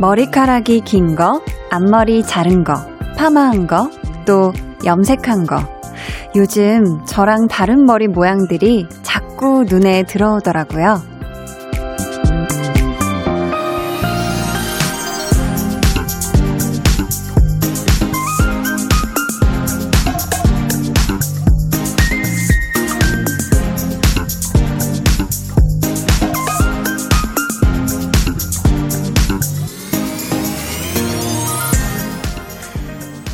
머리카락이 0.00 0.80
긴 0.80 1.14
거, 1.14 1.42
앞머리 1.70 2.22
자른 2.22 2.64
거, 2.64 2.72
파마한 3.18 3.66
거, 3.66 3.90
또 4.24 4.54
염색한 4.82 5.46
거. 5.46 5.60
요즘 6.34 7.04
저랑 7.04 7.48
다른 7.48 7.84
머리 7.84 8.08
모양들이 8.08 8.88
자꾸 9.02 9.64
눈에 9.68 10.04
들어오더라고요. 10.04 11.09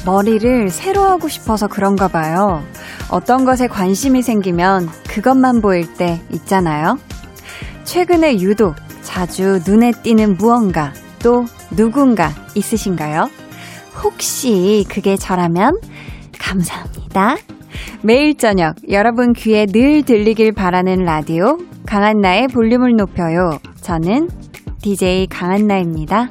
머리를 0.06 0.70
새로 0.70 1.02
하고 1.02 1.28
싶어서 1.28 1.66
그런가 1.66 2.06
봐요. 2.08 2.62
어떤 3.10 3.44
것에 3.44 3.66
관심이 3.66 4.22
생기면 4.22 4.88
그것만 5.08 5.60
보일 5.60 5.92
때 5.94 6.20
있잖아요. 6.32 6.96
최근에 7.84 8.38
유독 8.40 8.76
자주 9.02 9.60
눈에 9.66 9.92
띄는 10.02 10.36
무언가 10.36 10.92
또 11.22 11.44
누군가 11.76 12.30
있으신가요? 12.54 13.28
혹시 14.02 14.86
그게 14.88 15.16
저라면 15.16 15.78
감사합니다. 16.38 17.36
매일 18.02 18.36
저녁 18.36 18.76
여러분 18.88 19.32
귀에 19.32 19.66
늘 19.66 20.02
들리길 20.02 20.52
바라는 20.52 21.04
라디오 21.04 21.58
강한나의 21.86 22.48
볼륨을 22.48 22.94
높여요. 22.96 23.58
저는 23.80 24.28
DJ 24.82 25.26
강한나입니다. 25.28 26.30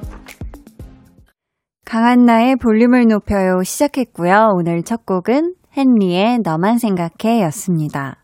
강한나의 1.86 2.56
볼륨을 2.56 3.06
높여요 3.08 3.62
시작했고요. 3.64 4.50
오늘 4.56 4.82
첫 4.82 5.06
곡은 5.06 5.54
헨리의 5.78 6.40
너만 6.44 6.80
생각해 6.80 7.44
였습니다. 7.44 8.18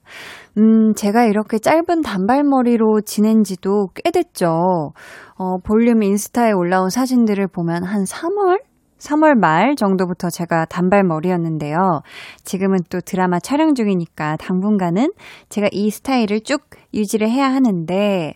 음, 0.58 0.96
제가 0.96 1.26
이렇게 1.26 1.60
짧은 1.60 2.02
단발머리로 2.02 3.02
지낸 3.02 3.44
지도 3.44 3.90
꽤 3.94 4.10
됐죠. 4.10 4.94
어, 5.38 5.58
볼륨 5.64 6.02
인스타에 6.02 6.54
올라온 6.54 6.90
사진들을 6.90 7.48
보면 7.50 7.84
한 7.84 8.04
3월? 8.04 8.62
3월 8.98 9.36
말 9.36 9.76
정도부터 9.76 10.32
제가 10.32 10.66
단발머리였는데요. 10.66 12.02
지금은 12.44 12.80
또 12.90 13.00
드라마 13.00 13.40
촬영 13.40 13.76
중이니까 13.76 14.38
당분간은 14.38 15.12
제가 15.50 15.70
이 15.72 15.92
스타일을 15.92 16.42
쭉 16.42 16.62
유지를 16.94 17.30
해야 17.30 17.52
하는데, 17.52 18.34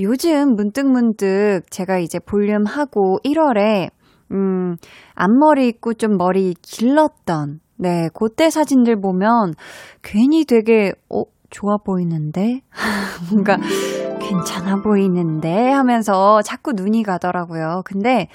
요즘 0.00 0.54
문득문득 0.54 1.70
제가 1.70 1.98
이제 1.98 2.18
볼륨 2.18 2.66
하고 2.66 3.18
1월에 3.24 3.90
음, 4.32 4.76
앞머리 5.14 5.68
있고 5.68 5.94
좀 5.94 6.16
머리 6.16 6.54
길렀던, 6.62 7.60
네, 7.76 8.08
그때 8.14 8.50
사진들 8.50 9.00
보면 9.00 9.54
괜히 10.02 10.44
되게, 10.44 10.92
어, 11.10 11.22
좋아 11.50 11.76
보이는데? 11.76 12.60
뭔가 13.30 13.58
괜찮아 14.20 14.82
보이는데? 14.82 15.70
하면서 15.70 16.42
자꾸 16.42 16.72
눈이 16.72 17.02
가더라고요. 17.04 17.82
근데 17.84 18.28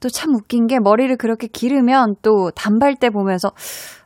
또 0.00 0.08
참 0.10 0.34
웃긴 0.34 0.66
게 0.66 0.78
머리를 0.80 1.16
그렇게 1.16 1.46
기르면 1.46 2.16
또 2.22 2.50
단발 2.54 2.96
때 2.96 3.10
보면서, 3.10 3.48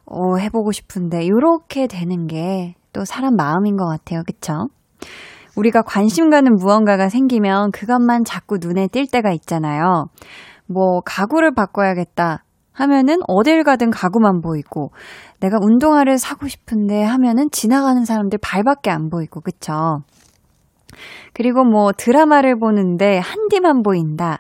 어, 0.06 0.36
해보고 0.38 0.72
싶은데, 0.72 1.28
요렇게 1.28 1.86
되는 1.88 2.26
게 2.26 2.74
또 2.92 3.04
사람 3.04 3.36
마음인 3.36 3.76
것 3.76 3.86
같아요. 3.86 4.22
그쵸? 4.26 4.68
우리가 5.56 5.82
관심 5.82 6.30
가는 6.30 6.54
무언가가 6.54 7.08
생기면 7.08 7.70
그것만 7.72 8.24
자꾸 8.24 8.58
눈에 8.60 8.86
띌 8.88 9.10
때가 9.10 9.30
있잖아요. 9.32 10.06
뭐 10.68 11.00
가구를 11.04 11.54
바꿔야겠다 11.54 12.44
하면은 12.72 13.18
어딜 13.26 13.64
가든 13.64 13.90
가구만 13.90 14.40
보이고 14.40 14.92
내가 15.40 15.56
운동화를 15.60 16.18
사고 16.18 16.46
싶은데 16.46 17.02
하면은 17.02 17.50
지나가는 17.50 18.04
사람들 18.04 18.38
발밖에 18.40 18.90
안 18.90 19.10
보이고 19.10 19.40
그쵸? 19.40 20.02
그리고 21.32 21.64
뭐 21.64 21.92
드라마를 21.92 22.58
보는데 22.58 23.18
한디만 23.18 23.82
보인다. 23.82 24.38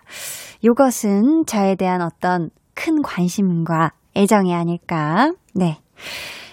이것은 0.60 1.44
저에 1.46 1.74
대한 1.74 2.02
어떤 2.02 2.50
큰 2.74 3.02
관심과 3.02 3.92
애정이 4.16 4.54
아닐까. 4.54 5.32
네. 5.54 5.78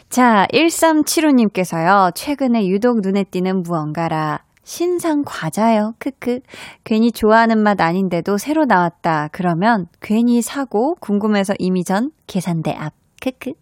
자, 0.09 0.47
1375님께서요, 0.53 2.13
최근에 2.15 2.67
유독 2.67 3.01
눈에 3.01 3.23
띄는 3.23 3.63
무언가라 3.63 4.43
신상 4.65 5.21
과자요. 5.23 5.93
크크. 5.99 6.39
괜히 6.83 7.11
좋아하는 7.11 7.59
맛 7.59 7.79
아닌데도 7.79 8.37
새로 8.37 8.65
나왔다. 8.65 9.29
그러면 9.31 9.85
괜히 10.01 10.41
사고 10.41 10.95
궁금해서 10.95 11.53
이미 11.59 11.83
전 11.83 12.11
계산대 12.27 12.71
앞. 12.71 12.93
크크. 13.21 13.53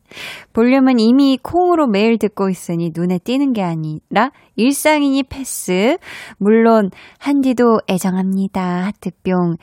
볼륨은 0.54 1.00
이미 1.00 1.38
콩으로 1.42 1.88
매일 1.88 2.18
듣고 2.18 2.50
있으니 2.50 2.92
눈에 2.96 3.20
띄는 3.20 3.52
게 3.54 3.62
아니라 3.62 4.32
일상이니 4.56 5.24
패스. 5.24 5.98
물론 6.38 6.90
한디도 7.20 7.82
애정합니다. 7.90 8.86
하트뿅 8.86 9.58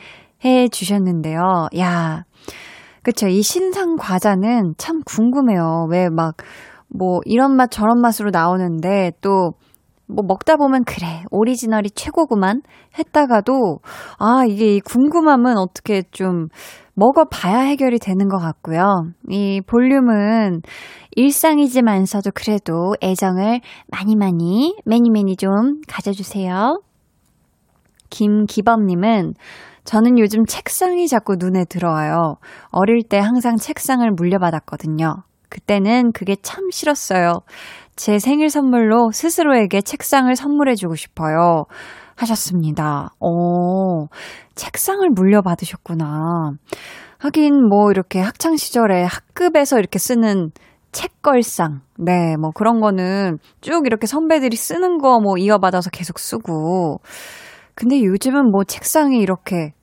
해 0.45 0.69
주셨는데요. 0.69 1.69
야. 1.79 2.25
그쵸. 3.03 3.29
이 3.29 3.43
신상 3.43 3.97
과자는 3.97 4.75
참 4.77 5.01
궁금해요. 5.05 5.87
왜 5.91 6.11
막, 6.11 6.37
뭐, 6.89 7.21
이런 7.25 7.57
맛 7.57 7.71
저런 7.71 8.01
맛으로 8.01 8.31
나오는데 8.31 9.13
또 9.23 9.55
뭐 10.15 10.25
먹다 10.27 10.57
보면 10.57 10.85
그래 10.85 11.23
오리지널이 11.31 11.91
최고구만 11.91 12.63
했다가도 12.99 13.79
아 14.19 14.45
이게 14.47 14.77
이 14.77 14.81
궁금함은 14.81 15.57
어떻게 15.57 16.03
좀 16.11 16.49
먹어봐야 16.95 17.61
해결이 17.61 17.99
되는 17.99 18.29
것 18.29 18.39
같고요. 18.39 18.85
이 19.29 19.61
볼륨은 19.67 20.63
일상이지만서도 21.13 22.31
그래도 22.35 22.95
애정을 23.03 23.61
많이 23.89 24.17
많이 24.17 24.75
매니 24.85 25.11
매니 25.11 25.37
좀 25.37 25.81
가져주세요. 25.89 26.81
김기범님은 28.11 29.35
저는 29.85 30.19
요즘 30.19 30.45
책상이 30.45 31.09
자꾸 31.09 31.37
눈에 31.39 31.65
들어와요. 31.65 32.37
어릴 32.71 33.03
때 33.03 33.19
항상 33.19 33.57
책상을 33.57 34.09
물려받았거든요. 34.11 35.23
그때는 35.49 36.13
그게 36.13 36.37
참 36.43 36.71
싫었어요. 36.71 37.41
제 38.01 38.19
생일 38.19 38.49
선물로 38.49 39.11
스스로에게 39.13 39.83
책상을 39.83 40.35
선물해주고 40.35 40.95
싶어요. 40.95 41.65
하셨습니다. 42.17 43.11
오, 43.21 44.07
책상을 44.55 45.07
물려받으셨구나. 45.11 46.53
하긴 47.19 47.69
뭐 47.69 47.91
이렇게 47.91 48.19
학창 48.21 48.57
시절에 48.57 49.05
학급에서 49.05 49.79
이렇게 49.79 49.99
쓰는 49.99 50.51
책걸상. 50.93 51.83
네, 51.99 52.37
뭐 52.39 52.53
그런 52.55 52.81
거는 52.81 53.37
쭉 53.61 53.83
이렇게 53.85 54.07
선배들이 54.07 54.57
쓰는 54.57 54.97
거 54.97 55.21
뭐 55.21 55.37
이어받아서 55.37 55.91
계속 55.91 56.19
쓰고. 56.19 57.01
근데 57.75 58.03
요즘은 58.03 58.51
뭐 58.51 58.65
책상이 58.65 59.19
이렇게 59.19 59.75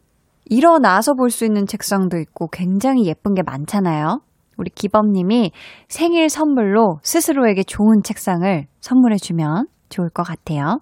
일어나서 0.45 1.13
볼 1.13 1.29
수 1.29 1.45
있는 1.45 1.67
책상도 1.67 2.17
있고 2.17 2.47
굉장히 2.47 3.05
예쁜 3.05 3.35
게 3.35 3.43
많잖아요. 3.43 4.21
우리 4.57 4.69
기범님이 4.69 5.51
생일 5.87 6.29
선물로 6.29 6.99
스스로에게 7.03 7.63
좋은 7.63 8.01
책상을 8.03 8.65
선물해주면 8.81 9.67
좋을 9.89 10.09
것 10.09 10.23
같아요. 10.23 10.79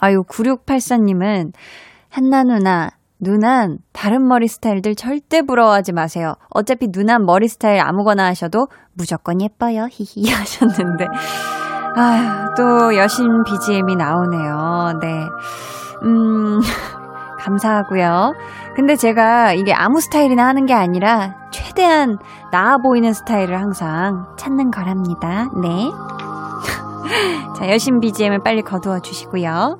아유, 0.00 0.22
9684님은 0.28 1.52
한나 2.08 2.42
누나, 2.44 2.90
누난 3.20 3.78
다른 3.92 4.26
머리 4.26 4.46
스타일들 4.46 4.94
절대 4.94 5.42
부러워하지 5.42 5.92
마세요. 5.92 6.34
어차피 6.50 6.88
누난 6.90 7.24
머리 7.24 7.48
스타일 7.48 7.80
아무거나 7.80 8.26
하셔도 8.26 8.68
무조건 8.94 9.42
예뻐요. 9.42 9.86
히히 9.90 10.30
하셨는데. 10.32 11.06
아유, 11.96 12.54
또 12.56 12.96
여신 12.96 13.26
BGM이 13.44 13.96
나오네요. 13.96 14.98
네. 15.00 15.26
음, 16.04 16.60
감사하고요. 17.38 18.34
근데 18.74 18.96
제가 18.96 19.52
이게 19.54 19.72
아무 19.72 20.00
스타일이나 20.00 20.46
하는 20.46 20.66
게 20.66 20.74
아니라 20.74 21.34
최대한 21.50 22.18
나아 22.52 22.78
보이는 22.78 23.12
스타일을 23.12 23.58
항상 23.58 24.26
찾는 24.36 24.70
거랍니다. 24.70 25.48
네. 25.62 25.90
자, 27.56 27.70
여신 27.70 28.00
BGM을 28.00 28.40
빨리 28.42 28.62
거두어 28.62 29.00
주시고요. 29.00 29.78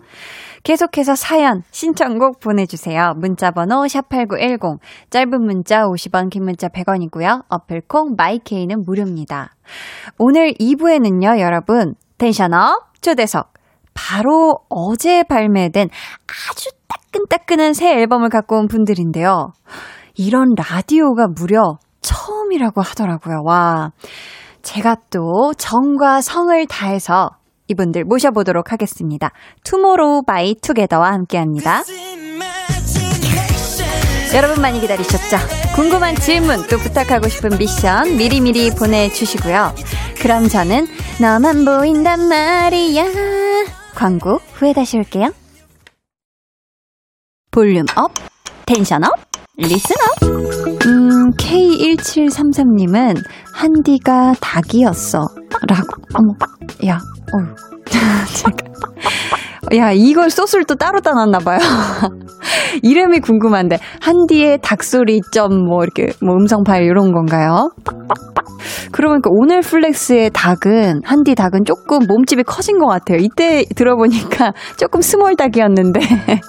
계속해서 0.64 1.14
사연, 1.14 1.62
신청곡 1.70 2.40
보내주세요. 2.40 3.14
문자번호 3.16 3.84
샵8910, 3.84 4.78
짧은 5.10 5.44
문자 5.44 5.84
50원, 5.84 6.31
긴 6.31 6.44
문자 6.44 6.69
100원이고요. 6.69 7.44
어플콩, 7.49 8.16
마이케이는 8.16 8.82
무료입니다. 8.84 9.55
오늘 10.19 10.52
2부에는요, 10.52 11.40
여러분, 11.40 11.94
tension 12.19 12.82
up 12.82 13.00
초대석, 13.00 13.52
바로 13.98 14.60
어제 14.68 15.24
발매된 15.24 15.88
아주 16.50 16.70
따끈따끈한 16.86 17.74
새 17.74 17.92
앨범을 17.94 18.28
갖고 18.28 18.56
온 18.56 18.68
분들인데요. 18.68 19.52
이런 20.14 20.54
라디오가 20.56 21.26
무려 21.26 21.78
처음이라고 22.00 22.80
하더라고요. 22.80 23.42
와. 23.44 23.90
제가 24.62 24.96
또 25.10 25.52
정과 25.58 26.20
성을 26.20 26.66
다해서 26.66 27.30
이분들 27.66 28.04
모셔보도록 28.04 28.72
하겠습니다. 28.72 29.30
투모로우 29.64 30.22
바이 30.22 30.54
투게더와 30.54 31.12
함께 31.12 31.38
합니다. 31.38 31.82
여러분 34.34 34.62
많이 34.62 34.80
기다리셨죠? 34.80 35.36
궁금한 35.74 36.14
질문 36.14 36.66
또 36.68 36.78
부탁하고 36.78 37.28
싶은 37.28 37.58
미션 37.58 38.16
미리미리 38.16 38.70
보내주시고요. 38.74 39.74
그럼 40.20 40.48
저는 40.48 40.86
너만 41.20 41.64
보인단 41.64 42.28
말이야. 42.28 43.04
광고 43.98 44.36
후에 44.52 44.72
다시 44.72 44.96
올게요. 44.96 45.32
volume 47.50 47.84
up, 47.96 48.12
tension 48.64 49.02
up, 49.02 49.10
listen 49.56 49.96
up. 49.96 50.22
음, 50.86 51.32
K1733님은 51.32 53.16
한디가 53.52 54.34
닭이었어. 54.40 55.18
라고. 55.66 55.88
어머, 56.14 56.32
야, 56.86 56.98
어 56.98 57.54
제가. 57.56 57.68
야, 59.76 59.93
이걸 59.93 60.31
소스를 60.31 60.64
또 60.64 60.76
따로 60.76 61.00
따놨나봐요. 61.00 61.58
이름이 62.82 63.20
궁금한데, 63.20 63.79
한디의 64.00 64.61
닭소리 64.62 65.20
점, 65.32 65.67
뭐, 65.67 65.82
이렇게, 65.82 66.12
뭐, 66.23 66.35
음성 66.35 66.64
파일 66.64 66.85
이런 66.85 67.12
건가요? 67.12 67.70
그러고 68.93 69.14
보니까 69.14 69.31
오늘 69.32 69.61
flex의 69.60 70.31
닭은, 70.32 71.02
한디 71.05 71.35
닭은 71.35 71.64
조금 71.67 72.00
몸집이 72.06 72.44
커진 72.44 72.79
것 72.79 72.87
같아요. 72.87 73.19
이때 73.19 73.64
들어보니까 73.76 74.52
조금 74.79 75.02
small 75.02 75.37
닭이었는데, 75.37 76.00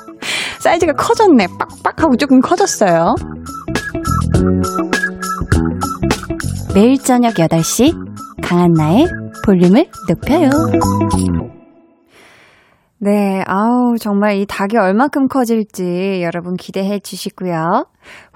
사이즈가 0.59 0.94
커졌네. 0.94 1.47
빡빡 1.59 2.03
하고 2.03 2.15
조금 2.15 2.39
커졌어요. 2.39 3.15
매일 6.74 6.97
저녁 7.00 7.33
8시, 7.33 7.94
강한나의 8.41 9.07
볼륨을 9.45 9.88
높여요. 10.07 10.50
네, 13.01 13.41
아우, 13.47 13.97
정말 13.97 14.36
이 14.36 14.45
닭이 14.45 14.75
얼마큼 14.77 15.27
커질지 15.30 16.21
여러분 16.21 16.56
기대해 16.57 17.00
주시고요. 17.00 17.86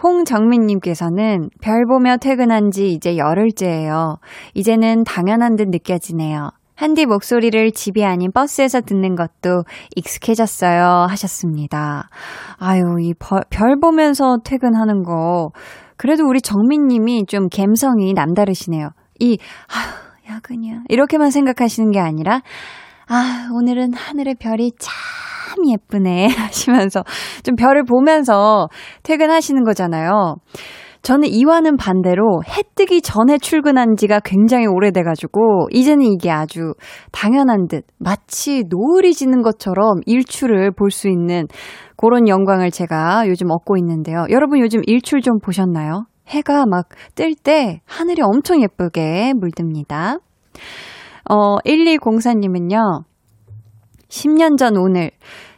홍정민님께서는 0.02 1.50
별 1.62 1.86
보며 1.86 2.16
퇴근한 2.16 2.72
지 2.72 2.92
이제 2.92 3.18
열흘째예요. 3.18 4.20
이제는 4.54 5.04
당연한 5.04 5.58
듯 5.58 5.68
느껴지네요. 5.68 6.52
한디 6.76 7.06
목소리를 7.06 7.72
집이 7.72 8.06
아닌 8.06 8.32
버스에서 8.32 8.82
듣는 8.82 9.16
것도 9.16 9.64
익숙해졌어요. 9.96 11.08
하셨습니다. 11.10 12.10
아유, 12.58 12.82
이 13.02 13.14
별 13.50 13.80
보면서 13.82 14.38
퇴근하는 14.46 15.04
거. 15.04 15.50
그래도 15.98 16.26
우리 16.26 16.42
정민님이 16.42 17.26
좀 17.28 17.48
감성이 17.50 18.14
남다르시네요. 18.14 18.90
이, 19.20 19.38
아유, 19.68 20.13
야근이야. 20.36 20.84
이렇게만 20.90 21.32
생각하시는 21.32 21.92
게 21.92 22.00
아니라, 22.00 22.42
아, 23.08 23.50
오늘은 23.54 23.94
하늘의 23.94 24.36
별이 24.40 24.72
참 24.80 24.94
예쁘네. 25.70 26.28
하시면서 26.36 27.04
좀 27.44 27.56
별을 27.56 27.84
보면서 27.84 28.68
퇴근하시는 29.04 29.64
거잖아요. 29.64 30.36
저는 31.02 31.28
이와는 31.28 31.76
반대로 31.76 32.42
해 32.48 32.64
뜨기 32.76 33.02
전에 33.02 33.38
출근한 33.38 33.98
지가 33.98 34.22
굉장히 34.24 34.68
오래돼가지고, 34.68 35.68
이제는 35.72 36.06
이게 36.06 36.32
아주 36.32 36.74
당연한 37.12 37.68
듯, 37.68 37.84
마치 38.00 38.64
노을이 38.70 39.14
지는 39.14 39.42
것처럼 39.42 40.00
일출을 40.06 40.72
볼 40.72 40.92
수 40.92 41.10
있는 41.10 41.48
그런 41.98 42.30
영광을 42.30 42.72
제가 42.72 43.28
요즘 43.28 43.52
얻고 43.52 43.76
있는데요. 43.78 44.26
여러분 44.30 44.60
요즘 44.60 44.82
일출 44.86 45.22
좀 45.22 45.40
보셨나요? 45.40 46.06
해가 46.28 46.66
막 46.66 46.90
뜰 47.16 47.36
때 47.36 47.82
하늘이 47.86 48.22
엄청 48.22 48.62
예쁘게 48.62 49.34
물듭니다. 49.36 50.18
어, 51.30 51.58
1204님은요, 51.66 53.04
10년 54.10 54.58
전 54.58 54.78
오늘, 54.78 55.12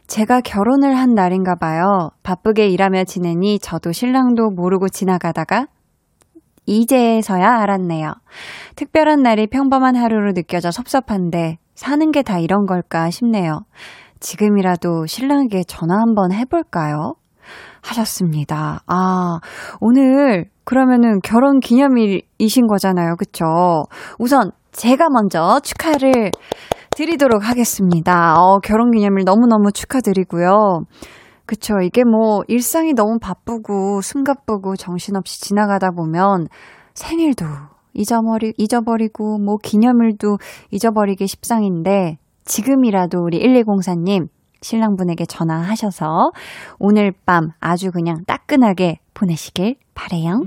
제가 0.06 0.40
결혼을 0.40 0.96
한 0.96 1.14
날인가 1.14 1.56
봐요. 1.56 2.10
바쁘게 2.22 2.68
일하며 2.68 3.04
지내니 3.04 3.58
저도 3.58 3.92
신랑도 3.92 4.50
모르고 4.50 4.88
지나가다가 4.88 5.66
이제서야 6.66 7.58
알았네요. 7.60 8.12
특별한 8.76 9.22
날이 9.22 9.46
평범한 9.48 9.96
하루로 9.96 10.32
느껴져 10.32 10.70
섭섭한데 10.70 11.58
사는 11.74 12.10
게 12.12 12.22
다 12.22 12.38
이런 12.38 12.66
걸까 12.66 13.10
싶네요. 13.10 13.60
지금이라도 14.20 15.06
신랑에게 15.06 15.64
전화 15.64 15.96
한번 16.00 16.32
해볼까요? 16.32 17.14
하셨습니다. 17.82 18.80
아, 18.86 19.38
오늘 19.80 20.46
그러면은 20.64 21.20
결혼 21.22 21.60
기념일이신 21.60 22.66
거잖아요. 22.66 23.16
그쵸? 23.16 23.44
우선 24.18 24.50
제가 24.72 25.06
먼저 25.10 25.60
축하를 25.60 26.30
드리도록 26.96 27.48
하겠습니다. 27.48 28.34
어, 28.38 28.58
결혼 28.58 28.90
기념일 28.90 29.24
너무너무 29.24 29.70
축하드리고요. 29.72 30.84
그쵸. 31.46 31.74
이게 31.82 32.02
뭐 32.04 32.42
일상이 32.48 32.92
너무 32.92 33.18
바쁘고 33.20 34.00
숨가쁘고 34.00 34.76
정신없이 34.76 35.40
지나가다 35.40 35.90
보면 35.92 36.48
생일도 36.94 37.46
잊어버리, 37.94 38.52
잊어버리고 38.56 39.38
뭐 39.38 39.56
기념일도 39.62 40.38
잊어버리기 40.70 41.26
십상인데 41.26 42.18
지금이라도 42.44 43.18
우리 43.22 43.38
1204님 43.40 44.28
신랑분에게 44.66 45.26
전화하셔서 45.26 46.32
오늘 46.80 47.12
밤 47.24 47.50
아주 47.60 47.92
그냥 47.92 48.24
따끈하게 48.26 48.98
보내시길 49.14 49.76
바래요. 49.94 50.40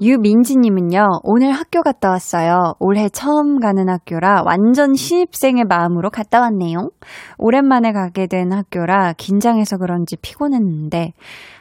유민지님은요, 0.00 1.06
오늘 1.22 1.52
학교 1.52 1.82
갔다 1.82 2.10
왔어요. 2.10 2.74
올해 2.80 3.08
처음 3.08 3.58
가는 3.60 3.88
학교라 3.88 4.42
완전 4.44 4.94
신입생의 4.94 5.64
마음으로 5.68 6.10
갔다 6.10 6.40
왔네요. 6.40 6.90
오랜만에 7.36 7.92
가게 7.92 8.26
된 8.26 8.52
학교라 8.52 9.14
긴장해서 9.14 9.76
그런지 9.78 10.16
피곤했는데, 10.16 11.12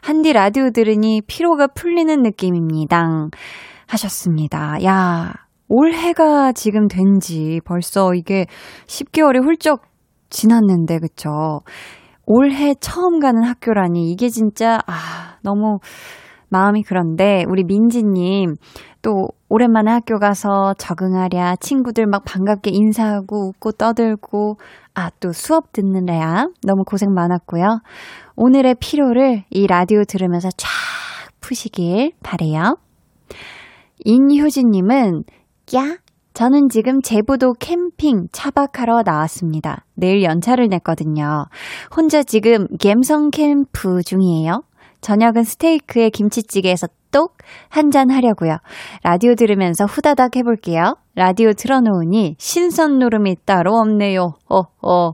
한디 0.02 0.34
라디오 0.34 0.70
들으니 0.72 1.22
피로가 1.28 1.68
풀리는 1.68 2.22
느낌입니다. 2.22 3.30
하셨습니다. 3.88 4.84
야, 4.84 5.34
올해가 5.70 6.52
지금 6.54 6.88
된 6.88 7.20
지 7.20 7.60
벌써 7.66 8.14
이게 8.14 8.46
10개월이 8.86 9.44
훌쩍 9.44 9.82
지났는데, 10.30 11.00
그쵸? 11.00 11.62
올해 12.26 12.74
처음 12.80 13.20
가는 13.20 13.44
학교라니, 13.44 14.12
이게 14.12 14.30
진짜, 14.30 14.80
아, 14.88 15.38
너무, 15.42 15.80
마음이 16.50 16.84
그런데 16.84 17.44
우리 17.50 17.64
민지님 17.64 18.56
또 19.02 19.28
오랜만에 19.50 19.92
학교 19.92 20.18
가서 20.18 20.74
적응하랴 20.78 21.58
친구들 21.58 22.08
막 22.08 22.24
반갑게 22.24 22.72
인사하고 22.74 23.50
웃고 23.50 23.74
떠들고 23.74 24.58
아 24.94 25.12
또 25.20 25.32
수업 25.32 25.72
듣느랴 25.74 26.48
너무 26.64 26.84
고생 26.84 27.14
많았고요. 27.14 27.82
오늘의 28.36 28.76
피로를 28.80 29.44
이 29.50 29.68
라디오 29.68 30.04
들으면서 30.04 30.50
쫙 30.58 30.70
푸시길 31.40 32.14
바래요. 32.24 32.78
인효진님은 34.06 35.24
야 35.76 35.98
저는 36.38 36.70
지금 36.70 37.02
제부도 37.02 37.54
캠핑 37.54 38.28
차박하러 38.32 39.02
나왔습니다. 39.04 39.84
내일 39.96 40.22
연차를 40.22 40.68
냈거든요. 40.68 41.46
혼자 41.96 42.22
지금 42.22 42.68
갬성 42.78 43.32
캠프 43.32 44.04
중이에요. 44.04 44.62
저녁은 45.02 45.44
스테이크에 45.44 46.12
김치찌개에서 46.12 46.90
똑 47.10 47.38
한잔 47.70 48.12
하려고요. 48.12 48.58
라디오 49.02 49.34
들으면서 49.34 49.86
후다닥 49.86 50.36
해볼게요. 50.36 50.98
라디오 51.16 51.54
틀어놓으니 51.54 52.36
신선 52.38 53.00
노름이 53.00 53.38
따로 53.44 53.74
없네요. 53.74 54.34
어, 54.48 54.60
어. 54.88 55.14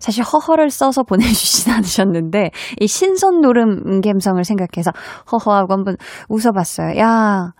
사실 0.00 0.24
허허를 0.24 0.70
써서 0.70 1.04
보내주진 1.06 1.72
않으셨는데 1.74 2.50
이 2.80 2.88
신선 2.88 3.40
노름 3.40 4.00
감성을 4.00 4.42
생각해서 4.42 4.90
허허하고 5.30 5.74
한번 5.74 5.96
웃어봤어요. 6.28 6.98
야 6.98 7.52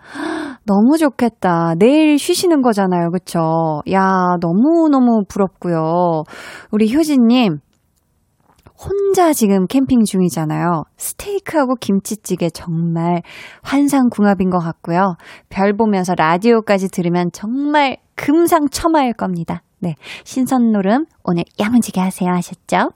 너무 0.65 0.97
좋겠다. 0.97 1.73
내일 1.77 2.17
쉬시는 2.17 2.61
거잖아요, 2.61 3.09
그쵸? 3.11 3.81
야 3.91 4.37
너무 4.39 4.89
너무 4.89 5.23
부럽고요. 5.27 6.23
우리 6.71 6.93
효진님 6.93 7.59
혼자 8.83 9.31
지금 9.33 9.67
캠핑 9.67 10.05
중이잖아요. 10.05 10.83
스테이크하고 10.97 11.75
김치찌개 11.75 12.49
정말 12.49 13.21
환상궁합인 13.61 14.49
것 14.49 14.57
같고요. 14.57 15.15
별 15.49 15.73
보면서 15.73 16.15
라디오까지 16.17 16.89
들으면 16.89 17.29
정말 17.31 17.97
금상첨화일 18.15 19.13
겁니다. 19.13 19.61
네. 19.79 19.95
신선노름 20.23 21.05
오늘 21.23 21.43
야무지게 21.59 21.99
하세요 21.99 22.31
하셨죠? 22.31 22.91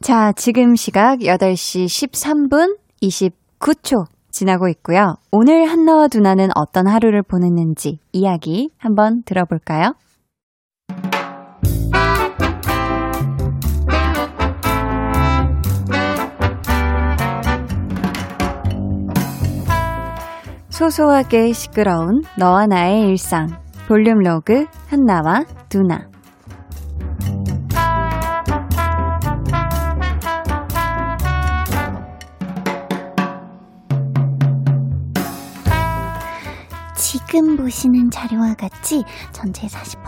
자, 0.00 0.32
지금 0.32 0.74
시각 0.74 1.20
8시 1.20 1.86
13분 1.86 2.76
29초 3.02 4.04
지나고 4.36 4.68
있고요. 4.68 5.16
오늘 5.32 5.64
한나와 5.64 6.08
두나는 6.08 6.50
어떤 6.56 6.86
하루를 6.86 7.22
보냈는지 7.22 8.00
이야기 8.12 8.68
한번 8.76 9.22
들어볼까요? 9.24 9.94
소소하게 20.68 21.54
시끄러운 21.54 22.22
너와 22.38 22.66
나의 22.66 23.08
일상 23.08 23.48
볼륨 23.88 24.18
로그 24.18 24.66
한나와 24.88 25.46
두나 25.70 26.10
지금 37.36 37.54
보시는 37.58 38.10
자료와 38.10 38.54
같이 38.54 39.04
전체의 39.32 39.68
40%, 39.68 40.00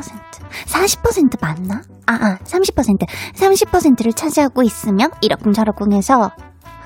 40% 0.66 1.38
맞나? 1.42 1.82
아, 2.06 2.14
아, 2.14 2.38
30%, 2.42 3.06
30%를 3.34 4.14
차지하고 4.14 4.62
있으며 4.62 5.10
이러쿵저러쿵 5.20 5.92
해서 5.92 6.30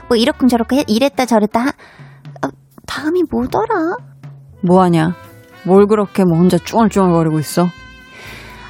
뭐 0.08 0.16
이러쿵저러쿵 0.16 0.82
이랬다 0.88 1.26
저랬다 1.26 1.60
하, 1.60 1.68
어, 1.68 2.48
다음이 2.88 3.22
뭐더라? 3.30 3.98
뭐하냐? 4.62 5.14
뭘 5.64 5.86
그렇게 5.86 6.24
뭐 6.24 6.36
혼자 6.38 6.58
쭈얼쭈얼거리고 6.58 7.38
있어? 7.38 7.68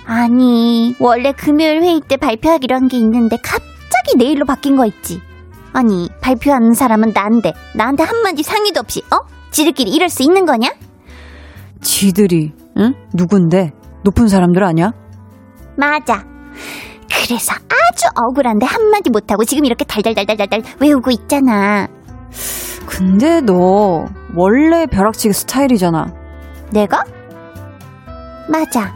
아니, 0.04 0.94
원래 1.00 1.32
금요일 1.32 1.80
회의 1.82 2.02
때 2.06 2.18
발표하기로 2.18 2.74
한 2.76 2.88
게 2.88 2.98
있는데 2.98 3.38
갑자기 3.38 4.18
내일로 4.18 4.44
바뀐 4.44 4.76
거 4.76 4.84
있지. 4.84 5.22
아니, 5.72 6.10
발표하는 6.20 6.74
사람은 6.74 7.12
나인데 7.14 7.54
나한테 7.74 8.02
한마디 8.02 8.42
상의도 8.42 8.80
없이 8.80 9.02
어? 9.10 9.26
지들끼리 9.50 9.90
이럴 9.90 10.10
수 10.10 10.22
있는 10.22 10.44
거냐? 10.44 10.68
지들이, 11.82 12.52
응? 12.78 12.94
누군데? 13.12 13.72
높은 14.04 14.28
사람들 14.28 14.64
아니야? 14.64 14.92
맞아. 15.76 16.24
그래서 17.10 17.52
아주 17.54 18.08
억울한데 18.14 18.66
한마디 18.66 19.10
못하고 19.10 19.44
지금 19.44 19.64
이렇게 19.64 19.84
달달달달달달 19.84 20.62
외우고 20.80 21.10
있잖아. 21.10 21.86
근데 22.86 23.40
너 23.40 24.06
원래 24.36 24.86
벼락치기 24.86 25.32
스타일이잖아. 25.32 26.06
내가? 26.72 27.04
맞아. 28.48 28.92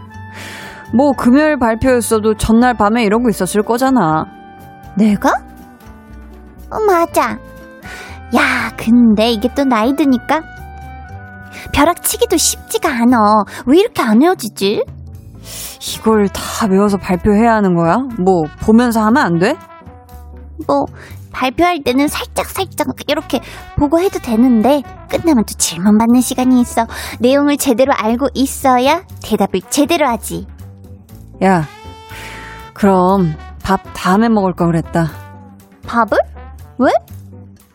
뭐 0.94 1.12
금요일 1.12 1.58
발표였어도 1.58 2.34
전날 2.34 2.74
밤에 2.74 3.04
이러고 3.04 3.28
있었을 3.28 3.62
거잖아. 3.62 4.24
내가? 4.96 5.30
어, 6.70 6.80
맞아. 6.86 7.32
야, 8.34 8.72
근데 8.76 9.30
이게 9.30 9.48
또 9.54 9.64
나이 9.64 9.94
드니까 9.94 10.40
벼락치기도 11.72 12.36
쉽지가 12.36 12.88
않아. 12.88 13.44
왜 13.66 13.78
이렇게 13.78 14.02
안 14.02 14.22
헤어지지? 14.22 14.84
이걸 15.96 16.28
다 16.28 16.66
외워서 16.68 16.96
발표해야 16.96 17.54
하는 17.54 17.74
거야? 17.74 17.98
뭐 18.18 18.44
보면서 18.60 19.00
하면 19.02 19.22
안 19.22 19.38
돼? 19.38 19.56
뭐 20.66 20.86
발표할 21.32 21.82
때는 21.84 22.08
살짝 22.08 22.46
살짝 22.46 22.88
이렇게 23.06 23.40
보고 23.76 24.00
해도 24.00 24.18
되는데 24.18 24.82
끝나면 25.10 25.44
또 25.44 25.54
질문 25.58 25.98
받는 25.98 26.20
시간이 26.22 26.60
있어. 26.62 26.86
내용을 27.20 27.58
제대로 27.58 27.92
알고 27.94 28.28
있어야 28.34 29.02
대답을 29.22 29.60
제대로 29.68 30.08
하지. 30.08 30.46
야, 31.44 31.64
그럼 32.72 33.34
밥 33.62 33.80
다음에 33.94 34.28
먹을 34.28 34.54
걸 34.54 34.68
그랬다. 34.68 35.10
밥을? 35.86 36.18
왜? 36.78 36.90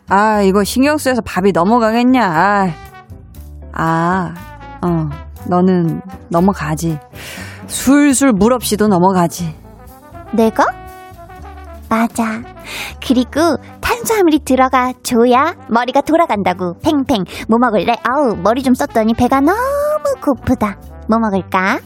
아, 0.08 0.42
이거 0.42 0.64
신경 0.64 0.98
쓰여서 0.98 1.22
밥이 1.22 1.52
넘어가겠냐? 1.52 2.20
아, 2.24 2.70
아 3.72 4.34
어, 4.82 5.08
너는 5.48 6.02
넘어가지. 6.28 6.98
술술 7.66 8.32
물 8.32 8.52
없이도 8.52 8.88
넘어가지. 8.88 9.54
내가? 10.32 10.66
맞아. 11.88 12.42
그리고 13.06 13.56
탄수화물이 13.80 14.40
들어가 14.44 14.92
줘야 15.02 15.54
머리가 15.68 16.00
돌아간다고. 16.00 16.74
팽팽. 16.82 17.24
뭐 17.48 17.58
먹을래? 17.58 17.96
아우, 18.02 18.34
머리 18.36 18.62
좀 18.62 18.74
썼더니 18.74 19.14
배가 19.14 19.40
너무 19.40 19.54
고프다. 20.24 20.78
뭐 21.08 21.18
먹을까? 21.18 21.80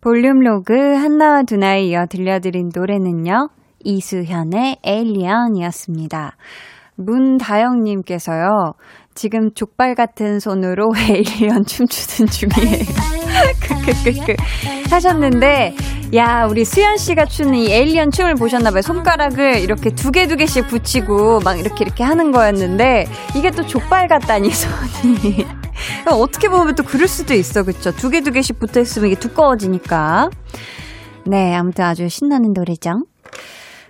볼륨 0.00 0.40
로그 0.40 0.74
한나와 0.74 1.44
두나에 1.44 1.84
이어 1.84 2.06
들려드린 2.06 2.70
노래는요. 2.74 3.48
이수현의 3.84 4.78
에일리언이었습니다. 4.84 6.36
문다영님께서요. 6.96 8.72
지금 9.14 9.50
족발 9.54 9.94
같은 9.94 10.40
손으로 10.40 10.90
에일리언 10.98 11.64
춤추는 11.64 12.28
중이에요. 12.30 12.84
크크크크 13.84 14.34
하셨는데 14.90 15.74
야 16.14 16.46
우리 16.48 16.64
수현 16.64 16.96
씨가 16.96 17.24
추는 17.26 17.54
이 17.54 17.70
에일리언 17.72 18.10
춤을 18.10 18.34
보셨나봐요. 18.34 18.82
손가락을 18.82 19.60
이렇게 19.60 19.90
두 19.90 20.10
개 20.10 20.26
두 20.26 20.36
개씩 20.36 20.66
붙이고 20.68 21.40
막 21.40 21.58
이렇게 21.58 21.84
이렇게 21.84 22.02
하는 22.04 22.30
거였는데 22.32 23.06
이게 23.36 23.50
또 23.50 23.64
족발 23.66 24.08
같다니 24.08 24.50
손이. 24.54 25.46
어떻게 26.10 26.48
보면 26.48 26.74
또 26.76 26.82
그럴 26.84 27.08
수도 27.08 27.34
있어, 27.34 27.62
그쵸? 27.62 27.90
두 27.92 28.10
개 28.10 28.20
두 28.20 28.30
개씩 28.30 28.58
붙어 28.58 28.80
있으면 28.80 29.10
이게 29.10 29.18
두꺼워지니까. 29.18 30.30
네, 31.26 31.54
아무튼 31.54 31.84
아주 31.84 32.08
신나는 32.08 32.52
노래죠. 32.54 32.90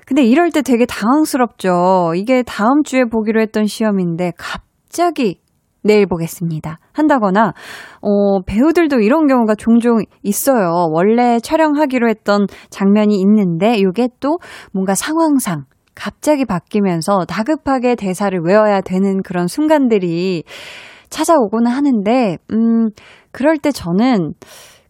근데 0.07 0.23
이럴 0.23 0.51
때 0.51 0.63
되게 0.63 0.87
당황스럽죠. 0.87 2.13
이게 2.17 2.43
다음 2.43 2.83
주에 2.85 3.05
보기로 3.05 3.41
했던 3.41 3.67
시험인데 3.67 4.33
갑자기 4.37 5.41
내일 5.85 6.07
보겠습니다. 6.07 6.79
한다거나, 6.93 7.53
어, 8.01 8.43
배우들도 8.47 9.01
이런 9.01 9.27
경우가 9.27 9.55
종종 9.55 9.99
있어요. 10.23 10.89
원래 10.91 11.39
촬영하기로 11.41 12.09
했던 12.09 12.47
장면이 12.71 13.21
있는데, 13.21 13.77
이게 13.77 14.09
또 14.19 14.39
뭔가 14.73 14.95
상황상 14.95 15.65
갑자기 15.95 16.47
바뀌면서 16.47 17.27
다급하게 17.27 17.97
대사를 17.97 18.37
외워야 18.43 18.81
되는 18.81 19.23
그런 19.23 19.47
순간들이 19.47 20.45
찾아오고는 21.11 21.71
하는데, 21.71 22.39
음, 22.51 22.89
그럴 23.31 23.59
때 23.59 23.71
저는 23.71 24.33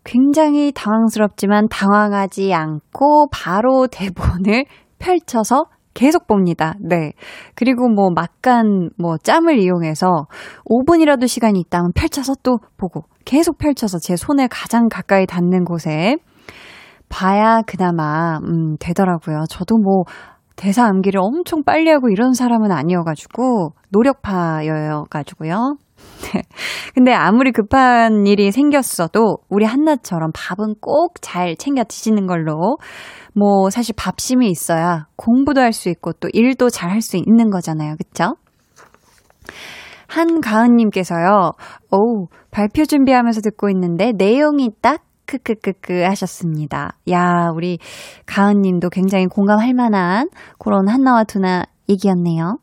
굉장히 0.04 0.70
당황스럽지만 0.72 1.66
당황하지 1.70 2.54
않고 2.54 3.28
바로 3.32 3.88
대본을 3.88 4.64
펼쳐서 4.98 5.66
계속 5.94 6.26
봅니다. 6.26 6.74
네. 6.80 7.12
그리고 7.54 7.88
뭐 7.88 8.10
막간 8.14 8.90
뭐 8.98 9.16
짬을 9.16 9.58
이용해서 9.60 10.26
5분이라도 10.68 11.28
시간이 11.28 11.60
있다면 11.60 11.92
펼쳐서 11.94 12.34
또 12.42 12.58
보고 12.76 13.02
계속 13.24 13.58
펼쳐서 13.58 13.98
제 13.98 14.16
손에 14.16 14.48
가장 14.50 14.88
가까이 14.88 15.24
닿는 15.26 15.64
곳에 15.64 16.16
봐야 17.08 17.62
그나마 17.62 18.38
음 18.38 18.76
되더라고요. 18.80 19.44
저도 19.48 19.76
뭐 19.78 20.02
대사 20.56 20.84
암기를 20.86 21.20
엄청 21.20 21.62
빨리 21.64 21.90
하고 21.90 22.08
이런 22.08 22.32
사람은 22.32 22.72
아니어가지고 22.72 23.72
노력파여가지고요. 23.90 25.76
네. 26.32 26.42
근데 26.94 27.12
아무리 27.12 27.52
급한 27.52 28.26
일이 28.26 28.50
생겼어도 28.50 29.38
우리 29.48 29.64
한나처럼 29.64 30.30
밥은 30.34 30.74
꼭 30.80 31.14
잘 31.20 31.56
챙겨 31.56 31.84
드시는 31.84 32.26
걸로 32.26 32.76
뭐 33.34 33.70
사실 33.70 33.94
밥심이 33.96 34.48
있어야 34.48 35.06
공부도 35.16 35.60
할 35.60 35.72
수 35.72 35.88
있고 35.88 36.12
또 36.14 36.28
일도 36.32 36.70
잘 36.70 36.90
할 36.90 37.00
수 37.02 37.16
있는 37.16 37.50
거잖아요. 37.50 37.96
그쵸? 37.96 38.36
한가은님께서요, 40.08 41.52
오, 41.90 42.26
발표 42.50 42.84
준비하면서 42.84 43.40
듣고 43.40 43.68
있는데 43.70 44.12
내용이 44.12 44.70
딱 44.80 45.02
크크크크 45.26 46.02
하셨습니다. 46.02 46.96
야, 47.10 47.50
우리 47.54 47.78
가은님도 48.26 48.90
굉장히 48.90 49.26
공감할 49.26 49.72
만한 49.74 50.28
그런 50.58 50.88
한나와 50.88 51.24
두나 51.24 51.64
얘기였네요. 51.88 52.58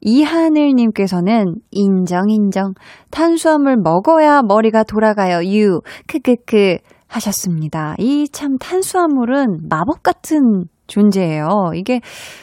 이하늘님께서는 0.00 1.56
인정, 1.70 2.30
인정. 2.30 2.72
탄수화물 3.10 3.76
먹어야 3.76 4.42
머리가 4.42 4.84
돌아가요. 4.84 5.44
유. 5.44 5.80
크크크. 6.06 6.78
하셨습니다. 7.10 7.94
이 7.98 8.26
참 8.32 8.56
탄수화물은 8.58 9.68
마법 9.68 10.02
같은 10.02 10.64
존재예요. 10.86 11.72
이게 11.74 12.00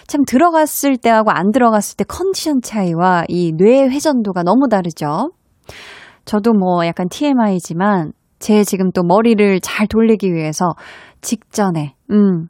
참 0.08 0.22
들어갔을 0.26 0.98
때하고 0.98 1.32
안 1.32 1.52
들어갔을 1.52 1.98
때 1.98 2.04
컨디션 2.08 2.62
차이와 2.62 3.26
이뇌 3.28 3.88
회전도가 3.90 4.44
너무 4.44 4.68
다르죠. 4.70 5.32
저도 6.26 6.54
뭐 6.54 6.86
약간 6.86 7.08
TMI지만 7.10 8.12
제 8.40 8.64
지금 8.64 8.92
또 8.92 9.04
머리를 9.04 9.60
잘 9.62 9.88
돌리기 9.88 10.32
위해서 10.34 10.74
직전에, 11.22 11.96
음, 12.12 12.48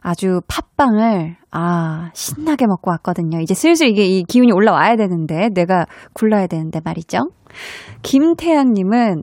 아주 0.00 0.40
팥빵을, 0.48 1.36
아, 1.52 2.10
신나게 2.14 2.66
먹고 2.66 2.90
왔거든요. 2.90 3.40
이제 3.40 3.54
슬슬 3.54 3.88
이게 3.88 4.04
이 4.06 4.24
기운이 4.24 4.50
올라와야 4.52 4.96
되는데, 4.96 5.48
내가 5.54 5.86
굴러야 6.14 6.46
되는데 6.48 6.80
말이죠. 6.84 7.18
김태양님은 8.02 9.22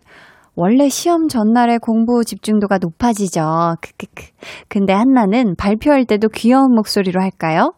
원래 0.55 0.87
시험 0.87 1.27
전날에 1.27 1.77
공부 1.77 2.23
집중도가 2.23 2.77
높아지죠. 2.77 3.75
크크크. 3.81 4.31
근데 4.69 4.93
한나는 4.93 5.55
발표할 5.57 6.05
때도 6.05 6.29
귀여운 6.29 6.73
목소리로 6.73 7.21
할까요? 7.21 7.73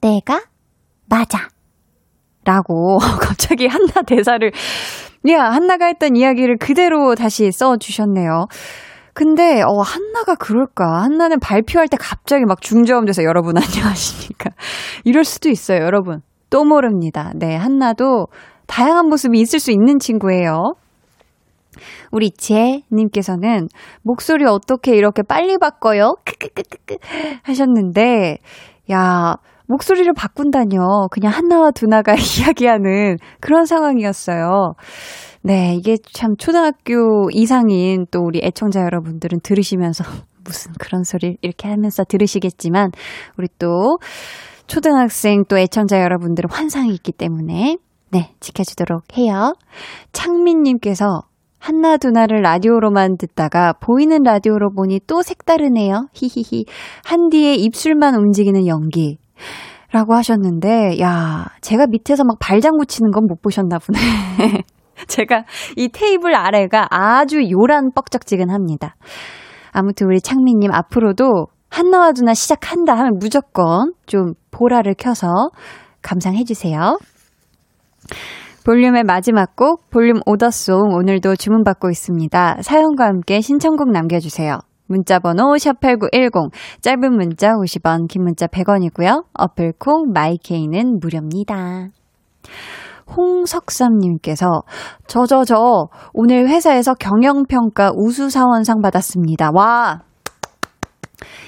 내가? 0.00 0.42
맞아. 1.08 1.48
라고 2.44 2.98
갑자기 3.20 3.66
한나 3.66 4.02
대사를 4.06 4.50
야, 5.28 5.42
한나가 5.50 5.86
했던 5.86 6.16
이야기를 6.16 6.58
그대로 6.58 7.14
다시 7.14 7.50
써 7.52 7.76
주셨네요. 7.76 8.46
근데 9.12 9.62
어 9.62 9.80
한나가 9.80 10.34
그럴까? 10.34 11.02
한나는 11.02 11.40
발표할 11.40 11.88
때 11.88 11.96
갑자기 11.98 12.44
막 12.44 12.60
중저음 12.60 13.06
돼서 13.06 13.24
여러분 13.24 13.56
안녕하십니까? 13.58 14.50
이럴 15.04 15.24
수도 15.24 15.48
있어요, 15.48 15.80
여러분. 15.80 16.20
또 16.50 16.64
모릅니다. 16.64 17.32
네, 17.34 17.56
한나도 17.56 18.26
다양한 18.66 19.08
모습이 19.08 19.40
있을 19.40 19.58
수 19.58 19.70
있는 19.72 19.98
친구예요. 19.98 20.74
우리 22.16 22.30
제님께서는 22.30 23.68
목소리 24.00 24.46
어떻게 24.46 24.96
이렇게 24.96 25.22
빨리 25.22 25.58
바꿔요? 25.58 26.16
크크크크크 26.24 26.96
하셨는데, 27.42 28.38
야, 28.90 29.34
목소리를 29.66 30.10
바꾼다뇨. 30.14 31.08
그냥 31.10 31.30
한나와 31.34 31.72
두나가 31.72 32.14
이야기하는 32.40 33.18
그런 33.40 33.66
상황이었어요. 33.66 34.72
네, 35.42 35.74
이게 35.74 35.98
참 36.14 36.36
초등학교 36.38 37.28
이상인 37.32 38.06
또 38.10 38.20
우리 38.22 38.40
애청자 38.42 38.80
여러분들은 38.80 39.40
들으시면서 39.42 40.04
무슨 40.42 40.72
그런 40.78 41.04
소리를 41.04 41.36
이렇게 41.42 41.68
하면서 41.68 42.02
들으시겠지만, 42.02 42.92
우리 43.36 43.48
또 43.58 43.98
초등학생 44.66 45.44
또 45.50 45.58
애청자 45.58 46.00
여러분들은 46.00 46.48
환상이 46.50 46.94
있기 46.94 47.12
때문에, 47.12 47.76
네, 48.10 48.34
지켜주도록 48.40 49.18
해요. 49.18 49.52
창민님께서 50.12 51.24
한나 51.66 51.96
두나를 51.96 52.42
라디오로만 52.42 53.16
듣다가 53.16 53.72
보이는 53.80 54.22
라디오로 54.22 54.70
보니 54.70 55.00
또 55.08 55.22
색다르네요. 55.22 56.06
히히히. 56.12 56.64
한디의 57.04 57.60
입술만 57.60 58.14
움직이는 58.14 58.68
연기. 58.68 59.18
라고 59.90 60.14
하셨는데, 60.14 61.00
야, 61.00 61.46
제가 61.60 61.88
밑에서 61.88 62.22
막 62.22 62.38
발장구 62.38 62.86
치는 62.86 63.10
건 63.10 63.26
못 63.26 63.42
보셨나 63.42 63.78
보네. 63.80 63.98
제가 65.08 65.42
이 65.76 65.88
테이블 65.88 66.36
아래가 66.36 66.86
아주 66.88 67.50
요란 67.50 67.90
뻑적지근합니다. 67.96 68.94
아무튼 69.72 70.06
우리 70.06 70.20
창민님 70.20 70.72
앞으로도 70.72 71.46
한나와 71.68 72.12
두나 72.12 72.34
시작한다 72.34 72.94
하면 72.96 73.14
무조건 73.18 73.92
좀 74.06 74.34
보라를 74.52 74.94
켜서 74.96 75.50
감상해주세요. 76.02 76.98
볼륨의 78.66 79.04
마지막 79.04 79.54
곡, 79.54 79.90
볼륨 79.90 80.18
오더송 80.26 80.96
오늘도 80.96 81.36
주문받고 81.36 81.88
있습니다. 81.88 82.62
사연과 82.62 83.04
함께 83.04 83.40
신청곡 83.40 83.92
남겨주세요. 83.92 84.58
문자번호 84.88 85.54
샵8910, 85.54 86.50
짧은 86.80 87.12
문자 87.14 87.52
50원, 87.52 88.08
긴 88.08 88.24
문자 88.24 88.48
100원이고요. 88.48 89.26
어플콩, 89.34 90.10
마이케이는 90.12 90.98
무료입니다. 91.00 91.90
홍석삼님께서, 93.16 94.64
저, 95.06 95.26
저, 95.26 95.44
저, 95.44 95.86
오늘 96.12 96.48
회사에서 96.48 96.94
경영평가 96.94 97.92
우수사원상 97.94 98.80
받았습니다. 98.82 99.52
와! 99.54 100.00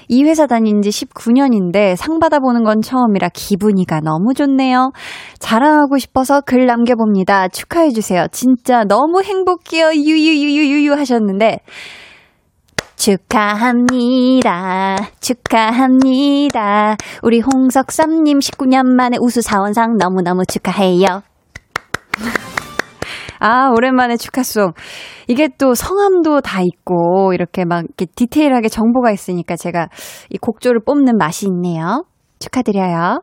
이 0.08 0.24
회사 0.24 0.46
다닌 0.46 0.82
지 0.82 0.88
19년인데 0.88 1.94
상 1.96 2.18
받아보는 2.18 2.64
건 2.64 2.80
처음이라 2.80 3.28
기분이가 3.28 4.00
너무 4.00 4.34
좋네요. 4.34 4.90
자랑하고 5.38 5.98
싶어서 5.98 6.40
글 6.40 6.66
남겨봅니다. 6.66 7.48
축하해주세요. 7.48 8.26
진짜 8.32 8.84
너무 8.84 9.22
행복해요. 9.22 9.92
유유유유유 9.92 10.94
하셨는데, 10.94 11.60
축하합니다. 12.96 14.96
축하합니다. 15.20 16.96
우리 17.22 17.40
홍석삼님 17.40 18.40
19년 18.40 18.86
만에 18.86 19.18
우수사원상 19.20 19.98
너무너무 19.98 20.44
축하해요. 20.46 21.22
아, 23.40 23.71
오랜만에 23.76 24.16
축하송. 24.16 24.73
이게 25.28 25.49
또 25.59 25.75
성함도 25.75 26.40
다 26.40 26.61
있고, 26.62 27.33
이렇게 27.35 27.64
막 27.64 27.85
이렇게 27.85 28.07
디테일하게 28.07 28.68
정보가 28.68 29.11
있으니까 29.12 29.57
제가 29.57 29.88
이 30.30 30.38
곡조를 30.38 30.80
뽑는 30.85 31.16
맛이 31.16 31.47
있네요. 31.47 32.04
축하드려요. 32.38 33.22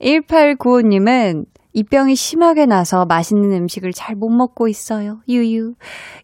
1895님은 0.00 1.44
입병이 1.72 2.14
심하게 2.14 2.66
나서 2.66 3.04
맛있는 3.06 3.52
음식을 3.52 3.92
잘 3.92 4.14
못 4.16 4.28
먹고 4.30 4.68
있어요. 4.68 5.20
유유. 5.28 5.74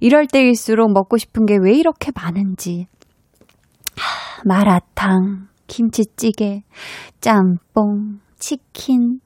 이럴 0.01 0.27
때일수록 0.27 0.93
먹고 0.93 1.17
싶은 1.17 1.47
게 1.47 1.57
왜 1.61 1.75
이렇게 1.75 2.13
많은지. 2.15 2.87
하, 3.97 4.43
마라탕, 4.45 5.49
김치찌개, 5.67 6.63
짬뽕, 7.21 8.21
치킨, 8.39 9.21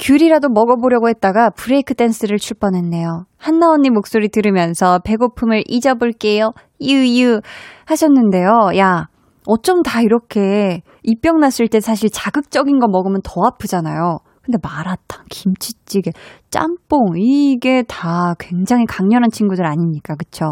귤이라도 0.00 0.48
먹어보려고 0.48 1.08
했다가 1.10 1.50
브레이크 1.50 1.94
댄스를 1.94 2.38
출 2.38 2.56
뻔했네요. 2.58 3.26
한나 3.36 3.70
언니 3.70 3.90
목소리 3.90 4.30
들으면서 4.30 4.98
배고픔을 5.04 5.62
잊어볼게요. 5.68 6.52
유유 6.80 7.40
하셨는데요. 7.84 8.70
야, 8.78 9.04
어쩜 9.46 9.82
다 9.82 10.00
이렇게 10.00 10.80
입병 11.02 11.38
났을 11.40 11.68
때 11.68 11.80
사실 11.80 12.08
자극적인 12.10 12.78
거 12.78 12.88
먹으면 12.88 13.20
더 13.22 13.42
아프잖아요. 13.46 14.18
근데 14.42 14.58
마라탕, 14.62 15.26
김치찌개, 15.28 16.12
짬뽕 16.48 17.12
이게 17.16 17.82
다 17.86 18.34
굉장히 18.38 18.86
강렬한 18.86 19.30
친구들 19.30 19.66
아닙니까? 19.66 20.14
그쵸? 20.16 20.46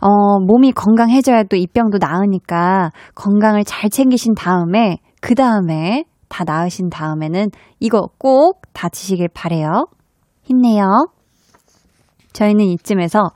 어, 0.00 0.40
몸이 0.40 0.72
건강해져야 0.72 1.44
또 1.44 1.56
입병도 1.56 1.98
나으니까 2.00 2.90
건강을 3.14 3.62
잘 3.64 3.90
챙기신 3.90 4.34
다음에 4.34 4.98
그 5.20 5.34
다음에 5.34 6.04
다 6.34 6.42
나으신 6.42 6.90
다음에는 6.90 7.50
이거 7.78 8.08
꼭 8.18 8.62
다치시길 8.72 9.28
바래요. 9.34 9.86
힘내요. 10.42 11.06
저희는 12.32 12.64
이쯤에서 12.64 13.30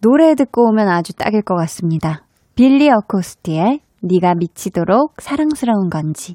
노래 0.00 0.34
듣고 0.34 0.68
오면 0.70 0.88
아주 0.88 1.12
딱일 1.12 1.42
것 1.42 1.54
같습니다. 1.54 2.24
빌리 2.56 2.90
어코스티의 2.90 3.78
네가 4.02 4.34
미치도록 4.34 5.20
사랑스러운 5.20 5.88
건지. 5.88 6.34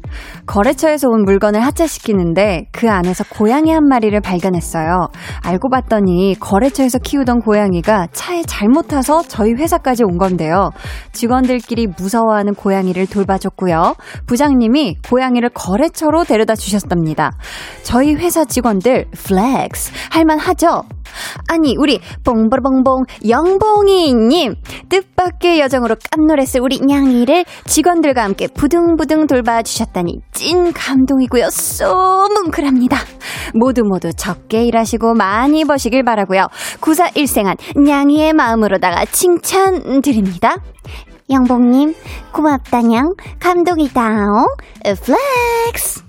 거래처에서 0.51 1.07
온 1.07 1.23
물건을 1.23 1.61
하차시키는데 1.61 2.65
그 2.73 2.89
안에서 2.89 3.23
고양이 3.29 3.71
한 3.71 3.87
마리를 3.87 4.19
발견했어요. 4.19 5.07
알고 5.45 5.69
봤더니 5.69 6.35
거래처에서 6.41 6.99
키우던 6.99 7.39
고양이가 7.39 8.07
차에 8.11 8.43
잘못 8.43 8.89
타서 8.89 9.23
저희 9.29 9.53
회사까지 9.53 10.03
온 10.03 10.17
건데요. 10.17 10.71
직원들끼리 11.13 11.87
무서워하는 11.97 12.53
고양이를 12.53 13.07
돌봐줬고요. 13.07 13.95
부장님이 14.27 14.97
고양이를 15.09 15.51
거래처로 15.53 16.25
데려다 16.25 16.55
주셨답니다. 16.55 17.31
저희 17.83 18.13
회사 18.15 18.43
직원들 18.43 19.05
flex 19.13 19.93
할만하죠? 20.11 20.83
아니 21.47 21.75
우리 21.77 21.99
봉보봉봉 22.23 23.03
영봉이님 23.27 24.55
뜻밖의 24.89 25.59
여정으로 25.59 25.95
깜놀했을 26.11 26.61
우리 26.61 26.79
냥이를 26.79 27.45
직원들과 27.65 28.23
함께 28.23 28.47
부둥부둥 28.47 29.27
돌봐주셨다니 29.27 30.19
찐 30.41 30.73
감동이고요. 30.73 31.51
so 31.51 32.27
뭉클합니다. 32.33 32.97
모두 33.53 33.83
모두 33.83 34.11
적게 34.11 34.65
일하시고 34.65 35.13
많이 35.13 35.65
버시길 35.65 36.03
바라고요. 36.03 36.47
구사 36.79 37.09
일생한 37.13 37.57
냥이의 37.75 38.33
마음으로다가 38.33 39.05
칭찬 39.05 40.01
드립니다. 40.01 40.55
영봉님 41.29 41.93
고맙다 42.31 42.81
냥. 42.81 43.13
감동이다옹. 43.39 44.47
flex 44.81 46.01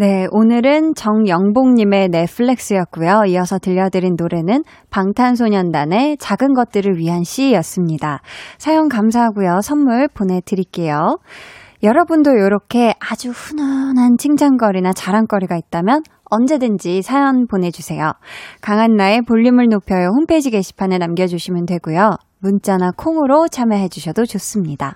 네, 0.00 0.28
오늘은 0.30 0.94
정영복님의 0.94 2.10
넷플렉스였고요. 2.10 3.24
이어서 3.26 3.58
들려드린 3.58 4.14
노래는 4.16 4.62
방탄소년단의 4.90 6.18
작은 6.18 6.54
것들을 6.54 6.98
위한 6.98 7.24
시였습니다. 7.24 8.20
사연 8.58 8.88
감사하고요. 8.88 9.60
선물 9.60 10.06
보내드릴게요. 10.06 11.18
여러분도 11.82 12.30
이렇게 12.30 12.94
아주 13.00 13.30
훈훈한 13.30 14.18
칭찬거리나 14.18 14.92
자랑거리가 14.92 15.56
있다면 15.56 16.02
언제든지 16.30 17.02
사연 17.02 17.48
보내주세요. 17.48 18.12
강한나의 18.60 19.22
볼륨을 19.22 19.66
높여요 19.68 20.10
홈페이지 20.16 20.52
게시판에 20.52 20.98
남겨주시면 20.98 21.66
되고요. 21.66 22.10
문자나 22.38 22.92
콩으로 22.96 23.48
참여해주셔도 23.48 24.26
좋습니다. 24.26 24.94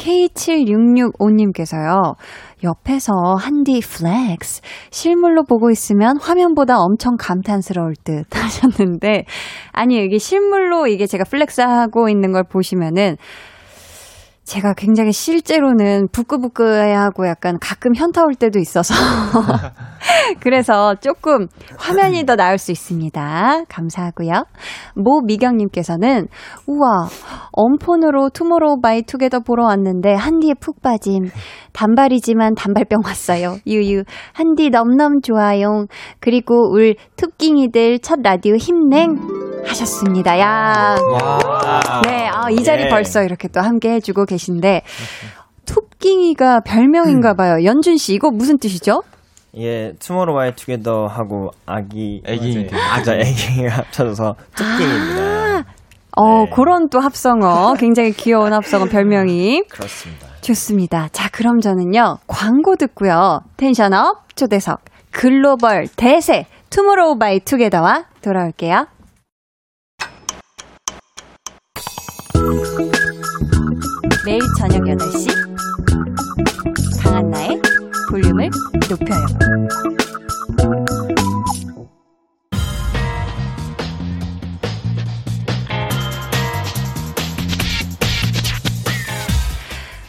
K7665님께서요. 0.00 2.14
옆에서 2.62 3.12
한디 3.38 3.80
flex 3.80 4.60
실물로 4.90 5.44
보고 5.44 5.70
있으면 5.70 6.18
화면보다 6.20 6.76
엄청 6.78 7.16
감탄스러울 7.18 7.94
듯 8.04 8.26
하셨는데 8.36 9.24
아니 9.72 10.04
이게 10.04 10.18
실물로 10.18 10.86
이게 10.86 11.06
제가 11.06 11.24
flex 11.24 11.62
하고 11.62 12.08
있는 12.08 12.32
걸 12.32 12.44
보시면은 12.44 13.16
제가 14.44 14.74
굉장히 14.74 15.12
실제로는 15.12 16.08
부끄부끄해하고 16.10 17.26
약간 17.28 17.58
가끔 17.60 17.94
현타 17.94 18.24
올 18.24 18.34
때도 18.34 18.58
있어서 18.58 18.94
그래서 20.40 20.94
조금 20.96 21.46
화면이 21.78 22.24
더 22.24 22.34
나을 22.34 22.58
수 22.58 22.72
있습니다. 22.72 23.64
감사하고요. 23.68 24.44
모 24.96 25.20
미경님께서는 25.20 26.26
우와 26.66 27.08
엄폰으로 27.52 28.30
투모로우 28.30 28.80
바이 28.80 29.02
투게더 29.02 29.40
보러 29.40 29.64
왔는데 29.66 30.14
한디에 30.14 30.54
푹 30.58 30.82
빠짐 30.82 31.30
단발이지만 31.72 32.54
단발병 32.54 33.02
왔어요. 33.04 33.56
유유 33.66 34.02
한디 34.32 34.70
넘넘 34.70 35.20
좋아요. 35.22 35.86
그리고 36.18 36.72
울 36.72 36.96
툽깅이들 37.16 38.00
첫 38.00 38.20
라디오 38.22 38.56
힘냉 38.56 39.39
하셨습니다. 39.64 40.38
야. 40.38 40.96
와. 41.12 42.02
네, 42.04 42.28
아, 42.28 42.50
이 42.50 42.62
자리 42.62 42.84
예. 42.84 42.88
벌써 42.88 43.22
이렇게 43.22 43.48
또 43.48 43.60
함께 43.60 43.90
해주고 43.94 44.24
계신데, 44.24 44.82
툽깅이가 45.66 46.60
별명인가 46.60 47.34
봐요. 47.34 47.64
연준 47.64 47.96
씨, 47.96 48.14
이거 48.14 48.30
무슨 48.30 48.58
뜻이죠? 48.58 49.02
예, 49.56 49.94
투모로우바이 49.98 50.54
투게더 50.54 51.06
하고 51.06 51.50
아기 51.66 52.22
애기 52.24 52.68
아자 52.92 53.14
애기 53.16 53.66
합쳐져서 53.66 54.36
툽깅입니다. 54.54 55.22
아~ 55.22 55.64
어, 56.16 56.44
네. 56.44 56.50
그런 56.54 56.88
또 56.88 57.00
합성어. 57.00 57.74
굉장히 57.74 58.12
귀여운 58.12 58.52
합성어 58.52 58.86
별명이. 58.86 59.64
그렇습니다. 59.68 60.26
좋습니다. 60.40 61.08
자, 61.12 61.28
그럼 61.30 61.60
저는요. 61.60 62.18
광고 62.26 62.76
듣고요. 62.76 63.40
텐션up 63.56 64.36
초대석 64.36 64.80
글로벌 65.10 65.86
대세 65.96 66.46
투모로우 66.70 67.18
바이 67.18 67.40
투게더와 67.40 68.04
돌아올게요. 68.22 68.86
매일 74.24 74.40
저녁 74.58 74.82
8시 74.82 75.28
강한나의 77.02 77.60
볼륨을 78.10 78.50
높여요. 78.88 79.26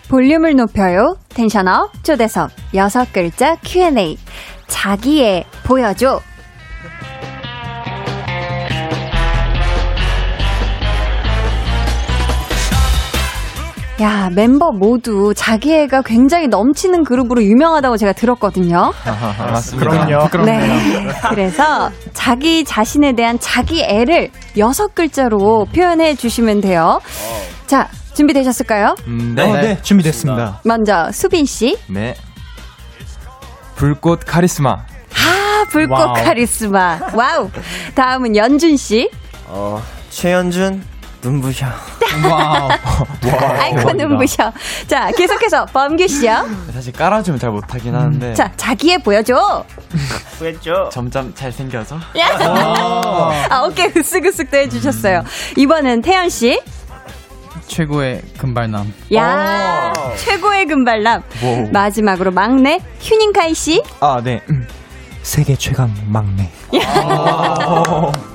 볼륨을 0.10 0.58
높여요. 0.58 1.18
텐션업 1.30 2.04
초대석 2.04 2.52
여섯 2.74 3.14
글자 3.14 3.56
Q&A 3.62 4.18
자기의 4.68 5.46
보여줘 5.64 6.22
야, 14.02 14.30
멤버 14.34 14.72
모두 14.72 15.34
자기애가 15.36 16.02
굉장히 16.02 16.48
넘치는 16.48 17.04
그룹으로 17.04 17.44
유명하다고 17.44 17.98
제가 17.98 18.14
들었거든요. 18.14 18.92
맞습니다. 19.38 19.90
그럼요. 19.90 20.28
그럼요. 20.30 20.46
네. 20.52 21.08
그래서 21.30 21.92
자기 22.14 22.64
자신에 22.64 23.14
대한 23.14 23.38
자기애를 23.40 24.32
여섯 24.58 24.96
글자로 24.96 25.68
표현해 25.76 26.16
주시면 26.16 26.62
돼요. 26.62 27.00
자, 27.68 27.90
준비되셨을까요? 28.14 28.96
음, 29.08 29.34
네. 29.36 29.44
어, 29.44 29.62
네. 29.62 29.82
준비됐습니다. 29.82 30.62
먼저 30.66 31.12
수빈 31.12 31.46
씨. 31.46 31.78
네. 31.88 32.16
불꽃 33.76 34.22
카리스마. 34.26 34.72
아, 34.72 35.66
불꽃 35.70 35.94
와우. 36.00 36.14
카리스마. 36.14 37.00
와우. 37.14 37.50
다음은 37.94 38.36
연준 38.36 38.78
씨. 38.78 39.10
어, 39.48 39.82
최연준 40.10 40.82
눈부셔. 41.24 41.68
와우. 42.30 42.70
아이고, 43.60 43.94
눈부셔. 43.94 44.52
자, 44.88 45.12
계속해서 45.12 45.66
범규 45.68 46.08
씨요. 46.08 46.46
사실 46.74 46.92
깔아주면 46.94 47.40
잘 47.40 47.52
못하긴 47.52 47.94
하는데. 47.96 48.30
음. 48.30 48.36
자, 48.36 48.52
자기의 48.58 49.00
보여줘. 49.00 49.64
후했죠. 50.40 50.90
점점 50.92 51.34
잘생겨서. 51.36 51.98
아, 53.50 53.62
어깨 53.64 53.92
으쓱으쓱도 53.92 54.56
해주셨어요. 54.56 55.24
이번엔 55.58 56.02
태연 56.02 56.30
씨. 56.30 56.62
최고의 57.68 58.22
금발남. 58.38 58.94
야, 59.14 59.94
최고의 60.18 60.66
금발남. 60.66 61.24
오. 61.44 61.70
마지막으로 61.72 62.32
막내 62.32 62.80
휴닝카이 63.00 63.54
씨. 63.54 63.82
아, 64.00 64.20
네. 64.24 64.42
세계 65.22 65.56
최강 65.56 65.94
막내. 66.08 66.50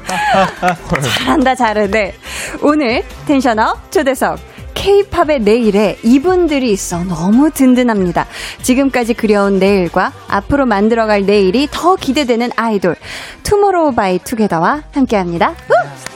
잘한다, 1.02 1.54
잘해. 1.54 2.14
오늘 2.62 3.02
텐션업 3.26 3.90
초대석. 3.90 4.38
K-팝의 4.74 5.40
내일에 5.40 5.98
이분들이 6.02 6.70
있어 6.70 7.02
너무 7.04 7.50
든든합니다. 7.50 8.26
지금까지 8.62 9.14
그려온 9.14 9.58
내일과 9.58 10.12
앞으로 10.28 10.66
만들어갈 10.66 11.24
내일이 11.24 11.66
더 11.70 11.96
기대되는 11.96 12.50
아이돌 12.56 12.94
투모로우 13.42 13.94
바이 13.94 14.18
투게더와 14.18 14.82
함께합니다. 14.92 15.50
우! 15.50 16.15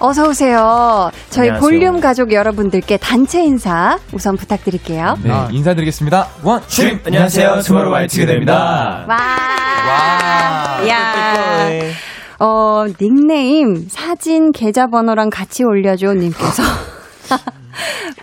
어서 0.00 0.28
오세요. 0.28 1.10
저희 1.30 1.48
안녕하세요. 1.50 1.60
볼륨 1.60 2.00
가족 2.00 2.32
여러분들께 2.32 2.98
단체 2.98 3.42
인사 3.42 3.98
우선 4.12 4.36
부탁드릴게요. 4.36 5.16
네, 5.24 5.30
아. 5.30 5.48
인사드리겠습니다. 5.50 6.28
원, 6.44 6.62
주 6.68 6.98
안녕하세요. 7.04 7.60
투모로우 7.64 7.90
바이 7.90 8.06
투게더입니다. 8.06 9.06
와. 9.08 9.16
와. 9.16 10.88
야. 10.88 11.68
어, 12.38 12.84
닉네임 13.00 13.88
사진 13.88 14.52
계좌번호랑 14.52 15.30
같이 15.30 15.64
올려줘 15.64 16.14
님께서 16.14 16.62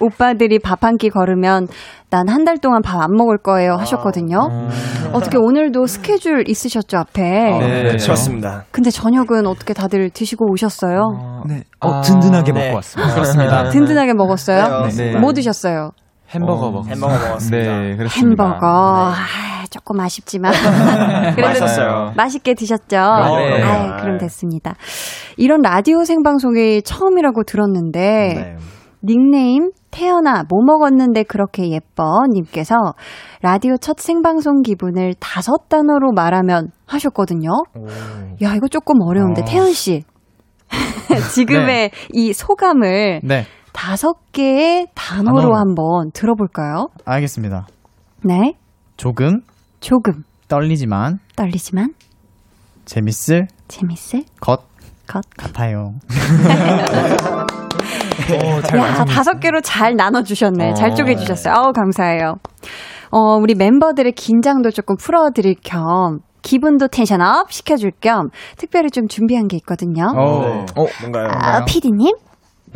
오빠들이 0.02 0.60
밥 0.60 0.84
한 0.84 0.98
끼 0.98 1.10
걸으면 1.10 1.68
난 2.10 2.28
한 2.30 2.46
달 2.46 2.58
동안 2.60 2.82
밥 2.82 3.02
안 3.02 3.12
먹을 3.12 3.38
거예요 3.38 3.76
하셨거든요. 3.76 4.38
음. 4.52 4.70
어떻게 5.14 5.38
오늘도 5.38 5.86
스케줄 5.88 6.48
있으셨죠 6.48 6.98
앞에? 6.98 7.22
네, 7.22 7.98
그렇습니다. 7.98 8.64
근데 8.72 8.90
저녁은 8.90 9.48
어떻게 9.48 9.74
다들 9.74 10.10
드시고 10.10 10.52
오셨어요? 10.52 11.02
어, 11.18 11.44
네, 11.48 11.64
어, 11.82 12.02
든든하게 12.02 12.52
네. 12.52 12.66
먹고 12.66 12.76
왔습니다. 12.76 13.14
그렇습니다. 13.14 13.64
든든하게 13.70 14.14
먹었어요? 14.14 14.88
네, 14.88 15.12
네. 15.14 15.20
뭐 15.20 15.34
드셨어요? 15.34 15.92
햄버거 16.30 16.68
어, 16.68 16.72
먹었습니다. 16.72 17.08
햄버거 17.08 17.14
먹었습니다. 17.30 17.80
네, 17.80 17.96
그렇습니다. 17.96 18.44
햄버거. 18.44 18.56
네. 18.56 18.66
아, 18.66 19.66
조금 19.70 20.00
아쉽지만. 20.00 20.54
그래도 21.36 21.42
맛있었어요. 21.50 22.14
맛있게 22.16 22.54
드셨죠? 22.56 22.96
네. 22.98 23.62
아, 23.64 23.98
그럼 24.02 24.18
됐습니다. 24.18 24.74
이런 25.38 25.62
라디오 25.62 26.04
생방송이 26.04 26.82
처음이라고 26.82 27.44
들었는데, 27.44 28.00
네. 28.36 28.56
닉네임 29.06 29.72
태연아 29.92 30.44
뭐 30.50 30.62
먹었는데 30.66 31.24
그렇게 31.24 31.70
예뻐 31.70 32.26
님께서 32.32 32.76
라디오 33.42 33.78
첫 33.78 34.00
생방송 34.00 34.62
기분을 34.62 35.14
다섯 35.20 35.70
단어로 35.70 36.12
말하면 36.14 36.72
하셨거든요. 36.86 37.50
오. 37.76 37.88
야 38.42 38.56
이거 38.56 38.68
조금 38.68 39.02
어려운데 39.02 39.42
어. 39.42 39.46
태연 39.46 39.72
씨 39.74 40.04
지금의 41.34 41.66
네. 41.66 41.92
이 42.14 42.34
소감을 42.34 43.22
네. 43.24 43.46
다섯 43.74 44.16
개의 44.32 44.88
단어로 44.96 45.38
단어로. 45.42 45.56
한번 45.56 46.12
들어볼까요? 46.14 46.88
알겠습니다. 47.06 47.68
네. 48.24 48.54
조금 48.98 49.42
조금 49.80 50.24
떨리지만 50.48 51.20
떨리지만 51.36 51.94
재밌을 52.86 53.48
재밌을 53.68 54.24
것 54.40 54.76
것 55.08 55.24
같아요. 55.38 55.94
오, 58.32 58.62
잘 58.62 58.80
야, 58.80 59.06
다섯 59.06 59.40
개로 59.40 59.62
잘 59.62 59.96
나눠주셨네. 59.96 60.72
어. 60.72 60.74
잘 60.74 60.96
쪼개주셨어요. 60.96 61.54
어우, 61.56 61.74
감사해요. 61.74 62.36
어, 63.12 63.20
우리 63.40 63.56
멤버들의 63.56 64.12
긴장도 64.14 64.72
조금 64.72 64.96
풀어드릴 64.98 65.56
겸 65.64 66.20
기분도 66.42 66.88
텐션업 66.90 67.52
시켜줄 67.52 67.92
겸 68.02 68.30
특별히 68.58 68.90
좀 68.92 69.08
준비한 69.08 69.48
게 69.48 69.58
있거든요. 69.58 70.12
어. 70.16 70.42
네. 70.42 70.66
어, 70.76 70.86
뭔가요? 71.02 71.28
아, 71.32 71.66
피디님? 71.66 72.16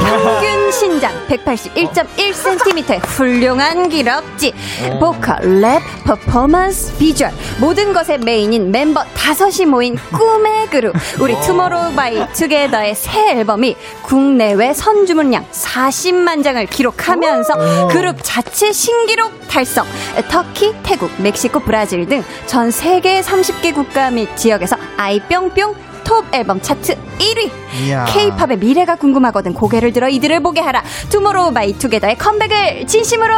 평균 0.00 0.55
신장 0.78 1.10
181.1cm의 1.28 3.00
훌륭한 3.06 3.88
기럭지. 3.88 4.52
보컬, 5.00 5.36
랩, 5.40 5.80
퍼포먼스, 6.04 6.94
비주얼. 6.98 7.32
모든 7.58 7.94
것의 7.94 8.18
메인인 8.18 8.70
멤버 8.70 9.02
다섯이 9.16 9.64
모인 9.66 9.96
꿈의 10.12 10.66
그룹. 10.68 10.94
우리 11.18 11.34
투모로우바이 11.40 12.32
투게더의 12.34 12.94
새 12.94 13.30
앨범이 13.38 13.74
국내외 14.02 14.74
선주문량 14.74 15.46
40만 15.50 16.44
장을 16.44 16.64
기록하면서 16.66 17.88
그룹 17.88 18.18
자체 18.22 18.70
신기록 18.72 19.48
달성. 19.48 19.86
터키, 20.28 20.74
태국, 20.82 21.10
멕시코, 21.22 21.60
브라질 21.60 22.06
등 22.06 22.22
전 22.46 22.70
세계 22.70 23.20
30개 23.22 23.74
국가 23.74 24.10
및 24.10 24.28
지역에서 24.36 24.76
아이뿅뿅 24.96 25.74
톱 26.06 26.24
앨범 26.32 26.60
차트 26.62 26.96
1위. 27.18 27.50
이야. 27.82 28.04
K-팝의 28.04 28.58
미래가 28.58 28.94
궁금하거든 28.94 29.54
고개를 29.54 29.92
들어 29.92 30.08
이들을 30.08 30.40
보게 30.40 30.60
하라. 30.60 30.84
투모로우 31.10 31.52
바이 31.52 31.72
투게더의 31.76 32.16
컴백을 32.16 32.86
진심으로 32.86 33.34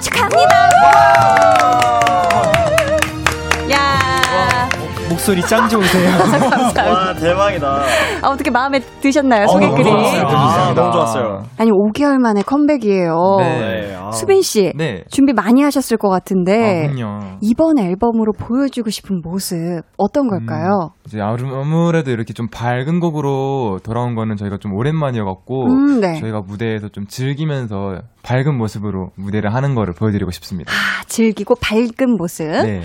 축하합니다. 0.00 0.70
야 3.72 4.68
목소리 5.08 5.40
짱 5.42 5.68
좋으세요. 5.68 6.10
와 6.90 7.14
대박이다. 7.14 7.66
아, 8.22 8.28
어떻게 8.28 8.50
마음에 8.50 8.80
드셨나요 9.00 9.46
소개 9.46 9.68
글이 9.68 9.84
너무 9.84 10.02
좋았어요. 10.02 10.26
아. 10.26 10.74
너무 10.74 10.92
좋았어요. 10.92 11.44
아니 11.58 11.70
5개월 11.70 12.18
만에 12.18 12.42
컴백이에요 12.42 13.14
네. 13.38 13.94
아. 13.96 14.10
수빈 14.10 14.42
씨 14.42 14.72
네. 14.74 15.04
준비 15.10 15.32
많이 15.32 15.62
하셨을 15.62 15.96
것 15.96 16.08
아, 16.08 16.16
같은데 16.18 16.88
그럼요. 16.92 17.38
이번 17.40 17.78
앨범으로 17.78 18.32
보여주고 18.32 18.90
싶은 18.90 19.20
모습 19.22 19.56
어떤 19.96 20.28
걸까요? 20.28 20.90
이제 21.06 21.20
아무래도 21.20 22.10
이렇게 22.10 22.32
좀 22.32 22.48
밝은 22.48 23.00
곡으로 23.00 23.78
돌아온 23.84 24.14
거는 24.14 24.36
저희가 24.36 24.58
좀 24.58 24.72
오랜만이어갖고 24.74 25.66
음, 25.66 26.00
네. 26.00 26.18
저희가 26.20 26.40
무대에서 26.40 26.88
좀 26.88 27.06
즐기면서 27.06 28.00
밝은 28.22 28.56
모습으로 28.56 29.10
무대를 29.16 29.54
하는 29.54 29.74
거를 29.74 29.94
보여드리고 29.94 30.30
싶습니다. 30.32 30.72
아, 30.72 31.04
즐기고 31.06 31.54
밝은 31.60 32.16
모습 32.18 32.44
네. 32.46 32.82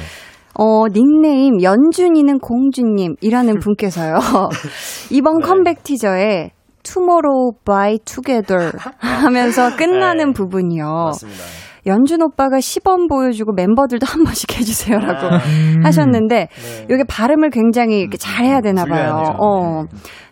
어, 0.55 0.87
닉네임 0.89 1.61
연준이는 1.61 2.39
공주님이라는 2.39 3.59
분께서요. 3.59 4.19
이번 5.11 5.39
네. 5.39 5.47
컴백 5.47 5.83
티저에 5.83 6.51
Tomorrow 6.83 7.51
by 7.63 7.99
Together 8.05 8.71
하면서 8.99 9.75
끝나는 9.75 10.27
네. 10.27 10.33
부분이요. 10.33 10.85
맞습니다. 10.85 11.43
연준 11.86 12.22
오빠가 12.22 12.60
시범 12.60 13.08
보여주고 13.08 13.54
멤버들도 13.54 14.06
한 14.06 14.24
번씩 14.24 14.58
해주세요라고 14.58 15.28
아, 15.28 15.39
하셨는데 15.84 16.48
네. 16.48 16.86
이게 16.89 17.04
발음을 17.08 17.50
굉장히 17.50 18.00
이렇게 18.00 18.17
잘 18.17 18.46
해야 18.46 18.62
되나 18.62 18.86
봐요. 18.86 19.13
불려야 19.13 19.20
되죠. 19.20 19.38
어. 19.39 19.84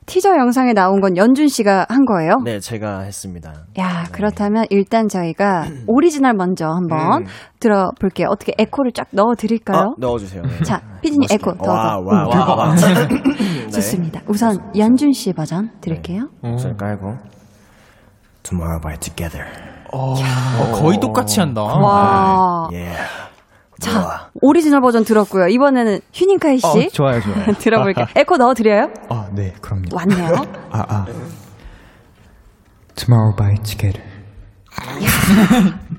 티저 0.06 0.30
영상에 0.38 0.74
나온 0.74 1.02
건 1.02 1.18
연준 1.18 1.48
씨가 1.48 1.86
한 1.88 2.04
거예요? 2.06 2.38
네, 2.44 2.60
제가 2.60 3.02
했습니다. 3.02 3.54
야, 3.78 4.06
그렇다면 4.12 4.66
일단 4.72 5.08
저희가 5.08 5.66
오리지널 5.86 6.34
먼저 6.34 6.66
한번 6.68 7.22
음. 7.22 7.28
들어볼게요. 7.60 8.28
어떻게 8.32 8.54
에코를 8.58 8.92
쫙 8.92 9.06
넣어 9.12 9.36
드릴까요? 9.38 9.90
어, 9.90 9.96
넣어 10.00 10.18
주세요. 10.18 10.42
네. 10.42 10.64
자, 10.64 10.82
피디님 11.04 11.28
에코 11.32 11.54
더 11.58 11.72
와, 11.72 11.92
더. 11.94 12.00
와, 12.00 12.28
와, 12.28 12.56
와. 12.56 12.76
네. 12.76 13.70
좋습니다. 13.70 14.22
우선 14.28 14.58
연준 14.76 15.12
씨 15.12 15.32
버전 15.32 15.70
드릴게요. 15.80 16.28
목소리 16.42 16.74
깔고 16.76 17.14
Tomorrow 18.42 18.82
by 18.82 18.98
Together. 18.98 19.46
어, 19.91 20.13
거의 20.73 20.99
똑같이 20.99 21.39
한다. 21.39 21.62
와. 21.63 22.69
예. 22.73 22.93
자, 23.80 24.30
오리지널 24.41 24.82
버전 24.82 25.04
들었고요. 25.06 25.47
이번에는 25.47 25.99
휴닝카이 26.13 26.58
씨 26.60 26.65
어, 26.65 26.89
좋아요, 26.91 27.21
좋아요. 27.21 27.54
들어볼게요. 27.60 28.08
에코 28.15 28.38
넣어 28.38 28.54
드려요? 28.54 28.89
아, 29.10 29.30
네, 29.34 29.54
그럼요. 29.62 29.86
왔네요. 29.93 30.36
아, 30.71 30.84
아. 30.88 31.06
Tomorrow 32.95 33.36
by 33.38 33.56
together. 33.63 34.04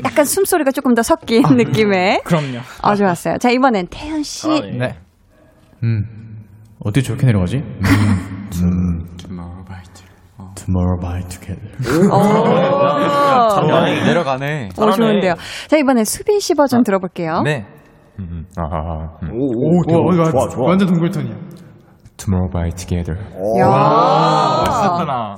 약간 0.05 0.25
숨소리가 0.25 0.71
조금 0.73 0.95
더 0.95 1.03
섞인 1.03 1.43
느낌의. 1.49 2.23
그럼요. 2.25 2.59
어, 2.83 2.95
좋았어요. 2.95 3.39
자, 3.39 3.51
이번엔 3.51 3.89
태연 3.91 4.23
씨. 4.23 4.47
아, 4.51 4.61
네. 4.61 4.71
네. 4.79 4.99
음. 5.83 6.47
어떻게 6.85 7.03
저렇게 7.03 7.27
내려가지? 7.27 7.57
음. 7.57 9.07
Tomorrow 10.55 11.01
by 11.01 11.23
together. 11.29 11.71
오, 13.73 13.77
아, 13.77 13.85
내려가네. 13.85 14.69
어, 14.77 14.91
좋은데요. 14.91 15.35
자, 15.69 15.77
이번엔 15.77 16.05
수빈 16.05 16.41
씨 16.41 16.55
버전 16.55 16.83
들어볼게요. 16.85 17.43
네. 17.43 17.67
음, 18.19 18.45
아, 18.57 18.63
음. 19.23 19.31
오, 19.33 19.47
오, 19.47 19.79
오, 19.79 20.13
좋아, 20.13 20.49
좋아. 20.49 20.69
완전 20.69 20.89
동글톤이야. 20.89 21.35
Tomorrow 22.19 22.51
by 22.53 22.71
Together. 22.77 23.17
야. 23.61 24.63
멋있었구나. 24.67 25.37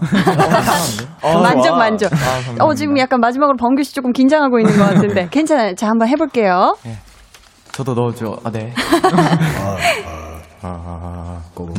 만족, 1.43 1.77
만족. 1.77 2.11
감사합니다. 2.11 2.65
어, 2.65 2.75
지금 2.75 2.99
약간 2.99 3.21
마지막으로 3.21 3.57
범규 3.57 3.85
씨 3.85 3.95
조금 3.95 4.13
긴장하고 4.13 4.59
있는 4.59 4.77
것 4.77 4.85
같은데. 4.93 5.29
괜찮아요. 5.31 5.77
자, 5.77 5.87
한번 5.89 6.09
해볼게요. 6.09 6.75
저도 7.71 7.95
넣어줘. 7.95 8.37
아, 8.43 8.51
네. 8.51 8.73
아, 10.63 11.41
고고. 11.55 11.73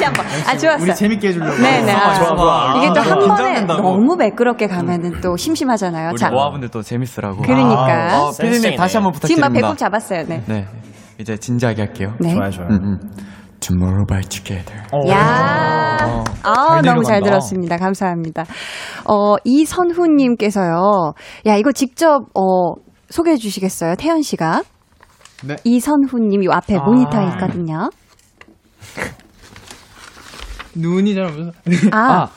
다시 0.00 0.04
한 0.04 0.12
번. 0.12 0.26
아, 0.26 0.56
좋았어요. 0.56 0.82
우리 0.82 0.94
재밌게 0.94 1.28
해주려고. 1.28 1.56
네네. 1.56 1.92
아, 1.92 2.14
좋아, 2.14 2.36
좋아. 2.36 2.74
이게 2.78 2.86
또 2.94 3.00
아, 3.00 3.02
한 3.02 3.18
번에 3.18 3.26
긴장된다고. 3.26 3.82
너무 3.82 4.16
매끄럽게 4.16 4.66
가면은 4.66 5.20
또 5.20 5.36
심심하잖아요. 5.36 6.10
우리 6.10 6.18
자, 6.18 6.30
모아분들 6.30 6.68
또 6.70 6.82
재밌으라고. 6.82 7.42
그러니까. 7.42 8.20
어, 8.22 8.30
피디님. 8.30 8.76
다시 8.76 8.96
한번 8.96 9.12
지금 9.12 9.40
막 9.40 9.48
부탁드립니다. 9.48 9.48
배꼽 9.68 9.78
잡았어요. 9.78 10.24
네. 10.26 10.42
네. 10.46 10.66
이제 11.18 11.36
진지하게 11.36 11.82
할게요. 11.82 12.14
네. 12.18 12.34
좋아요, 12.34 12.50
좋아요. 12.50 12.68
음, 12.70 12.74
음. 12.82 12.98
Tomorrow 13.60 14.06
by 14.06 14.22
Together. 14.22 14.82
야, 15.10 16.24
아, 16.42 16.80
너무 16.82 17.04
잘. 17.04 17.20
들었습니다. 17.22 17.76
감사합니다. 17.76 18.44
어, 19.06 19.36
이선후님께서요. 19.44 21.12
야, 21.46 21.56
이거 21.56 21.70
직접, 21.72 22.22
어, 22.34 22.74
소개해 23.10 23.36
주시겠어요? 23.36 23.96
태연 23.96 24.22
씨가. 24.22 24.62
네. 25.44 25.56
이선후님, 25.64 26.42
요 26.44 26.50
앞에 26.52 26.76
아. 26.76 26.84
모니터에 26.84 27.24
있거든요. 27.32 27.90
눈이 30.74 31.14
잘 31.14 31.24
없어서. 31.24 31.50
아, 31.92 32.28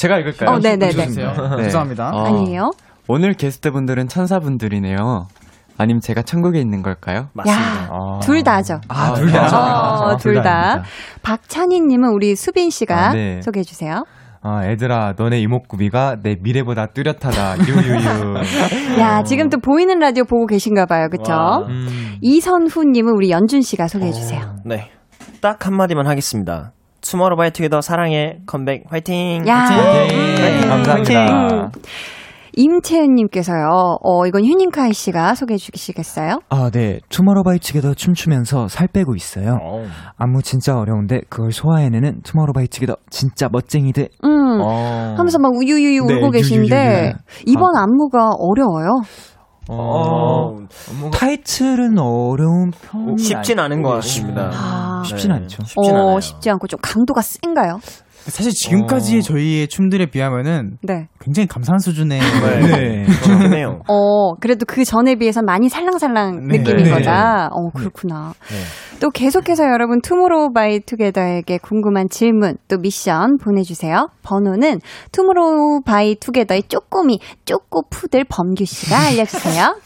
제가 0.00 0.18
읽을까요? 0.18 0.50
어, 0.50 0.58
네네네. 0.58 0.92
네. 0.92 1.62
죄송합니다. 1.64 2.10
어, 2.14 2.24
아니에요? 2.24 2.70
오늘 3.06 3.34
게스트분들은 3.34 4.08
천사분들이네요. 4.08 5.26
아님 5.76 6.00
제가 6.00 6.22
천국에 6.22 6.58
있는 6.58 6.82
걸까요? 6.82 7.28
맞습니다. 7.34 7.62
야, 7.62 7.88
아. 7.90 8.20
둘 8.20 8.42
다죠. 8.42 8.80
아, 8.88 9.12
둘 9.12 9.30
다. 9.30 10.04
어, 10.04 10.16
둘 10.16 10.34
다. 10.36 10.42
다입니다. 10.42 10.82
박찬희 11.22 11.80
님은 11.82 12.12
우리 12.14 12.34
수빈 12.34 12.70
씨가 12.70 13.08
아, 13.08 13.12
네. 13.12 13.42
소개해 13.42 13.62
주세요. 13.62 14.04
아, 14.42 14.64
애들아, 14.64 15.14
너네 15.18 15.38
이목구비가 15.40 16.16
내 16.22 16.36
미래보다 16.40 16.86
뚜렷하다. 16.86 17.58
유유유. 17.58 18.36
야, 19.00 19.22
지금 19.22 19.50
또 19.50 19.58
보이는 19.58 19.98
라디오 19.98 20.24
보고 20.24 20.46
계신가 20.46 20.86
봐요. 20.86 21.08
그쵸? 21.10 21.32
와. 21.32 21.58
음. 21.68 22.16
이선후 22.22 22.84
님은 22.84 23.12
우리 23.16 23.30
연준 23.30 23.60
씨가 23.60 23.88
소개해 23.88 24.12
주세요. 24.12 24.56
네. 24.64 24.90
딱 25.42 25.66
한마디만 25.66 26.06
하겠습니다. 26.06 26.72
투모로우 27.10 27.36
바이 27.36 27.50
투게더 27.50 27.80
사랑해 27.80 28.38
컴백 28.46 28.84
화이팅. 28.88 29.44
야, 29.48 29.68
네, 29.68 30.60
감사합니다. 30.68 31.72
임채은님께서요, 32.56 33.98
어, 34.02 34.26
이건 34.26 34.44
휴닝카이 34.44 34.92
씨가 34.92 35.34
소개해 35.34 35.58
주시겠어요? 35.58 36.38
아, 36.50 36.70
네. 36.72 37.00
투모로우바이투게더 37.08 37.94
춤추면서 37.94 38.68
살 38.68 38.86
빼고 38.86 39.16
있어요. 39.16 39.58
어. 39.60 39.84
안무 40.18 40.42
진짜 40.42 40.76
어려운데 40.76 41.22
그걸 41.28 41.50
소화해내는 41.50 42.22
투모로우바이투게더 42.22 42.94
진짜 43.08 43.48
멋쟁이들. 43.50 44.08
음. 44.24 44.60
어. 44.60 45.14
하면서 45.16 45.38
막 45.40 45.52
우유유유 45.54 46.04
네, 46.06 46.14
울고 46.14 46.30
계신데, 46.30 46.76
유유유유. 46.76 47.12
이번 47.46 47.76
안무가 47.76 48.30
어려워요. 48.38 49.00
어. 49.72 50.50
뭔가 50.98 51.18
타이틀은 51.18 51.98
어려운 51.98 52.70
편 52.70 53.16
쉽진 53.16 53.58
않은 53.58 53.82
것 53.82 53.90
같습니다. 53.96 54.50
아. 54.52 55.02
쉽진 55.04 55.30
않죠. 55.32 55.62
쉽진 55.64 55.94
어, 55.94 56.00
않아요. 56.02 56.20
쉽지 56.20 56.50
않고 56.50 56.66
좀 56.66 56.78
강도가 56.82 57.22
센가요? 57.22 57.78
사실 58.30 58.52
지금까지 58.52 59.22
저희의 59.22 59.68
춤들에 59.68 60.06
비하면은 60.06 60.78
네. 60.82 61.08
굉장히 61.20 61.46
감사한 61.46 61.78
수준의 61.78 62.20
네. 62.20 63.04
그렇긴 63.22 63.52
해요. 63.52 63.80
어, 63.88 64.34
그래도 64.36 64.64
그 64.66 64.84
전에 64.84 65.16
비해서 65.16 65.42
많이 65.42 65.68
살랑살랑 65.68 66.46
네. 66.46 66.58
느낌인 66.58 66.84
네. 66.84 66.90
거다. 66.90 67.48
어, 67.52 67.70
그렇구나. 67.70 68.32
네. 68.48 68.98
또 69.00 69.10
계속해서 69.10 69.64
여러분 69.64 70.00
투모로우 70.00 70.52
바이 70.52 70.80
투게더에게 70.80 71.58
궁금한 71.58 72.08
질문 72.08 72.56
또 72.68 72.78
미션 72.78 73.38
보내주세요. 73.38 74.08
번호는 74.22 74.80
투모로우 75.12 75.82
바이 75.84 76.16
투게더의 76.16 76.64
쪼꼬미 76.68 77.20
쪼꼬푸들 77.44 78.24
범규 78.28 78.64
씨가 78.64 78.98
알려주세요. 78.98 79.76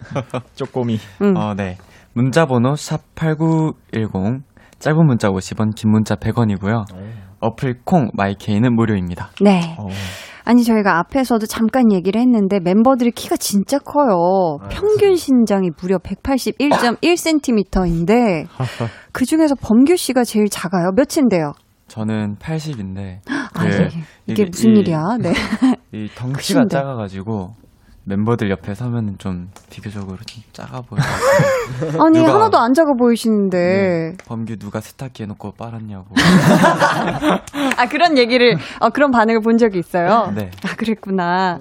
쪼꼬미. 0.56 0.98
음. 1.22 1.36
어, 1.36 1.54
네. 1.54 1.76
문자 2.12 2.46
번호 2.46 2.74
샵 2.76 3.00
8910 3.14 4.42
짧은 4.80 5.06
문자 5.06 5.28
50원, 5.28 5.74
긴 5.74 5.90
문자 5.90 6.16
100원이고요. 6.16 6.84
어플 7.40 7.80
콩 7.84 8.10
마이케이는 8.14 8.74
무료입니다. 8.74 9.30
네. 9.40 9.76
어. 9.78 9.86
아니 10.44 10.64
저희가 10.64 10.98
앞에서도 10.98 11.46
잠깐 11.46 11.92
얘기를 11.92 12.20
했는데 12.20 12.58
멤버들이 12.60 13.12
키가 13.12 13.36
진짜 13.36 13.78
커요. 13.78 14.58
평균 14.70 15.14
신장이 15.14 15.70
무려 15.80 15.98
181.1cm인데 15.98 18.46
그 19.12 19.24
중에서 19.24 19.54
범규 19.54 19.96
씨가 19.96 20.24
제일 20.24 20.48
작아요. 20.48 20.90
몇인데요? 20.96 21.52
저는 21.88 22.36
80인데 22.36 23.18
아, 23.28 23.48
이게, 23.64 23.88
이게 24.26 24.44
무슨 24.46 24.76
일이야? 24.76 25.16
네. 25.20 25.32
이 25.92 26.08
덩치가 26.14 26.32
크신데. 26.62 26.68
작아가지고 26.68 27.50
멤버들 28.04 28.50
옆에 28.50 28.74
서면은 28.74 29.18
좀 29.18 29.48
비교적으로 29.70 30.16
좀 30.26 30.42
작아 30.52 30.80
보여요. 30.80 31.02
아니 32.02 32.18
누가- 32.18 32.34
하나도 32.34 32.58
안 32.58 32.72
작아 32.72 32.94
보이시는데. 32.98 33.58
네. 33.58 34.16
범규 34.26 34.56
누가 34.56 34.80
세탁기 34.80 35.22
해놓고 35.24 35.52
빨았냐고. 35.52 36.06
아 37.76 37.86
그런 37.88 38.16
얘기를 38.18 38.56
어, 38.80 38.88
그런 38.90 39.10
반응을 39.10 39.40
본 39.42 39.58
적이 39.58 39.78
있어요. 39.80 40.32
네. 40.34 40.50
아 40.64 40.74
그랬구나. 40.76 41.58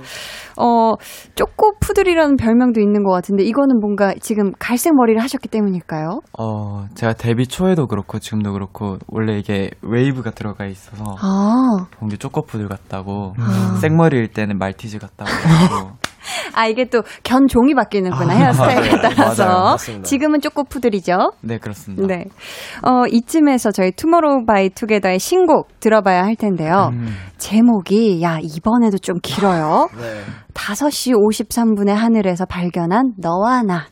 어 0.57 0.93
쪼꼬 1.35 1.73
푸들이라는 1.79 2.35
별명도 2.35 2.81
있는 2.81 3.03
것 3.03 3.11
같은데 3.11 3.43
이거는 3.43 3.79
뭔가 3.79 4.13
지금 4.19 4.51
갈색 4.59 4.93
머리를 4.95 5.21
하셨기 5.21 5.47
때문일까요? 5.47 6.19
어 6.37 6.85
제가 6.95 7.13
데뷔 7.13 7.47
초에도 7.47 7.87
그렇고 7.87 8.19
지금도 8.19 8.51
그렇고 8.53 8.97
원래 9.07 9.37
이게 9.37 9.71
웨이브가 9.81 10.31
들어가 10.31 10.65
있어서 10.65 11.03
아, 11.21 11.85
범규 11.99 12.17
쪼꼬푸들 12.17 12.67
같다고 12.67 13.35
아. 13.39 13.77
생머리일 13.79 14.29
때는 14.33 14.57
말티즈 14.57 14.99
같다고 14.99 15.29
아 16.55 16.67
이게 16.67 16.85
또 16.85 17.01
견종이 17.23 17.73
바뀌는구나 17.75 18.33
헤어스타일에 18.33 18.89
네, 18.89 19.01
따라서 19.01 19.45
맞아요. 19.45 20.03
지금은 20.03 20.41
쪼꼬 20.41 20.63
푸들이죠. 20.65 21.31
네 21.41 21.57
그렇습니다. 21.57 22.07
네. 22.07 22.25
어 22.83 23.05
이쯤에서 23.07 23.71
저희 23.71 23.91
투모로우 23.91 24.45
바이 24.45 24.69
투게더의 24.69 25.19
신곡 25.19 25.79
들어봐야 25.79 26.23
할 26.23 26.35
텐데요. 26.35 26.89
음. 26.93 27.15
제목이 27.37 28.21
야 28.21 28.39
이번에도 28.41 28.97
좀 28.97 29.17
길어요. 29.21 29.89
네. 29.99 30.21
5시 30.53 31.13
53분의 31.13 31.89
하늘에서 31.93 32.45
발견한 32.45 33.13
너와 33.17 33.63
나. 33.63 33.85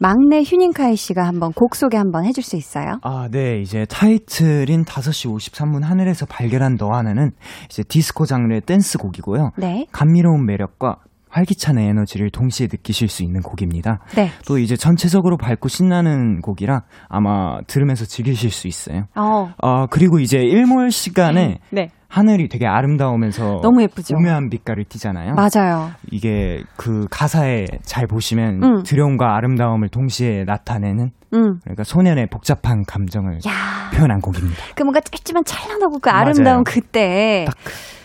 막내 0.00 0.42
휴닝카이 0.42 0.96
씨가 0.96 1.24
한번 1.26 1.52
곡 1.52 1.76
소개 1.76 1.96
한번 1.96 2.24
해줄 2.24 2.42
수 2.42 2.56
있어요? 2.56 2.98
아, 3.02 3.28
네. 3.30 3.60
이제 3.60 3.84
타이틀인 3.88 4.84
5시 4.84 5.30
53분 5.32 5.82
하늘에서 5.82 6.26
발견한 6.26 6.76
너 6.76 6.90
하나는 6.92 7.30
이제 7.66 7.84
디스코 7.84 8.24
장르의 8.26 8.62
댄스 8.62 8.98
곡이고요. 8.98 9.50
네. 9.58 9.86
감미로운 9.92 10.44
매력과 10.46 10.96
활기찬 11.30 11.78
에너지를 11.78 12.30
동시에 12.30 12.68
느끼실 12.70 13.08
수 13.08 13.22
있는 13.22 13.40
곡입니다. 13.40 14.00
네. 14.16 14.30
또 14.46 14.58
이제 14.58 14.76
전체적으로 14.76 15.36
밝고 15.36 15.68
신나는 15.68 16.40
곡이라 16.40 16.82
아마 17.08 17.60
들으면서 17.66 18.04
즐기실 18.04 18.50
수 18.50 18.66
있어요. 18.68 19.04
어. 19.16 19.52
아, 19.62 19.86
그리고 19.90 20.18
이제 20.18 20.38
일몰 20.38 20.90
시간에 20.90 21.58
네. 21.70 21.88
하늘이 22.08 22.48
되게 22.48 22.66
아름다우면서 22.66 23.60
너무 23.62 23.82
예쁘죠. 23.82 24.16
오묘한 24.16 24.50
빛깔을 24.50 24.84
띠잖아요. 24.88 25.34
맞아요. 25.34 25.90
이게 26.10 26.64
그 26.76 27.06
가사에 27.08 27.66
잘 27.82 28.08
보시면 28.08 28.62
음. 28.64 28.82
두려움과 28.82 29.36
아름다움을 29.36 29.88
동시에 29.90 30.42
나타내는 30.44 31.10
음. 31.34 31.60
그러니까 31.62 31.84
소년의 31.84 32.26
복잡한 32.32 32.82
감정을 32.84 33.38
야. 33.46 33.90
표현한 33.94 34.20
곡입니다. 34.20 34.56
그 34.74 34.82
뭔가 34.82 34.98
짧지만 35.00 35.44
찬란하고 35.44 36.00
그 36.00 36.08
맞아요. 36.08 36.20
아름다운 36.22 36.64
그때 36.64 37.44
딱 37.46 37.54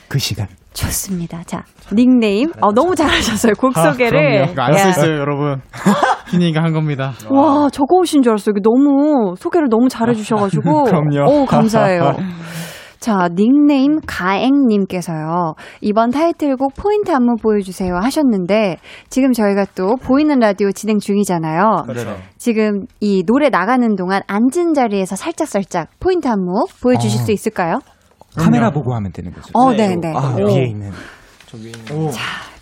그 0.08 0.20
시간. 0.20 0.48
좋습니다. 0.76 1.42
자, 1.46 1.64
닉네임. 1.92 2.52
어, 2.62 2.72
너무 2.72 2.96
잘하셨어요. 2.96 3.54
곡 3.58 3.74
소개를. 3.74 4.50
이거 4.52 4.62
안 4.62 4.74
야. 4.74 4.78
써있어요, 4.78 5.18
여러분. 5.18 5.62
희니가 6.32 6.62
한 6.62 6.74
겁니다. 6.74 7.14
와, 7.30 7.70
저거 7.72 7.98
오신 7.98 8.22
줄 8.22 8.32
알았어요. 8.32 8.54
이게 8.56 8.62
너무 8.62 9.36
소개를 9.38 9.70
너무 9.70 9.88
잘해주셔가지고. 9.90 10.84
그럼요. 10.86 11.32
오, 11.32 11.46
감사해요. 11.46 12.16
자, 13.00 13.30
닉네임 13.36 14.00
가앵님께서요. 14.08 15.54
이번 15.82 16.10
타이틀곡 16.10 16.74
포인트 16.76 17.12
안무 17.12 17.36
보여주세요 17.42 17.96
하셨는데, 18.02 18.78
지금 19.10 19.32
저희가 19.32 19.66
또 19.76 19.96
보이는 19.96 20.40
라디오 20.40 20.72
진행 20.72 20.98
중이잖아요. 20.98 21.84
그렇죠. 21.86 22.18
지금 22.38 22.86
이 23.00 23.24
노래 23.28 23.50
나가는 23.50 23.96
동안 23.96 24.22
앉은 24.28 24.74
자리에서 24.74 25.16
살짝살짝 25.16 25.90
포인트 26.00 26.28
안무 26.28 26.66
보여주실 26.82 27.22
어. 27.22 27.24
수 27.26 27.32
있을까요? 27.32 27.80
카메라 28.38 28.71
보고 28.71 28.93
하면 28.95 29.12
되는 29.12 29.32
거죠. 29.34 29.50
어, 29.54 29.71
네, 29.74 29.95
네. 29.95 30.13
아, 30.15 30.36
오. 30.39 30.45
위에 30.45 30.65
있는. 30.65 30.91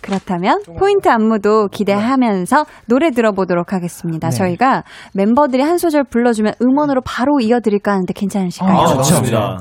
그렇다면 0.00 0.62
포인트 0.78 1.08
안무도 1.08 1.68
기대하면서 1.68 2.66
노래 2.86 3.10
들어보도록 3.10 3.72
하겠습니다. 3.72 4.28
네. 4.28 4.36
저희가 4.36 4.84
멤버들이 5.14 5.62
한 5.62 5.78
소절 5.78 6.04
불러주면 6.04 6.54
음원으로 6.60 7.00
바로 7.04 7.40
이어드릴까 7.40 7.90
하는데 7.92 8.12
괜찮으실까요? 8.12 8.78
아, 8.78 8.82
아, 8.82 8.86
좋죠. 8.88 9.02
좋습니다. 9.02 9.60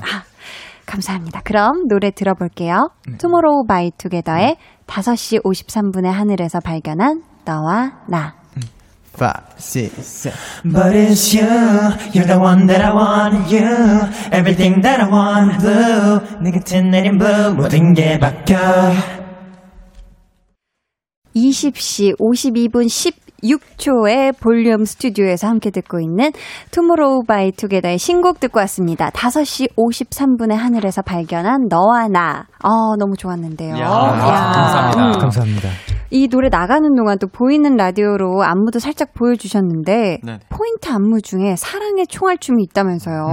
감사합니다. 0.85 1.41
그럼 1.45 1.87
노래 1.87 2.11
들어볼게요. 2.11 2.89
투모로우 3.17 3.65
바이 3.67 3.91
투게더의 3.97 4.57
5시 4.85 5.41
53분의 5.43 6.07
하늘에서 6.11 6.59
발견한 6.59 7.23
너와 7.45 8.01
나. 8.09 8.42
5, 9.15 9.31
6, 9.57 9.91
7. 10.03 10.33
But 10.65 10.95
it's 10.95 11.33
you, 11.33 11.45
you're 12.13 12.25
the 12.25 12.39
one 12.39 12.65
that 12.67 12.81
I 12.81 12.93
want, 12.93 13.51
you, 13.51 13.61
everything 14.31 14.81
that 14.81 14.99
I 14.99 15.07
want, 15.07 15.59
blue. 15.61 16.19
네 16.41 16.51
곁에 16.51 16.81
내린 16.81 17.17
blue, 17.19 17.53
모든 17.53 17.93
게 17.93 18.17
바뀌어. 18.17 18.57
20시 21.35 22.17
52분 22.19 22.85
16초의 23.43 24.39
볼륨 24.39 24.85
스튜디오에서 24.85 25.47
함께 25.47 25.69
듣고 25.71 25.99
있는 25.99 26.31
투모로우 26.71 27.23
바이 27.27 27.51
투게더의 27.51 27.97
신곡 27.97 28.39
듣고 28.39 28.59
왔습니다. 28.61 29.09
5시 29.09 29.75
53분의 29.75 30.53
하늘에서 30.53 31.01
발견한 31.01 31.67
너와 31.69 32.07
나. 32.07 32.45
어, 32.63 32.95
너무 32.97 33.15
좋았는데요. 33.17 33.75
이야, 33.75 33.87
감사합니다. 33.87 35.05
음. 35.05 35.11
감사합니다. 35.19 35.69
이 36.13 36.27
노래 36.27 36.47
나가는 36.47 36.93
동안 36.95 37.17
또 37.17 37.25
보이는 37.25 37.75
라디오로 37.75 38.43
안무도 38.43 38.77
살짝 38.77 39.15
보여주셨는데 39.15 40.19
네. 40.23 40.39
포인트 40.47 40.87
안무 40.87 41.21
중에 41.21 41.55
사랑의 41.57 42.05
총알춤이 42.05 42.61
있다면서요. 42.65 43.31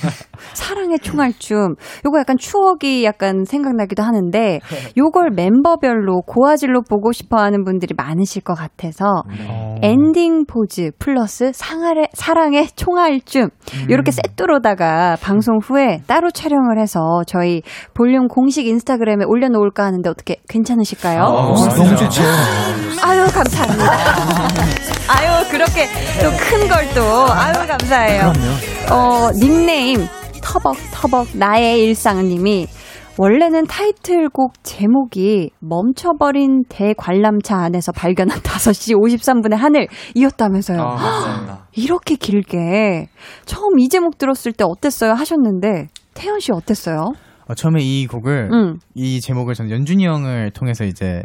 사랑의 0.54 0.98
총알춤. 1.00 1.74
요거 2.06 2.18
약간 2.18 2.38
추억이 2.38 3.04
약간 3.04 3.44
생각나기도 3.44 4.02
하는데 4.02 4.60
요걸 4.96 5.32
멤버별로 5.36 6.22
고화질로 6.22 6.80
보고 6.88 7.12
싶어하는 7.12 7.64
분들이 7.64 7.94
많으실 7.94 8.40
것 8.42 8.54
같아서 8.54 9.24
어. 9.50 9.74
엔딩 9.82 10.46
포즈 10.46 10.90
플러스 10.98 11.52
상하의, 11.52 12.08
사랑의 12.14 12.68
총알춤 12.74 13.50
요렇게 13.90 14.10
세트로다가 14.10 15.18
방송 15.20 15.58
후에 15.62 16.00
따로 16.06 16.30
촬영을 16.30 16.80
해서 16.80 17.24
저희 17.26 17.60
볼륨 17.92 18.26
공식 18.28 18.66
인스타그램에 18.66 19.26
올려놓을까 19.26 19.84
하는데 19.84 20.08
어떻게 20.08 20.36
괜찮으실까요? 20.48 21.24
어, 21.24 21.54
너무 21.54 21.94
좋죠. 21.94 22.21
아유 23.02 23.26
감사합니다. 23.32 23.92
아유 25.08 25.48
그렇게 25.50 25.86
또 26.20 26.30
큰 26.30 26.68
걸 26.68 26.94
또 26.94 27.32
아유 27.32 27.52
감사해요. 27.66 28.32
어 28.90 29.30
닉네임 29.34 30.06
터벅 30.42 30.76
터벅 30.92 31.28
나의 31.36 31.82
일상님이 31.84 32.66
원래는 33.18 33.66
타이틀곡 33.66 34.54
제목이 34.64 35.50
멈춰버린 35.60 36.62
대관람차 36.68 37.56
안에서 37.56 37.92
발견한 37.92 38.40
5시 38.40 38.94
53분의 38.96 39.56
하늘이었다면서요. 39.56 40.80
아, 40.80 40.94
맞습니다. 40.94 41.66
이렇게 41.76 42.14
길게 42.16 43.08
처음 43.44 43.78
이 43.78 43.88
제목 43.88 44.16
들었을 44.16 44.52
때 44.52 44.64
어땠어요 44.66 45.12
하셨는데 45.12 45.88
태연 46.14 46.40
씨 46.40 46.52
어땠어요? 46.52 47.12
어, 47.48 47.54
처음에 47.54 47.82
이 47.82 48.06
곡을, 48.06 48.48
응. 48.52 48.78
이 48.94 49.20
제목을 49.20 49.54
저는 49.54 49.70
연준이 49.72 50.06
형을 50.06 50.52
통해서 50.52 50.84
이제, 50.84 51.22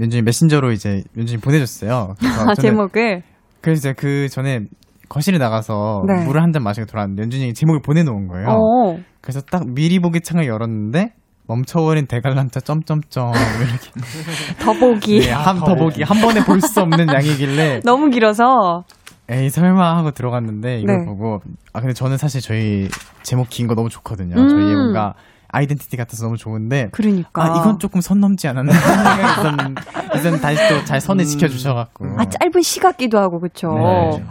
연준이 0.00 0.22
메신저로 0.22 0.72
이제 0.72 1.02
연준이 1.16 1.40
보내줬어요. 1.40 2.14
그래서 2.18 2.50
아, 2.50 2.54
제목을 2.54 3.22
그래서 3.60 3.78
이제 3.78 3.92
그 3.96 4.28
전에 4.28 4.60
거실에 5.08 5.38
나가서 5.38 6.04
네. 6.06 6.24
물을 6.24 6.42
한 6.42 6.52
잔 6.52 6.62
마시고 6.62 6.86
돌아왔는데 6.86 7.22
연준이 7.22 7.42
형이 7.44 7.54
제목을 7.54 7.80
보내놓은 7.82 8.28
거예요. 8.28 8.48
어. 8.48 8.98
그래서 9.20 9.40
딱 9.40 9.64
미리 9.66 9.98
보기 9.98 10.20
창을 10.20 10.46
열었는데 10.46 11.12
멈춰버린 11.48 12.06
대관람차 12.06 12.60
점점점 12.60 13.32
이렇게 13.32 13.90
더보기 14.62 15.20
네, 15.20 15.30
한 15.30 15.58
더보기 15.58 16.02
한 16.02 16.20
번에 16.20 16.44
볼 16.44 16.60
수 16.60 16.80
없는 16.82 17.08
양이길래 17.08 17.80
너무 17.86 18.10
길어서 18.10 18.84
에이 19.30 19.48
설마 19.50 19.96
하고 19.96 20.10
들어갔는데 20.10 20.80
이걸 20.80 20.98
네. 21.00 21.04
보고 21.06 21.40
아 21.72 21.80
근데 21.80 21.94
저는 21.94 22.16
사실 22.18 22.40
저희 22.42 22.88
제목 23.22 23.48
긴 23.48 23.66
거 23.66 23.74
너무 23.74 23.88
좋거든요. 23.88 24.36
음. 24.36 24.48
저희의 24.48 24.74
뭔가 24.74 25.14
아이덴티티 25.50 25.96
같아서 25.96 26.24
너무 26.26 26.36
좋은데 26.36 26.88
그러니까 26.92 27.42
아 27.44 27.58
이건 27.60 27.78
조금 27.78 28.00
선 28.00 28.20
넘지 28.20 28.48
않았나 28.48 28.70
있었는데 29.38 29.82
그래서 30.12 30.36
다시 30.38 30.56
또 30.68 30.84
잘 30.84 31.00
선을 31.00 31.24
지켜주셔갖고 31.24 32.04
아 32.18 32.24
짧은 32.24 32.62
시 32.62 32.80
같기도 32.80 33.18
하고 33.18 33.40
그쵸 33.40 33.68
네. 33.68 34.24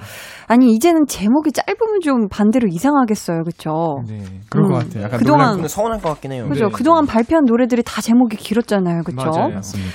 아니 0.48 0.74
이제는 0.74 1.06
제목이 1.08 1.52
짧으면 1.52 2.00
좀 2.04 2.28
반대로 2.30 2.68
이상하겠어요 2.72 3.44
그쵸 3.44 4.02
네 4.08 4.24
그럴 4.50 4.66
음. 4.68 4.72
것 4.72 4.78
같아요. 4.86 5.04
약간 5.04 5.20
그동안- 5.20 5.68
서운할 5.68 6.00
것 6.02 6.10
같긴 6.10 6.32
해요. 6.32 6.48
그죠 6.48 6.66
네. 6.68 6.72
그동안 6.74 7.06
발표한 7.06 7.44
노래들이 7.46 7.84
다 7.84 8.02
제목이 8.02 8.38
길었잖아요 8.38 9.02
그쵸 9.04 9.16
맞아요. 9.18 9.54
맞습니다. 9.56 9.92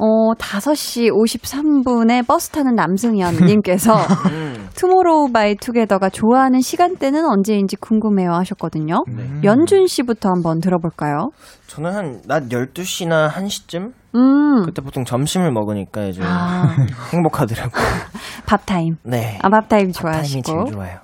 어 0.00 0.32
5시 0.34 1.10
53분에 1.10 2.26
버스 2.26 2.50
타는 2.50 2.74
남승현 2.74 3.44
님께서 3.46 3.94
음. 4.30 4.68
투모로우 4.76 5.32
바이 5.32 5.56
투게더가 5.56 6.10
좋아하는 6.10 6.60
시간대는 6.60 7.24
언제인지 7.24 7.76
궁금해요 7.76 8.30
하셨거든요. 8.32 9.02
연준 9.44 9.86
씨부터 9.86 10.28
한번 10.28 10.60
들어볼까요? 10.60 11.30
저는 11.66 11.94
한 11.94 12.20
낮 12.28 12.48
12시나 12.48 13.28
1시쯤? 13.30 13.92
음. 14.14 14.62
그때 14.64 14.82
보통 14.82 15.04
점심을 15.04 15.50
먹으니까 15.52 16.04
이제 16.04 16.20
아, 16.24 16.76
행복하더라고요. 17.12 17.84
밥타임. 18.46 18.96
네. 19.04 19.38
아, 19.42 19.48
밥타임 19.48 19.92
좋아하시고. 19.92 20.42
제일 20.42 20.64
좋아요. 20.72 20.98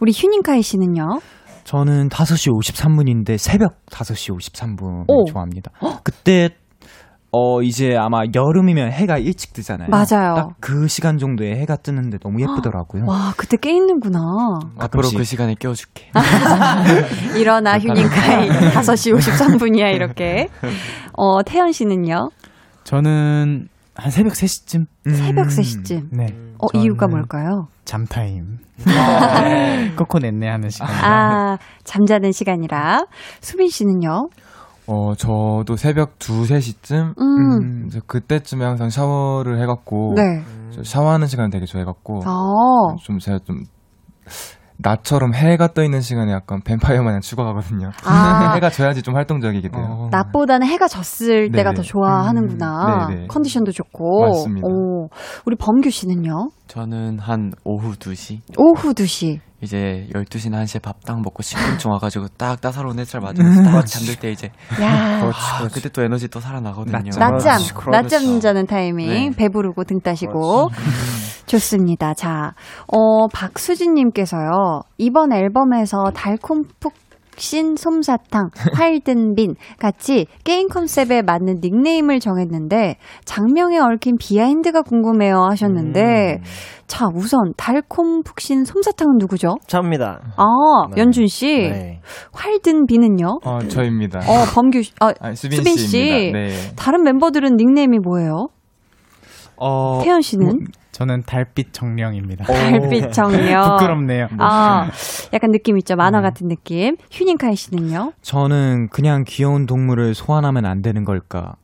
우리 0.00 0.12
휴닝카이 0.12 0.62
씨는요? 0.62 1.20
저는 1.64 2.08
5시 2.08 2.50
53분인데 2.52 3.36
새벽 3.36 3.84
5시 3.90 4.36
53분을 4.38 5.04
오. 5.08 5.24
좋아합니다. 5.26 5.70
그때 6.02 6.50
어 7.30 7.60
이제 7.62 7.94
아마 7.96 8.22
여름이면 8.34 8.90
해가 8.92 9.18
일찍 9.18 9.52
뜨잖아요. 9.52 9.88
맞아요. 9.90 10.34
딱 10.34 10.48
그 10.60 10.88
시간 10.88 11.18
정도에 11.18 11.56
해가 11.60 11.76
뜨는데 11.76 12.18
너무 12.18 12.40
예쁘더라고요. 12.40 13.04
와, 13.08 13.32
그때 13.36 13.56
깨 13.56 13.70
있는구나. 13.72 14.20
앞으로 14.78 15.02
가끔씩. 15.02 15.18
그 15.18 15.24
시간에 15.24 15.54
깨워줄게. 15.58 16.10
일어나 17.38 17.78
휴닝카이 17.78 18.48
5시 18.48 19.14
53분이야 19.16 19.94
이렇게. 19.94 20.48
어, 21.12 21.42
태연 21.42 21.72
씨는요? 21.72 22.30
저는 22.84 23.68
한 23.94 24.10
새벽 24.10 24.32
3시쯤? 24.32 24.86
새벽 25.10 25.44
음. 25.44 25.48
3시쯤. 25.48 26.08
네. 26.12 26.26
어, 26.58 26.66
이유가 26.78 27.06
뭘까요? 27.08 27.66
잠타임. 27.84 28.58
코코 29.96 30.18
냈네 30.20 30.48
하는 30.48 30.70
시간. 30.70 30.88
아, 30.88 31.58
잠자는 31.84 32.32
시간이라. 32.32 33.06
수빈 33.40 33.68
씨는요? 33.68 34.28
어, 34.88 35.14
저도 35.14 35.76
새벽 35.76 36.18
2, 36.18 36.44
3시쯤? 36.44 37.14
음. 37.20 37.88
그때쯤에 38.06 38.64
항상 38.64 38.88
샤워를 38.88 39.60
해갖고. 39.62 40.14
네. 40.16 40.42
저 40.70 40.82
샤워하는 40.82 41.26
시간 41.26 41.50
되게 41.50 41.66
좋아해갖고. 41.66 42.20
어. 42.26 42.96
좀 43.02 43.18
제가 43.18 43.38
좀, 43.44 43.64
나처럼 44.78 45.34
해가 45.34 45.68
떠 45.74 45.82
있는 45.82 46.00
시간에 46.00 46.32
약간 46.32 46.62
뱀파이어 46.64 47.02
마냥 47.02 47.20
죽어가거든요. 47.20 47.90
아. 48.04 48.52
해가 48.56 48.70
져야지 48.70 49.02
좀 49.02 49.14
활동적이게 49.16 49.68
돼요. 49.68 49.84
어. 49.88 50.08
낮보다는 50.10 50.66
해가 50.66 50.88
졌을 50.88 51.50
때가 51.50 51.72
네네. 51.72 51.74
더 51.74 51.82
좋아하는구나. 51.82 53.08
음, 53.08 53.14
네네. 53.14 53.26
컨디션도 53.26 53.72
좋고. 53.72 54.26
맞습니다. 54.26 54.66
오. 54.66 55.08
우리 55.44 55.56
범규 55.56 55.90
씨는요? 55.90 56.50
저는 56.68 57.18
한 57.18 57.52
오후 57.64 57.92
2시? 57.94 58.40
오후 58.56 58.94
2시. 58.94 59.40
이제 59.60 60.06
12시나 60.14 60.62
1시에 60.64 60.80
밥 60.80 60.98
딱 61.04 61.20
먹고 61.20 61.42
10분쯤 61.42 61.90
와가지고 61.90 62.28
딱 62.36 62.60
따사로운 62.60 62.98
햇살 62.98 63.20
맞으면서 63.20 63.62
딱 63.64 63.86
잠들 63.86 64.16
때 64.16 64.30
이제 64.30 64.50
야. 64.80 65.22
아, 65.32 65.68
그때 65.72 65.88
또 65.88 66.02
에너지 66.02 66.28
또 66.28 66.38
살아나거든요. 66.38 66.92
낮잠. 66.92 67.20
낮잠, 67.20 67.56
그렇지, 67.56 67.74
그렇지. 67.74 67.90
낮잠 68.16 68.40
자는 68.40 68.66
타이밍, 68.66 69.08
네. 69.08 69.30
배부르고 69.36 69.84
등 69.84 70.00
따시고. 70.00 70.68
좋습니다. 71.46 72.12
자, 72.14 72.52
어, 72.88 73.26
박수진님께서요, 73.28 74.82
이번 74.98 75.32
앨범에서 75.32 76.10
달콤 76.14 76.64
푹신 76.78 77.76
솜사탕, 77.76 78.50
활든빈 78.74 79.54
같이 79.78 80.26
게임 80.44 80.68
컨셉에 80.68 81.22
맞는 81.22 81.60
닉네임을 81.62 82.20
정했는데, 82.20 82.96
작명에 83.24 83.78
얽힌 83.78 84.16
비하인드가 84.18 84.82
궁금해요 84.82 85.46
하셨는데, 85.50 86.38
음, 86.38 86.42
자, 86.86 87.06
우선 87.14 87.52
달콤 87.56 88.22
푹신 88.22 88.64
솜사탕은 88.64 89.18
누구죠? 89.18 89.56
저입니다. 89.66 90.20
아, 90.36 90.44
네. 90.94 91.00
연준 91.00 91.26
씨. 91.26 91.46
네. 91.46 92.00
활든빈은요? 92.32 93.40
어, 93.44 93.58
저입니다. 93.68 94.20
어, 94.20 94.44
범규 94.54 94.82
씨, 94.82 94.92
아, 95.00 95.12
아니, 95.20 95.36
수빈, 95.36 95.58
수빈 95.58 95.76
씨. 95.76 96.30
네. 96.32 96.48
다른 96.76 97.02
멤버들은 97.02 97.56
닉네임이 97.56 97.98
뭐예요? 97.98 98.48
어, 99.60 100.00
태연 100.02 100.20
씨는? 100.20 100.46
뭐, 100.46 100.56
저는 100.92 101.22
달빛 101.22 101.72
정령입니다. 101.72 102.44
달빛 102.50 103.12
정령. 103.12 103.62
부끄럽네요. 103.62 104.26
아, 104.38 104.90
약간 105.32 105.50
느낌 105.52 105.78
있죠. 105.78 105.96
만화 105.96 106.18
음. 106.18 106.22
같은 106.22 106.48
느낌. 106.48 106.96
휴닝카이 107.10 107.54
씨는요? 107.54 108.12
저는 108.22 108.88
그냥 108.90 109.24
귀여운 109.26 109.66
동물을 109.66 110.14
소환하면 110.14 110.64
안 110.66 110.82
되는 110.82 111.04
걸까? 111.04 111.54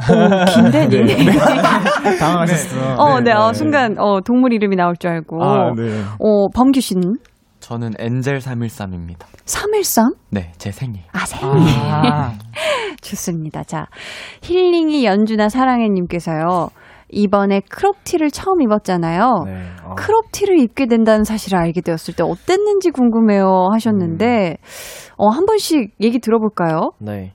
오, 0.00 0.54
긴데, 0.54 0.88
닉네임. 0.88 1.30
당황하셨어. 2.20 2.94
어, 2.96 3.20
네, 3.20 3.32
어, 3.32 3.52
순간, 3.52 3.98
어, 3.98 4.20
동물 4.20 4.52
이름이 4.52 4.76
나올 4.76 4.96
줄 4.96 5.10
알고. 5.10 5.42
아, 5.42 5.72
네. 5.74 6.02
어, 6.20 6.48
범규 6.54 6.80
씨는? 6.80 7.16
저는 7.60 7.92
엔젤 7.98 8.38
313입니다. 8.38 9.26
313? 9.44 10.12
네, 10.30 10.52
제 10.58 10.70
생일. 10.70 11.02
아, 11.12 11.26
생일. 11.26 11.48
좋습니다. 13.02 13.64
자, 13.64 13.86
힐링이 14.42 15.04
연준아 15.04 15.48
사랑해님께서요. 15.48 16.68
이번에 17.10 17.60
크롭티를 17.70 18.30
처음 18.30 18.60
입었잖아요. 18.62 19.44
네. 19.46 19.62
어. 19.84 19.94
크롭티를 19.94 20.58
입게 20.60 20.86
된다는 20.86 21.24
사실을 21.24 21.58
알게 21.58 21.80
되었을 21.80 22.14
때 22.14 22.22
어땠는지 22.22 22.90
궁금해요 22.90 23.68
하셨는데, 23.72 24.58
어, 25.16 25.28
한 25.28 25.46
번씩 25.46 25.94
얘기 26.00 26.18
들어볼까요? 26.18 26.92
네. 26.98 27.32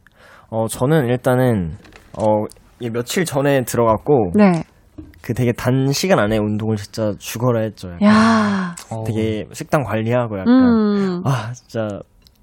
어, 0.49 0.67
저는 0.67 1.07
일단은, 1.07 1.77
어, 2.17 2.45
이 2.79 2.89
며칠 2.89 3.25
전에 3.25 3.63
들어갔고, 3.63 4.31
네. 4.35 4.63
그 5.21 5.33
되게 5.33 5.51
단시간 5.53 6.19
안에 6.19 6.37
운동을 6.37 6.75
진짜 6.75 7.13
죽어라 7.17 7.61
했죠. 7.61 7.89
약간. 7.93 8.07
야 8.07 8.75
되게 9.07 9.45
식단 9.51 9.83
관리하고 9.83 10.37
약간, 10.37 10.53
음. 10.53 11.21
아, 11.25 11.51
진짜, 11.53 11.87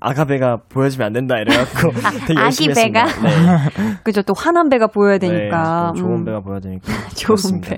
아가 0.01 0.23
배가 0.23 0.59
보여주면 0.69 1.07
안 1.07 1.13
된다 1.13 1.37
이래갖고 1.39 1.93
되게 2.27 2.41
열심히 2.41 2.73
아기 2.73 2.83
배가? 2.93 3.05
했습니다. 3.07 3.69
네. 3.69 3.97
그죠. 4.03 4.23
또 4.23 4.33
환한 4.37 4.69
배가 4.69 4.87
보여야 4.87 5.19
되니까. 5.19 5.93
네, 5.95 6.01
좋은 6.01 6.21
음, 6.21 6.25
배가 6.25 6.41
보여야 6.41 6.61
되니까. 6.61 6.87
좋은 7.15 7.37
그렇습니다. 7.37 7.71
배. 7.71 7.77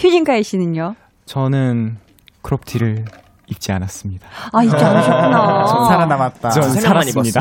휴닝카이 0.00 0.42
씨는요? 0.42 0.94
저는 1.26 1.98
크롭티를 2.42 3.04
입지 3.48 3.70
않았습니다. 3.72 4.26
아, 4.52 4.62
입지 4.62 4.76
않으셨구나. 4.76 5.64
전 5.68 5.84
살아남았다. 5.84 6.48
저 6.50 6.68
세 6.68 6.80
명만 6.80 7.02
살았습니다. 7.04 7.40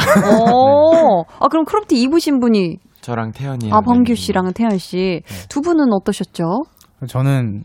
오. 0.51 1.23
아, 1.39 1.47
그럼 1.47 1.63
크롭티 1.65 1.99
입으신 2.01 2.39
분이, 2.39 2.77
저랑 2.99 3.31
태현이. 3.31 3.71
아, 3.71 3.79
범규 3.81 4.15
씨랑 4.15 4.51
태현 4.53 4.77
씨. 4.77 5.21
두 5.49 5.61
분은 5.61 5.91
어떠셨죠? 5.93 6.63
저는 7.07 7.63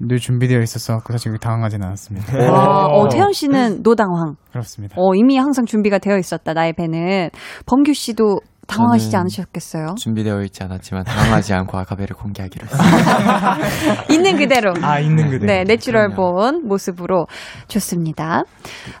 늘 0.00 0.18
준비되어 0.18 0.60
있어서 0.60 1.00
사실 1.10 1.36
당황하지는 1.38 1.86
않았습니다. 1.86 2.38
와, 2.52 2.86
어, 2.86 3.08
태현 3.08 3.32
씨는 3.32 3.82
no당황. 3.82 4.36
그렇습니다. 4.50 4.94
어, 4.96 5.14
이미 5.14 5.36
항상 5.36 5.64
준비가 5.66 5.98
되어 5.98 6.18
있었다, 6.18 6.52
나의 6.52 6.72
배는. 6.74 7.30
범규 7.66 7.92
씨도 7.94 8.40
당황하시지 8.68 9.16
않으셨겠어요? 9.16 9.94
준비되어 9.96 10.42
있지 10.42 10.62
않았지만 10.62 11.04
당황하지 11.04 11.54
않고 11.54 11.76
아가 11.78 11.89
배를 11.89 12.14
공개하기로 12.14 12.66
했습니다. 12.66 13.56
있는 14.12 14.36
그대로. 14.36 14.72
아, 14.82 15.00
있는 15.00 15.30
그대로. 15.30 15.46
네, 15.46 15.64
natural 15.64 16.14
본 16.14 16.66
모습으로 16.68 17.26
좋습니다. 17.66 18.44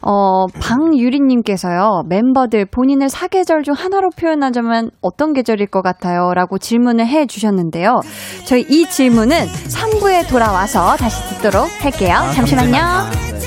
어, 0.00 0.46
방유리 0.46 1.20
님께서요, 1.20 2.02
멤버들 2.08 2.66
본인을 2.66 3.08
사계절 3.10 3.62
중 3.62 3.74
하나로 3.74 4.08
표현하자면 4.18 4.90
어떤 5.02 5.32
계절일 5.34 5.68
것 5.68 5.82
같아요? 5.82 6.32
라고 6.34 6.58
질문을 6.58 7.06
해 7.06 7.26
주셨는데요. 7.26 8.00
저희 8.46 8.62
이 8.62 8.86
질문은 8.86 9.36
3부에 9.46 10.28
돌아와서 10.28 10.96
다시 10.96 11.22
듣도록 11.34 11.68
할게요. 11.84 12.14
잠시만요. 12.34 12.78
어, 12.78 13.37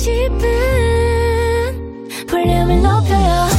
싶은 0.00 0.46
볼륨을 2.26 2.80
높여요 2.82 3.49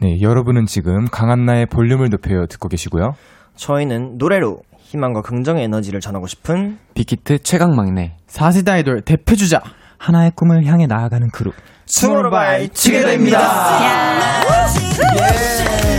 네, 0.00 0.20
여러분은 0.22 0.64
지금 0.66 1.04
강한나의 1.04 1.66
볼륨을 1.66 2.08
높여요 2.08 2.46
듣고 2.46 2.68
계시고요. 2.68 3.14
저희는 3.56 4.16
노래로 4.16 4.62
희망과 4.78 5.20
긍정의 5.22 5.64
에너지를 5.64 6.00
전하고 6.00 6.26
싶은 6.26 6.78
빅히트 6.94 7.42
최강 7.42 7.76
막내. 7.76 8.16
4세대 8.28 8.70
아이돌 8.70 9.02
대표주자. 9.02 9.60
하나의 9.98 10.32
꿈을 10.34 10.64
향해 10.64 10.86
나아가는 10.86 11.28
그룹. 11.30 11.54
투게더입니다. 12.72 13.38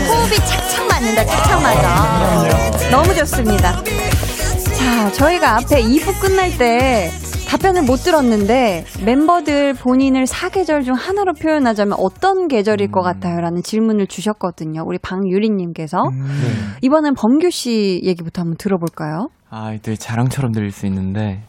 호흡이 0.07 0.35
착착 0.37 0.87
맞는다, 0.87 1.25
착착 1.25 1.61
맞아. 1.61 2.89
너무 2.89 3.13
좋습니다. 3.13 3.83
자, 3.83 5.11
저희가 5.11 5.57
앞에 5.57 5.79
2부 5.83 6.19
끝날 6.19 6.57
때 6.57 7.11
답변을 7.51 7.83
못 7.83 7.97
들었는데 7.97 8.85
멤버들 9.05 9.73
본인을 9.73 10.25
사계절 10.25 10.83
중 10.83 10.95
하나로 10.95 11.33
표현하자면 11.33 11.97
어떤 11.99 12.47
계절일 12.47 12.91
것 12.91 13.01
같아요? 13.01 13.41
라는 13.41 13.61
질문을 13.61 14.07
주셨거든요. 14.07 14.83
우리 14.85 14.97
방유리님께서. 14.97 16.01
이번엔 16.81 17.13
범규 17.15 17.49
씨 17.51 17.99
얘기부터 18.05 18.43
한번 18.43 18.55
들어볼까요? 18.55 19.27
아, 19.49 19.77
되게 19.81 19.97
자랑처럼 19.97 20.53
들릴 20.53 20.71
수 20.71 20.85
있는데 20.85 21.43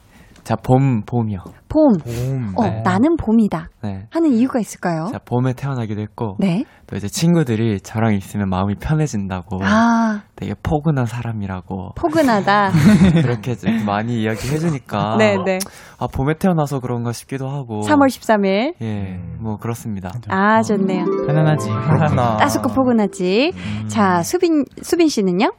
자, 0.45 0.57
봄, 0.57 1.03
봄이요. 1.03 1.39
봄. 1.69 1.93
봄. 1.99 2.53
어, 2.57 2.65
네. 2.69 2.83
나는 2.83 3.17
봄이다. 3.17 3.69
네. 3.83 4.07
하는 4.11 4.33
이유가 4.33 4.59
있을까요? 4.59 5.07
자, 5.13 5.19
봄에 5.25 5.53
태어나기도 5.55 6.01
했고 6.01 6.37
네. 6.41 6.65
또 6.87 6.97
이제 6.97 7.09
친구들이 7.09 7.81
저랑 7.81 8.15
있으면 8.15 8.49
마음이 8.51 8.75
편해진다고 8.75 9.61
아, 9.63 10.23
되게 10.37 10.55
포근한 10.63 11.07
사람이라고 11.07 11.93
포근하다. 11.95 12.71
그렇게 13.23 13.55
좀 13.55 13.87
많이 13.87 14.21
이야기해 14.23 14.59
주니까 14.59 15.17
네 15.17 15.37
네. 15.45 15.59
아, 15.99 16.07
봄에 16.09 16.35
태어나서 16.39 16.81
그런가 16.81 17.13
싶기도 17.13 17.49
하고 17.49 17.83
3월 17.83 18.09
13일. 18.09 18.75
예, 18.83 19.21
뭐 19.41 19.57
그렇습니다. 19.57 20.11
아, 20.29 20.61
좋네요. 20.63 21.05
편안하지. 21.27 21.71
그렇구나. 21.71 22.37
따숩고 22.39 22.69
포근하지. 22.75 23.53
음. 23.55 23.89
자, 23.89 24.23
수빈, 24.23 24.65
수빈 24.83 25.09
씨는요? 25.09 25.53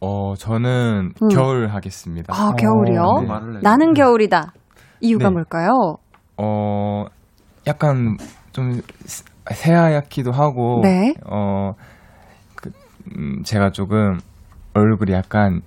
어, 0.00 0.34
저는 0.36 1.12
음. 1.22 1.28
겨울 1.28 1.68
하겠습니다. 1.68 2.32
아, 2.34 2.52
겨울이요? 2.54 3.20
네. 3.22 3.26
말을 3.26 3.56
해. 3.56 3.60
나는 3.62 3.94
겨울이다. 3.94 4.52
이유가 5.00 5.28
네. 5.28 5.34
뭘까요? 5.34 5.96
어, 6.36 7.04
약간 7.66 8.16
좀 8.52 8.80
스- 9.04 9.24
새하얗기도 9.52 10.30
하고, 10.30 10.80
네. 10.82 11.14
어, 11.26 11.72
그, 12.54 12.70
음, 13.16 13.42
제가 13.42 13.70
조금 13.70 14.18
얼굴이 14.74 15.12
약간 15.12 15.62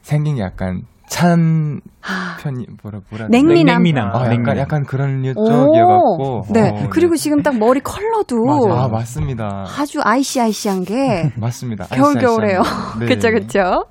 생긴 0.00 0.36
게 0.36 0.42
약간 0.42 0.82
찬 1.12 1.78
아, 2.00 2.38
편이 2.40 2.64
뭐라 2.82 3.00
뭐라 3.10 3.28
냉미남. 3.28 3.82
냉미남. 3.82 4.08
아, 4.08 4.20
약간 4.20 4.28
냉미남. 4.30 4.56
약간 4.56 4.82
그런 4.84 5.22
오. 5.36 5.44
쪽이어갖고. 5.44 6.42
네. 6.54 6.70
어, 6.70 6.88
그리고 6.88 7.16
지금 7.16 7.42
딱 7.42 7.58
머리 7.58 7.80
컬러도 7.80 8.72
아 8.72 8.88
맞습니다. 8.88 9.66
아주 9.78 10.00
아이시아이시한 10.02 10.84
게 10.84 11.30
맞습니다. 11.36 11.84
겨울 11.88 12.14
겨울해요. 12.14 12.60
아이스아이스한. 12.60 12.98
네. 13.00 13.06
그쵸, 13.06 13.30
그쵸? 13.30 13.84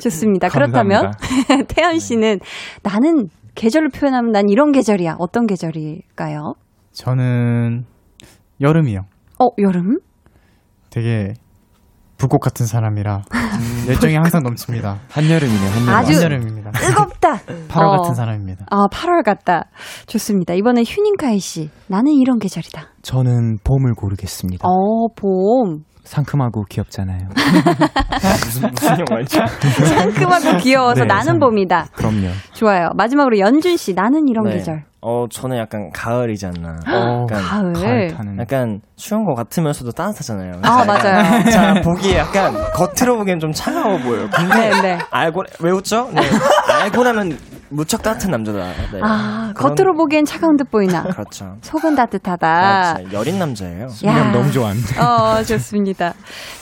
좋습니다. 0.00 0.48
그렇다면, 0.48 1.12
태연 1.68 2.00
씨는 2.00 2.40
나는 2.82 3.28
계절을 3.54 3.90
표현하면 3.90 4.32
난 4.32 4.48
이런 4.48 4.72
계절이야. 4.72 5.14
어떤 5.20 5.46
계절일까요? 5.46 6.54
저는 6.92 7.84
여름이요. 8.60 9.02
어, 9.38 9.46
여름? 9.58 10.00
되게 10.90 11.34
불꽃 12.20 12.38
같은 12.38 12.66
사람이라 12.66 13.22
열정이 13.88 14.14
항상 14.14 14.42
넘칩니다. 14.42 14.98
한여름이네, 15.10 15.68
한여름. 15.68 15.88
아주- 15.88 16.12
한여름입니다. 16.18 16.70
뜨겁다! 16.72 17.36
8월 17.68 17.82
어. 17.82 17.96
같은 17.98 18.14
사람입니다. 18.14 18.66
아, 18.70 18.86
8월 18.92 19.24
같다. 19.24 19.64
좋습니다. 20.06 20.52
이번엔 20.54 20.84
휴닝카이 20.86 21.38
씨. 21.38 21.70
나는 21.88 22.12
이런 22.12 22.38
계절이다. 22.38 22.82
저는 23.02 23.58
봄을 23.64 23.94
고르겠습니다. 23.96 24.68
어, 24.68 25.08
봄. 25.16 25.82
상큼하고 26.10 26.64
귀엽잖아요. 26.68 27.28
무슨 28.44 28.70
무슨 28.72 28.96
영화인지. 29.08 29.38
상큼하고 29.38 30.56
귀여워서 30.58 31.02
네, 31.02 31.06
나는 31.06 31.24
상- 31.24 31.38
봄이다. 31.38 31.86
그럼요. 31.92 32.28
좋아요. 32.52 32.88
마지막으로 32.96 33.38
연준 33.38 33.76
씨. 33.76 33.94
나는 33.94 34.26
이런 34.26 34.44
네. 34.46 34.56
계절. 34.56 34.82
어 35.02 35.26
저는 35.30 35.56
약간 35.56 35.90
가을이지 35.94 36.46
않나. 36.46 36.80
어, 36.88 37.26
약간 37.30 37.42
가을. 37.44 37.72
가을 37.74 38.08
타는. 38.08 38.38
약간 38.40 38.80
추운 38.96 39.24
것 39.24 39.34
같으면서도 39.34 39.92
따뜻하잖아요. 39.92 40.54
아, 40.62 40.84
맞아요. 40.84 41.44
자 41.48 41.74
보기에 41.80 42.18
약간 42.18 42.54
겉으로 42.74 43.16
보기엔 43.16 43.38
좀 43.38 43.52
차가워 43.52 43.96
보여요. 43.98 44.28
근데 44.34 44.68
네, 44.70 44.80
네. 44.82 44.98
알고 45.12 45.44
왜 45.60 45.70
웃죠? 45.70 46.10
네. 46.12 46.22
알고 46.82 47.04
나면 47.04 47.38
무척 47.70 48.02
따뜻한 48.02 48.30
남자다. 48.32 48.58
네. 48.92 49.00
아, 49.02 49.52
그런- 49.54 49.74
겉으로 49.74 49.94
보기엔 49.94 50.24
차가운 50.24 50.56
듯 50.56 50.70
보이나. 50.70 51.02
그렇죠. 51.04 51.56
속은 51.62 51.92
아, 51.92 51.96
따뜻하다. 52.04 52.94
진짜 52.96 53.12
여린 53.12 53.38
남자예요. 53.38 53.86
야. 54.04 54.32
너무 54.32 54.50
좋아합니다. 54.50 55.02
어, 55.38 55.42
좋습니다. 55.42 56.14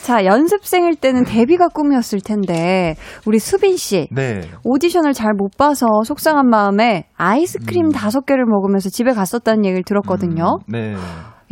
자, 0.03 0.23
연습생일 0.25 0.95
때는 0.95 1.23
데뷔가 1.25 1.67
꿈이었을 1.69 2.21
텐데, 2.21 2.95
우리 3.25 3.39
수빈 3.39 3.77
씨. 3.77 4.07
네. 4.11 4.41
오디션을 4.63 5.13
잘 5.13 5.33
못 5.33 5.57
봐서 5.57 5.87
속상한 6.05 6.47
마음에 6.49 7.07
아이스크림 7.17 7.89
다섯 7.91 8.25
개를 8.25 8.45
먹으면서 8.45 8.89
집에 8.89 9.13
갔었다는 9.13 9.65
얘기를 9.65 9.83
들었거든요. 9.83 10.57
네. 10.67 10.95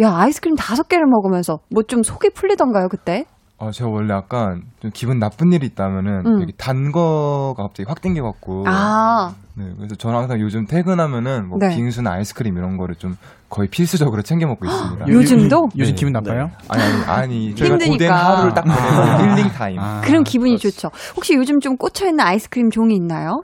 야, 0.02 0.14
아이스크림 0.16 0.56
다섯 0.56 0.88
개를 0.88 1.06
먹으면서 1.08 1.60
뭐 1.74 1.84
좀 1.88 2.04
속이 2.04 2.32
풀리던가요, 2.32 2.88
그때? 2.90 3.26
어, 3.60 3.72
제가 3.72 3.90
원래 3.90 4.14
약간 4.14 4.62
좀 4.80 4.92
기분 4.94 5.18
나쁜 5.18 5.52
일이 5.52 5.66
있다면은 5.66 6.26
음. 6.28 6.42
여기 6.44 6.54
단 6.58 6.92
거가 6.92 7.64
갑자기 7.64 7.86
확 7.88 8.02
땡겨갖고. 8.02 8.66
아, 8.68 9.34
네, 9.56 9.66
그래서 9.78 9.96
저는 9.96 10.20
항상 10.20 10.40
요즘 10.40 10.68
퇴근하면 10.68 11.48
뭐 11.48 11.58
네. 11.60 11.76
빙수나 11.76 12.12
아이스크림 12.12 12.56
이런 12.56 12.78
거를 12.78 12.94
좀 12.96 13.16
거의 13.50 13.68
필수적으로 13.68 14.22
챙겨 14.22 14.46
먹고 14.46 14.68
있습니다. 14.68 15.08
요즘도? 15.08 15.70
요즘 15.76 15.92
네. 15.94 15.96
기분 15.96 16.14
나빠요? 16.14 16.52
아니 16.70 16.84
아니 16.84 17.04
아니 17.06 17.56
저희가 17.56 17.76
힘드니까. 17.78 17.94
고된 17.94 18.12
하루를 18.12 18.54
딱 18.54 18.62
보내는 18.64 19.38
힐링 19.38 19.48
타임. 19.50 19.80
아. 19.80 20.02
그럼 20.02 20.24
기분이 20.24 20.60
좋죠. 20.60 20.90
혹시 21.16 21.34
요즘 21.34 21.60
좀 21.60 21.78
꽂혀있는 21.78 22.24
아이스크림 22.24 22.70
종이 22.70 22.96
있나요? 22.96 23.42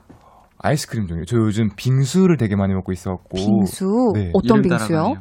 아이스크림 0.59 1.07
중에 1.07 1.21
저 1.25 1.37
요즘 1.37 1.69
빙수를 1.75 2.37
되게 2.37 2.55
많이 2.55 2.75
먹고 2.75 2.91
있어갖고. 2.91 3.29
빙수? 3.35 4.11
네. 4.13 4.29
어떤 4.35 4.61
빙수요? 4.61 5.15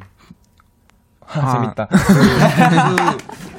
아, 1.35 1.51
재밌다. 1.51 1.87
빙수. 1.87 2.95
저 2.97 3.52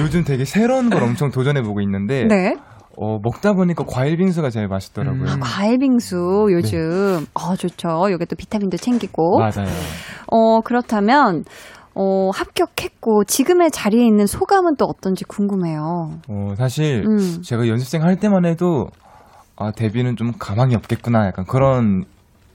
요즘 0.00 0.24
되게 0.24 0.44
새로운 0.44 0.90
걸 0.90 1.02
엄청 1.02 1.30
도전해보고 1.30 1.80
있는데 1.82 2.26
네. 2.26 2.54
어, 2.96 3.18
먹다 3.22 3.52
보니까 3.54 3.84
과일 3.86 4.16
빙수가 4.16 4.50
제일 4.50 4.68
맛있더라고요. 4.68 5.22
음. 5.32 5.40
과일 5.40 5.78
빙수 5.78 6.48
요즘 6.50 7.26
어 7.34 7.56
좋죠. 7.56 8.10
요게 8.10 8.26
또 8.26 8.36
비타민도 8.36 8.76
챙기고. 8.76 9.38
맞아요. 9.38 9.68
어 10.26 10.60
그렇다면 10.60 11.44
어 11.94 12.30
합격했고 12.32 13.24
지금의 13.24 13.70
자리에 13.70 14.04
있는 14.04 14.26
소감은 14.26 14.76
또 14.76 14.84
어떤지 14.84 15.24
궁금해요. 15.24 16.10
어, 16.28 16.54
사실 16.56 17.04
음. 17.06 17.42
제가 17.42 17.68
연습생 17.68 18.02
할 18.02 18.16
때만 18.16 18.44
해도 18.44 18.88
아 19.56 19.72
데뷔는 19.72 20.16
좀 20.16 20.32
가망이 20.38 20.74
없겠구나 20.74 21.26
약간 21.26 21.44
그런 21.46 22.04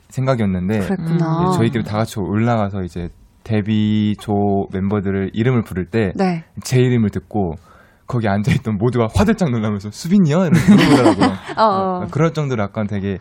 생각이었는데 0.09 0.79
그랬구나. 0.79 1.51
저희끼리 1.57 1.83
다 1.83 1.97
같이 1.97 2.19
올라가서 2.19 2.83
이제 2.83 3.09
데뷔조 3.45 4.67
멤버들을 4.73 5.31
이름을 5.33 5.61
부를 5.63 5.85
때제 5.85 6.13
네. 6.17 6.43
이름을 6.73 7.11
듣고 7.11 7.53
거기 8.07 8.27
앉아있던 8.27 8.77
모두가 8.77 9.07
화들짝 9.15 9.49
놀라면서 9.51 9.89
수빈이요? 9.91 10.45
이렇게 10.45 10.59
물어보더라고요. 10.73 11.25
어, 11.57 11.63
어. 11.63 12.07
그럴 12.11 12.33
정도로 12.33 12.61
약간 12.61 12.85
되게 12.87 13.17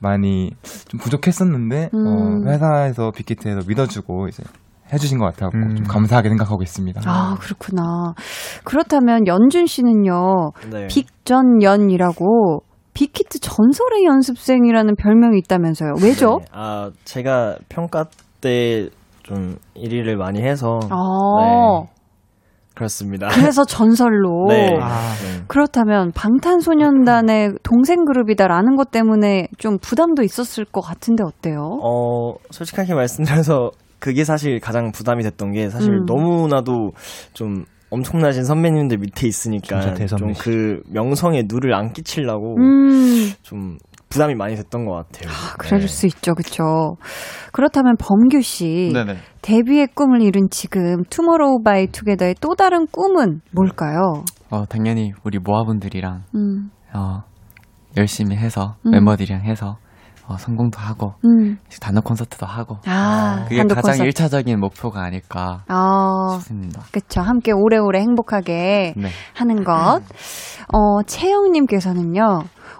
많이 0.00 0.50
좀 0.88 1.00
부족했었는데 1.00 1.90
음. 1.92 2.06
어, 2.06 2.50
회사에서 2.50 3.10
빅히트에서 3.10 3.60
믿어주고 3.66 4.28
이제 4.28 4.42
해주신 4.92 5.18
것 5.18 5.24
같아서 5.26 5.50
음. 5.54 5.76
좀 5.76 5.86
감사하게 5.86 6.28
생각하고 6.28 6.62
있습니다. 6.62 7.00
아 7.04 7.36
그렇구나. 7.40 8.14
그렇다면 8.64 9.26
연준 9.26 9.66
씨는요 9.66 10.52
네. 10.70 10.86
빅전연이라고 10.88 12.62
빅히트 12.92 13.40
전설의 13.40 14.04
연습생이라는 14.04 14.94
별명이 14.96 15.38
있다면서요. 15.38 15.94
왜죠? 16.02 16.38
네. 16.40 16.46
아 16.52 16.90
제가 17.04 17.56
평가 17.68 18.06
때 18.40 18.88
좀 19.24 19.56
1위를 19.76 20.14
많이 20.14 20.40
해서 20.40 20.78
아 20.90 20.96
네. 21.42 21.90
그렇습니다. 22.74 23.28
그래서 23.28 23.64
전설로. 23.64 24.46
네. 24.50 24.68
아. 24.80 25.12
네. 25.22 25.44
그렇다면 25.48 26.12
방탄소년단의 26.12 27.54
동생 27.62 28.04
그룹이다라는 28.04 28.76
것 28.76 28.90
때문에 28.90 29.48
좀 29.58 29.78
부담도 29.78 30.22
있었을 30.22 30.64
것 30.64 30.80
같은데 30.80 31.22
어때요? 31.24 31.78
어, 31.82 32.34
솔직하게 32.50 32.94
말씀드려서 32.94 33.70
그게 34.00 34.24
사실 34.24 34.58
가장 34.60 34.90
부담이 34.92 35.22
됐던 35.22 35.52
게 35.52 35.70
사실 35.70 35.92
음. 35.92 36.04
너무나도 36.06 36.90
좀 37.32 37.64
엄청나신 37.90 38.44
선배님들 38.44 38.98
밑에 38.98 39.28
있으니까. 39.28 39.94
좀 39.94 40.32
그 40.38 40.82
명성에 40.90 41.44
누를 41.48 41.74
안 41.74 41.92
끼치려고 41.92 42.56
음, 42.58 43.30
좀 43.42 43.78
부담이 44.14 44.34
많이 44.36 44.54
됐던 44.54 44.86
것 44.86 44.92
같아요. 44.94 45.28
그럴 45.58 45.80
네. 45.80 45.86
수 45.88 46.06
있죠, 46.06 46.34
그쵸. 46.34 46.96
그렇다면 47.52 47.96
범규 47.98 48.40
씨. 48.42 48.90
네네. 48.94 49.16
데뷔의 49.42 49.88
꿈을 49.88 50.22
이룬 50.22 50.48
지금 50.50 51.02
투모로우 51.10 51.62
바이 51.64 51.88
투게더의 51.88 52.36
또 52.40 52.54
다른 52.54 52.86
꿈은 52.86 53.40
뭘까요? 53.50 54.22
어, 54.50 54.64
당연히 54.66 55.12
우리 55.24 55.38
모아분들이랑 55.38 56.22
음, 56.36 56.70
어, 56.94 57.22
열심히 57.96 58.36
해서 58.36 58.76
음. 58.86 58.92
멤버들이랑 58.92 59.42
해서 59.42 59.78
어, 60.26 60.38
성공도 60.38 60.78
하고 60.78 61.12
음. 61.26 61.58
단독 61.82 62.04
콘서트도 62.04 62.46
하고 62.46 62.78
아, 62.86 63.44
그게 63.44 63.58
단독 63.58 63.74
가장 63.74 63.90
콘서트. 63.90 64.06
일차적인 64.06 64.58
목표가 64.58 65.02
아닐까 65.02 65.64
아, 65.68 66.38
싶습니다. 66.38 66.82
그쵸. 66.92 67.20
함께 67.20 67.52
오래오래 67.52 68.00
행복하게 68.00 68.94
네. 68.96 69.08
하는 69.34 69.64
것. 69.64 70.00
어, 70.72 71.02
채영님께서는요, 71.04 72.22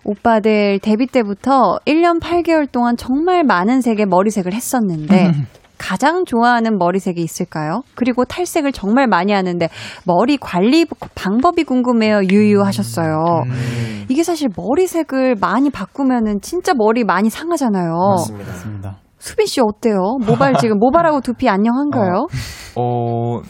오빠들 0.05 0.79
데뷔 0.81 1.07
때부터 1.07 1.79
1년 1.87 2.21
8개월 2.21 2.71
동안 2.71 2.97
정말 2.97 3.45
많은 3.45 3.81
색의 3.81 4.07
머리색을 4.07 4.53
했었는데, 4.53 5.33
가장 5.79 6.25
좋아하는 6.25 6.79
머리색이 6.79 7.21
있을까요? 7.21 7.83
그리고 7.95 8.25
탈색을 8.25 8.73
정말 8.73 9.07
많이 9.07 9.33
하는데 9.33 9.69
머리 10.07 10.37
관리 10.37 10.87
방법이 11.15 11.65
궁금해요. 11.65 12.23
유유하셨어요. 12.31 13.43
음. 13.47 14.05
이게 14.09 14.23
사실 14.23 14.49
머리색을 14.57 15.37
많이 15.41 15.71
바꾸면은 15.71 16.41
진짜 16.41 16.73
머리 16.75 17.05
많이 17.05 17.29
상하잖아요. 17.29 17.93
맞습니다. 18.17 18.53
맞습니다. 18.53 18.97
수빈 19.19 19.47
씨 19.47 19.61
어때요? 19.61 20.19
모발 20.27 20.55
지금 20.59 20.79
모발하고 20.79 21.21
두피 21.21 21.49
안녕한가요? 21.49 22.27
어, 22.77 23.41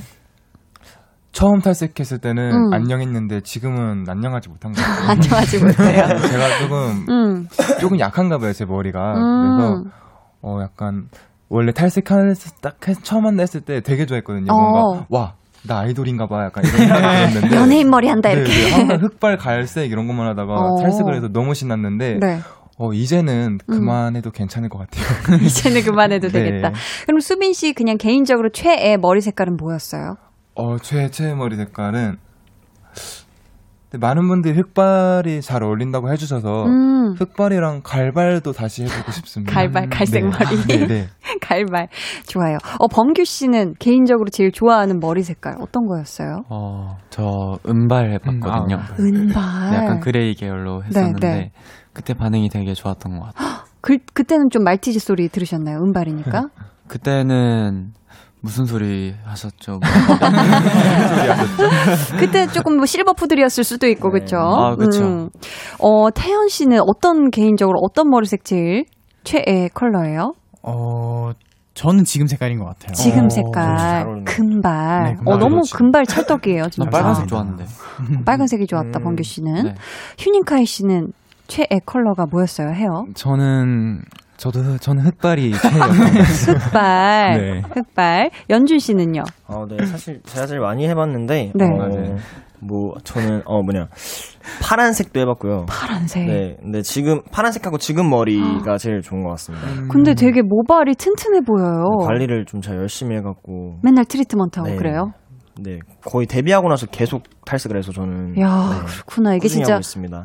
처음 1.35 1.59
탈색했을 1.59 2.19
때는 2.19 2.53
음. 2.53 2.73
안녕했는데 2.73 3.41
지금은 3.41 4.05
안녕하지 4.09 4.49
못한 4.49 4.73
것 4.73 4.81
같아요. 4.81 5.11
안녕하지 5.11 5.59
못해요. 5.59 6.07
제가 6.31 6.59
조금 6.61 7.05
음. 7.09 7.49
조금 7.81 7.99
약한가 7.99 8.39
봐요 8.39 8.53
제 8.53 8.65
머리가. 8.65 9.01
음. 9.15 9.57
그래서 9.59 9.85
어 10.43 10.61
약간 10.63 11.09
원래 11.49 11.73
탈색할 11.73 12.35
딱 12.63 12.77
했- 12.87 13.03
처음 13.03 13.25
만났을 13.25 13.63
때 13.63 13.81
되게 13.81 14.07
좋아했거든요. 14.07 14.53
어. 14.53 14.57
뭔가 14.57 15.07
와. 15.11 15.35
나 15.67 15.81
아이돌인가 15.81 16.27
봐 16.29 16.45
약간 16.45 16.63
이런 16.63 16.77
생각이 16.77 17.33
들었는데 17.33 17.57
연예인 17.57 17.91
머리 17.91 18.07
한다 18.09 18.29
네, 18.29 18.35
이렇게. 18.37 18.53
네, 18.53 18.71
항상 18.71 18.99
흑발 19.03 19.39
갈색 19.39 19.91
이런 19.91 20.07
것만 20.07 20.29
하다가 20.29 20.53
어. 20.53 20.83
탈색을 20.83 21.17
해서 21.17 21.29
너무 21.33 21.55
신났는데 21.55 22.19
네. 22.21 22.39
어 22.79 22.93
이제는 22.93 23.59
그만해도 23.67 24.31
괜찮을 24.31 24.69
것 24.69 24.79
같아요. 24.79 25.05
이제는 25.43 25.83
그만해도 25.83 26.29
네. 26.29 26.33
되겠다. 26.45 26.73
그럼 27.07 27.19
수빈 27.21 27.55
씨 27.55 27.73
그냥 27.73 27.97
개인적으로 27.97 28.51
최애 28.53 28.99
머리 28.99 29.21
색깔은 29.21 29.57
뭐였어요? 29.57 30.17
어, 30.55 30.79
제, 30.79 31.11
제 31.11 31.35
머리 31.35 31.57
색깔은, 31.57 32.17
근데 33.91 34.07
많은 34.07 34.29
분들이 34.29 34.57
흑발이 34.59 35.43
잘 35.43 35.63
어울린다고 35.63 36.11
해주셔서, 36.13 36.65
음. 36.67 37.15
흑발이랑 37.19 37.83
갈발도 37.85 38.53
다시 38.53 38.83
해보고 38.85 39.13
싶습니다. 39.13 39.53
갈발, 39.53 39.89
갈색 39.89 40.25
네. 40.25 40.31
머리. 40.31 40.67
네, 40.67 40.87
네. 40.87 41.07
갈발. 41.41 41.89
좋아요. 42.27 42.57
어, 42.79 42.89
범규 42.89 43.25
씨는 43.25 43.75
개인적으로 43.79 44.31
제일 44.31 44.53
좋아하는 44.53 44.99
머리 45.01 45.23
색깔 45.23 45.55
어떤 45.61 45.87
거였어요? 45.87 46.43
어, 46.49 46.97
저 47.11 47.59
은발 47.69 48.13
해봤거든요. 48.13 48.79
은발. 48.99 49.71
네, 49.71 49.77
약간 49.77 50.01
gray 50.01 50.35
계열로 50.35 50.83
했었는데 50.85 51.29
네. 51.29 51.53
그때 51.93 52.15
반응이 52.15 52.49
되게 52.49 52.75
좋았던 52.75 53.19
것 53.19 53.27
같아요. 53.27 53.65
그, 53.81 53.99
그때는 54.15 54.49
좀 54.51 54.65
말티즈 54.65 54.99
소리 54.99 55.29
들으셨나요? 55.29 55.79
은발이니까? 55.79 56.49
그때는 56.89 57.93
무슨 58.45 58.67
소리 58.67 59.15
하셨죠? 59.25 59.81
그때 62.21 62.47
조금 62.53 62.77
뭐 62.77 62.85
실버 62.85 63.15
푸들이었을 63.15 63.65
수도 63.65 63.89
있고, 63.89 64.11
그쵸? 64.11 64.37
아, 64.37 64.77
그쵸. 64.77 65.31
어, 65.79 66.11
태연 66.15 66.49
씨는 66.49 66.81
어떤, 66.87 67.31
개인적으로 67.31 67.79
어떤 67.83 68.11
머리색 68.11 68.45
제일 68.45 68.85
최애 69.25 69.71
컬러예요? 69.73 70.35
어, 70.63 71.31
저는 71.73 72.05
지금 72.05 72.27
색깔인 72.27 72.59
것 72.59 72.67
같아요. 72.67 72.93
지금 72.93 73.25
어, 73.25 73.29
색깔, 73.31 73.79
잘 73.79 74.07
어울리네. 74.07 74.25
금발. 74.25 75.05
네, 75.05 75.15
금발 75.15 75.35
어, 75.35 75.39
너무 75.39 75.57
좋지. 75.63 75.73
금발 75.73 76.05
찰떡이에요, 76.05 76.69
진짜. 76.69 76.85
난 76.85 76.91
빨간색 76.91 77.27
좋았는데. 77.27 77.65
빨간색이 78.27 78.67
좋았다, 78.67 78.99
음. 78.99 79.05
범규 79.05 79.23
씨는. 79.23 79.55
네. 79.65 79.75
휴닝카이 80.19 80.67
씨는 80.67 81.13
최애 81.47 81.81
컬러가 81.87 82.27
뭐였어요, 82.31 82.75
헤어? 82.75 83.07
저는 83.15 84.03
저도 84.37 84.79
저는 84.79 85.05
흑발이. 85.05 85.53
흑발. 85.55 87.39
네. 87.41 87.63
흑발. 87.75 88.31
연준 88.51 88.79
씨는요? 88.79 89.23
어, 89.47 89.67
네, 89.67 89.85
사실 89.87 90.21
제가 90.25 90.47
제일 90.47 90.61
많이 90.61 90.87
해 90.89 90.95
봤는데, 90.95 91.53
네. 91.55 91.65
어, 91.65 91.89
네. 91.89 92.17
뭐 92.61 92.95
저는 93.05 93.43
어 93.45 93.63
뭐냐 93.63 93.89
파란색도 94.63 95.21
해봤고요. 95.21 95.67
파란색. 95.69 96.25
네, 96.27 96.57
근데 96.63 96.81
지금 96.81 97.21
파란색하고 97.31 97.77
지금 97.77 98.09
머리가 98.09 98.79
제일 98.79 99.03
좋은 99.03 99.23
것 99.23 99.29
같습니다. 99.31 99.67
근데 99.91 100.15
되게 100.15 100.41
모발이 100.43 100.95
튼튼해 100.95 101.41
보여요. 101.47 101.85
관리를 102.07 102.47
좀 102.47 102.63
잘 102.63 102.77
열심히 102.77 103.17
해갖고, 103.17 103.81
맨날 103.83 104.07
트리트먼트하고 104.07 104.71
네. 104.71 104.77
그래요? 104.77 105.13
네, 105.61 105.79
거의 106.05 106.27
데뷔하고 106.27 106.69
나서 106.69 106.87
계속 106.87 107.23
탈색을 107.45 107.77
해서 107.77 107.93
저는 107.93 108.41
야 108.41 108.71
네, 108.71 108.87
그렇구나. 108.87 109.35
이게 109.35 109.49
진짜. 109.49 109.81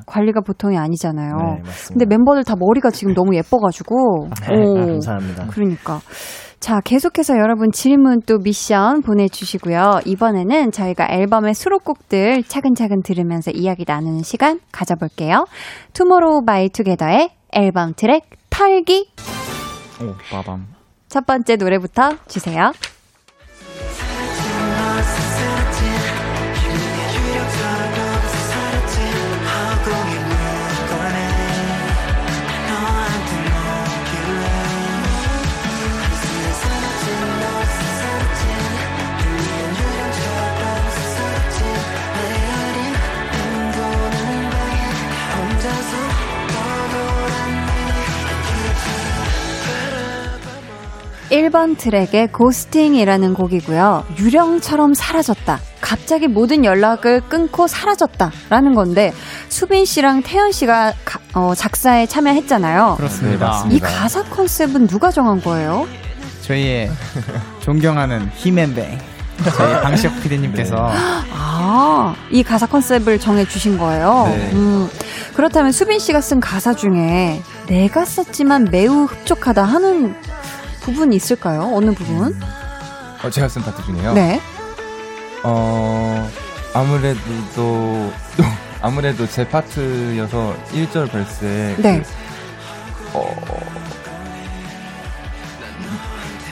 관리가 0.06 0.42
보통이 0.42 0.78
아니잖아요. 0.78 1.36
네, 1.36 1.62
맞습니다. 1.64 1.88
근데 1.90 2.06
멤버들 2.06 2.44
다 2.44 2.56
머리가 2.58 2.90
지금 2.90 3.14
너무 3.14 3.36
예뻐가지고. 3.36 4.30
네, 4.50 4.92
감사합니다. 4.92 5.48
그러니까. 5.48 6.00
자, 6.60 6.82
계속해서 6.84 7.38
여러분 7.38 7.72
질문 7.72 8.20
또 8.26 8.38
미션 8.38 9.02
보내주시고요. 9.02 10.02
이번에는 10.06 10.72
저희가 10.72 11.08
앨범의 11.10 11.54
수록곡들 11.54 12.44
차근차근 12.44 13.02
들으면서 13.02 13.52
이야기 13.52 13.86
나누는 13.88 14.24
시간 14.24 14.60
가져볼게요. 14.72 15.46
투모로우 15.94 16.44
바이 16.46 16.70
투게더의 16.70 17.30
앨범 17.54 17.94
트랙 17.96 18.24
털기. 18.50 19.10
오, 20.02 20.14
빠밤. 20.32 20.68
첫 21.08 21.26
번째 21.26 21.56
노래부터 21.56 22.18
주세요. 22.28 22.72
일번 51.50 51.76
트랙의 51.76 52.28
고스팅이라는 52.32 53.34
곡이고요. 53.34 54.06
유령처럼 54.20 54.94
사라졌다. 54.94 55.60
갑자기 55.82 56.28
모든 56.28 56.64
연락을 56.64 57.22
끊고 57.22 57.66
사라졌다. 57.66 58.32
라는 58.52 58.76
건데, 58.76 59.12
수빈 59.48 59.86
씨랑 59.86 60.22
태연 60.22 60.52
씨가 60.52 60.94
가- 61.04 61.20
어, 61.34 61.56
작사에 61.56 62.06
참여했잖아요. 62.06 62.94
그렇습니다. 62.98 63.66
네. 63.68 63.76
이 63.78 63.80
가사 63.80 64.22
컨셉은 64.26 64.86
누가 64.86 65.10
정한 65.10 65.42
거예요? 65.42 65.88
저희의 66.44 66.92
존경하는 67.62 68.30
히맨뱅. 68.36 69.00
저희 69.58 69.82
방시혁 69.82 70.22
PD님께서 70.22 70.92
아, 71.34 72.14
이 72.30 72.44
가사 72.44 72.68
컨셉을 72.68 73.18
정해 73.20 73.44
주신 73.48 73.80
거예요? 73.80 74.26
네. 74.28 74.52
음, 74.54 74.88
그렇다면 75.34 75.72
수빈 75.72 75.98
씨가 75.98 76.22
쓴 76.22 76.40
가사 76.42 76.76
중에 76.76 77.42
내가 77.68 78.06
썼지만 78.06 78.68
매우 78.70 79.06
흡족하다 79.06 79.64
하는 79.64 80.14
부분이 80.90 81.16
있을까요? 81.16 81.72
어느 81.74 81.92
부분? 81.92 82.40
어, 83.24 83.30
제가 83.30 83.48
쓴 83.48 83.62
파트 83.62 83.84
중에요. 83.84 84.14
네. 84.14 84.42
어, 85.44 86.30
아무래도 86.74 87.20
또, 87.56 88.12
아무래도 88.82 89.28
제 89.28 89.48
파트여서 89.48 90.56
1절 90.72 91.12
벌스에 91.12 91.76
네. 91.78 92.04
어, 93.14 93.36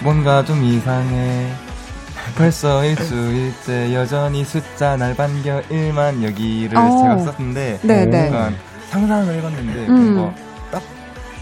뭔가 0.04 0.44
좀 0.46 0.64
이상해. 0.64 1.52
벌써 2.38 2.84
일주일째 2.84 3.94
여전히 3.94 4.44
숫자 4.44 4.96
날 4.98 5.16
반겨 5.16 5.62
1만 5.70 6.22
여기를 6.24 6.78
어. 6.78 7.02
제가 7.02 7.18
썼는데 7.20 7.80
네, 7.82 8.06
네. 8.06 8.28
약간 8.28 8.56
상상을 8.90 9.34
해봤는데 9.34 9.88
음. 9.88 10.14
뭔가 10.16 10.36
딱 10.72 10.84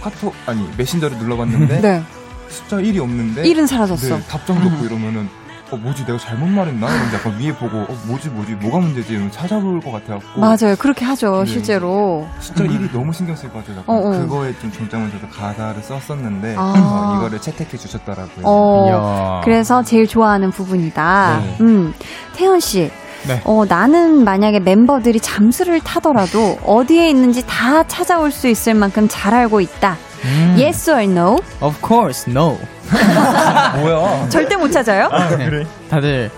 카톡 0.02 0.34
아니 0.46 0.70
메신저를 0.78 1.18
눌러봤는데 1.18 1.82
네. 1.82 2.04
숫자 2.50 2.78
1이 2.78 3.02
없는데 3.02 3.44
1은 3.44 3.68
사라졌어. 3.68 4.18
네, 4.18 4.24
답장도 4.28 4.68
없고 4.68 4.86
이러면은 4.86 5.30
어 5.72 5.78
뭐지 5.78 6.06
내가 6.06 6.20
잘못 6.20 6.46
말했나 6.48 6.88
이런데 6.88 7.16
약간 7.16 7.40
위에 7.40 7.52
보고 7.52 7.78
어 7.78 7.98
뭐지 8.06 8.30
뭐지 8.30 8.52
뭐가 8.54 8.80
문제지 8.80 9.14
이러면 9.14 9.32
찾아볼 9.32 9.82
것 9.82 9.92
같아갖고 9.92 10.40
맞아요. 10.40 10.76
그렇게 10.78 11.04
하죠, 11.06 11.44
네. 11.44 11.52
실제로. 11.52 12.28
숫자 12.40 12.64
1이 12.64 12.92
너무 12.92 13.12
신경 13.12 13.36
쓸 13.36 13.50
것 13.52 13.60
같아요. 13.60 13.80
약간 13.80 13.96
어, 13.96 14.00
어. 14.00 14.12
그거에 14.12 14.54
좀 14.60 14.72
중점을 14.72 15.10
둬서 15.12 15.28
가사를 15.30 15.82
썼었는데 15.82 16.56
아. 16.58 16.74
어, 17.16 17.18
이거를 17.18 17.42
채택해 17.42 17.78
주셨더라고요. 17.78 18.44
어. 18.44 19.42
그래서 19.44 19.82
제일 19.82 20.08
좋아하는 20.08 20.52
부분이다. 20.52 21.40
네. 21.44 21.58
음, 21.62 21.94
태연 22.36 22.60
씨. 22.60 22.92
네. 23.28 23.42
어, 23.44 23.66
나는 23.68 24.24
만약에 24.24 24.60
멤버들이 24.60 25.20
잠수를 25.20 25.80
타더라도 25.82 26.58
어디에 26.66 27.10
있는지 27.10 27.44
다 27.48 27.84
찾아올 27.88 28.32
수 28.32 28.48
있을 28.48 28.74
만큼 28.74 29.08
잘 29.10 29.34
알고 29.34 29.62
있다. 29.62 29.98
음. 30.26 30.56
Yes 30.60 30.90
or 30.90 31.04
no? 31.04 31.40
Of 31.62 31.78
course, 31.86 32.32
no. 32.32 32.58
뭐야? 33.80 34.30
절대 34.30 34.56
못 34.56 34.72
찾아요? 34.72 35.10
네. 35.38 35.66
다들 35.90 36.30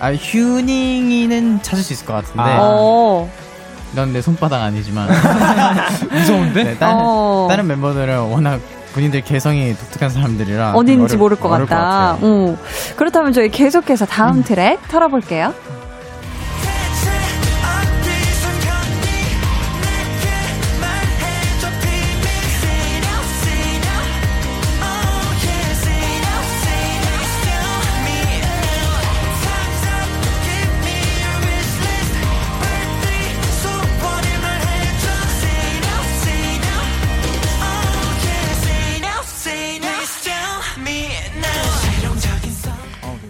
아 0.00 0.12
휴닝이는 0.14 1.60
찾을 1.62 1.84
수 1.84 1.92
있을 1.92 2.06
것 2.06 2.14
같은데 2.14 2.42
어, 2.58 3.28
넌내 3.94 4.20
손바닥 4.22 4.62
아니지만 4.62 5.08
무서운데? 6.10 6.64
네, 6.64 6.76
다른, 6.78 6.94
어. 6.98 7.46
다른 7.48 7.66
멤버들은 7.66 8.18
워낙 8.30 8.60
본인들 8.94 9.22
개성이 9.22 9.74
독특한 9.76 10.10
사람들이라 10.10 10.72
어디 10.74 10.92
있는지 10.92 11.14
어려- 11.14 11.18
모를 11.20 11.36
것 11.38 11.48
같다. 11.48 11.64
같아요. 11.66 12.18
어. 12.22 12.56
그렇다면 12.96 13.32
저희 13.32 13.48
계속해서 13.50 14.06
다음 14.06 14.42
트랙 14.42 14.86
털어볼게요. 14.88 15.52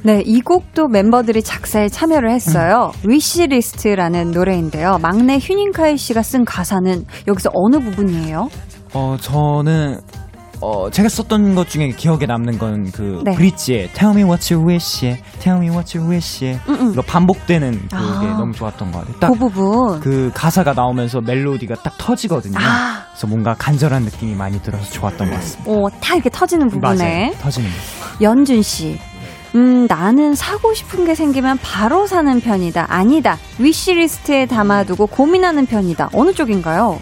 네, 0.06 0.22
이 0.26 0.42
곡도 0.42 0.88
멤버들이 0.88 1.42
작사에 1.42 1.88
참여를 1.88 2.30
했어요. 2.30 2.92
위시리스트라는 3.06 4.32
노래인데요. 4.32 4.98
막내 5.00 5.38
휴닝카이 5.38 5.96
씨가 5.96 6.22
쓴 6.22 6.44
가사는 6.44 7.06
여기서 7.26 7.48
어느 7.54 7.78
부분이에요? 7.78 8.50
어, 8.92 9.16
저는 9.18 9.98
어, 10.60 10.90
제가 10.90 11.08
썼던 11.08 11.54
것 11.54 11.70
중에 11.70 11.88
기억에 11.88 12.26
남는 12.26 12.58
건그 12.58 13.22
네. 13.24 13.32
브릿지의 13.34 13.92
Tell 13.94 14.14
me 14.14 14.24
what 14.24 14.52
you 14.52 14.68
wish에 14.68 15.22
Tell 15.40 15.58
me 15.58 15.70
what 15.74 15.96
you 15.96 16.10
wish에 16.10 16.58
음, 16.68 16.74
음. 16.74 16.92
이거 16.92 17.00
반복되는 17.00 17.72
그게 17.72 17.86
아. 17.92 18.36
너무 18.38 18.52
좋았던 18.52 18.92
것 18.92 18.98
같아요. 18.98 19.14
그딱 19.14 19.38
부분. 19.38 20.00
그 20.00 20.30
가사가 20.34 20.74
나오면서 20.74 21.22
멜로디가 21.22 21.76
딱 21.76 21.96
터지거든요. 21.96 22.58
아. 22.58 23.04
그래서 23.10 23.26
뭔가 23.26 23.54
간절한 23.58 24.02
느낌이 24.02 24.34
많이 24.34 24.60
들어서 24.60 24.84
좋았던 24.92 25.30
것 25.30 25.36
같습니다. 25.36 25.70
어, 25.70 25.88
다 26.00 26.14
이렇게 26.14 26.28
터지는 26.28 26.68
부분에. 26.68 26.94
맞아요. 26.98 27.32
터지는 27.40 27.68
거. 27.70 28.24
연준 28.24 28.60
씨. 28.60 28.98
음, 29.54 29.86
나는 29.88 30.34
사고 30.34 30.74
싶은 30.74 31.04
게 31.04 31.14
생기면 31.14 31.58
바로 31.62 32.06
사는 32.06 32.40
편이다. 32.40 32.86
아니다. 32.88 33.38
위시리스트에 33.58 34.46
담아두고 34.46 35.06
고민하는 35.06 35.66
편이다. 35.66 36.10
어느 36.12 36.32
쪽인가요? 36.32 37.00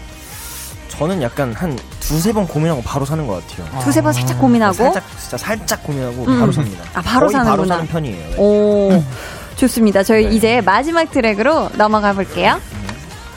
저는 0.89 1.23
약간 1.23 1.51
한 1.53 1.77
두세 1.99 2.31
번 2.31 2.47
고민하고 2.47 2.83
바로 2.83 3.03
사는 3.05 3.25
것 3.25 3.41
같아요. 3.47 3.81
두세 3.81 4.01
번 4.01 4.13
살짝 4.13 4.39
고민하고. 4.39 4.75
살짝 4.75 5.03
진짜 5.19 5.37
살짝 5.37 5.83
고민하고 5.83 6.25
음. 6.27 6.39
바로 6.39 6.51
삽니다. 6.51 6.83
아, 6.93 7.01
바로 7.01 7.27
거의 7.27 7.33
바로 7.43 7.65
사는구나. 7.65 7.75
사는 7.75 7.87
편이에요. 7.87 8.29
네. 8.29 8.35
오, 8.37 9.03
좋습니다. 9.57 10.03
저희 10.03 10.27
네. 10.29 10.35
이제 10.35 10.61
마지막 10.61 11.09
트랙으로 11.09 11.69
넘어가 11.77 12.13
볼게요. 12.13 12.59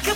갑 0.04 0.14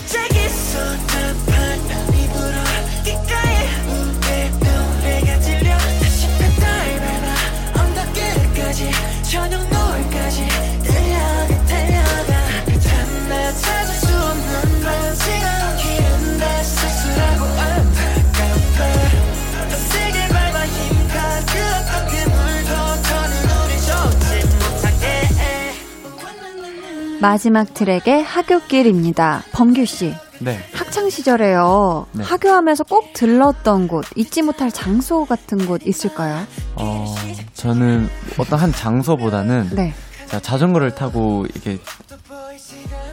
마지막 27.21 27.75
트랙의 27.75 28.23
하굣길입니다. 28.25 29.45
범규 29.53 29.85
씨. 29.85 30.15
네. 30.39 30.59
학창 30.73 31.11
시절에요. 31.11 32.07
네. 32.13 32.25
하교하면서 32.25 32.85
꼭 32.85 33.13
들렀던 33.13 33.89
곳, 33.89 34.07
잊지 34.17 34.41
못할 34.41 34.73
장소 34.73 35.27
같은 35.27 35.67
곳 35.67 35.83
있을까요? 35.87 36.47
어, 36.77 37.15
저는 37.53 38.09
어떤 38.39 38.59
한 38.59 38.73
장소보다는 38.73 39.71
네. 39.75 39.93
자, 40.27 40.41
자전거를 40.41 40.95
타고 40.95 41.45
이게 41.55 41.79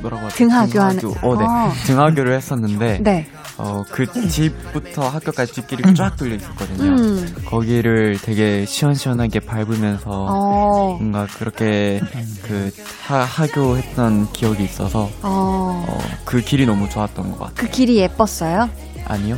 뭐라고 0.02 0.26
하죠? 0.28 0.36
등하교 0.38 0.80
하는-. 0.80 1.06
어, 1.22 1.38
네. 1.38 1.46
어. 1.46 1.74
등하교를 1.86 2.34
했었는데 2.34 3.00
네. 3.02 3.28
어, 3.60 3.84
그 3.92 4.06
집부터 4.30 5.08
학교까지 5.10 5.54
뒷길이 5.54 5.96
쫙 5.96 6.16
뚫려 6.16 6.36
있었거든요. 6.36 6.84
음. 6.92 7.36
거기를 7.46 8.18
되게 8.22 8.66
시원시원하게 8.66 9.40
밟으면서 9.42 10.10
어. 10.30 10.98
뭔가 11.00 11.26
그렇게 11.38 12.00
그 12.44 12.72
하, 13.08 13.18
하교했던 13.20 14.32
기억이 14.34 14.64
있어서 14.64 15.10
어. 15.24 15.86
어, 15.90 15.98
그 16.24 16.42
길이 16.42 16.66
너무 16.68 16.88
좋았던 16.90 17.32
것 17.32 17.40
같아요. 17.40 17.54
그 17.56 17.68
길이 17.70 17.98
예뻤어요? 17.98 18.70
아니요. 19.08 19.38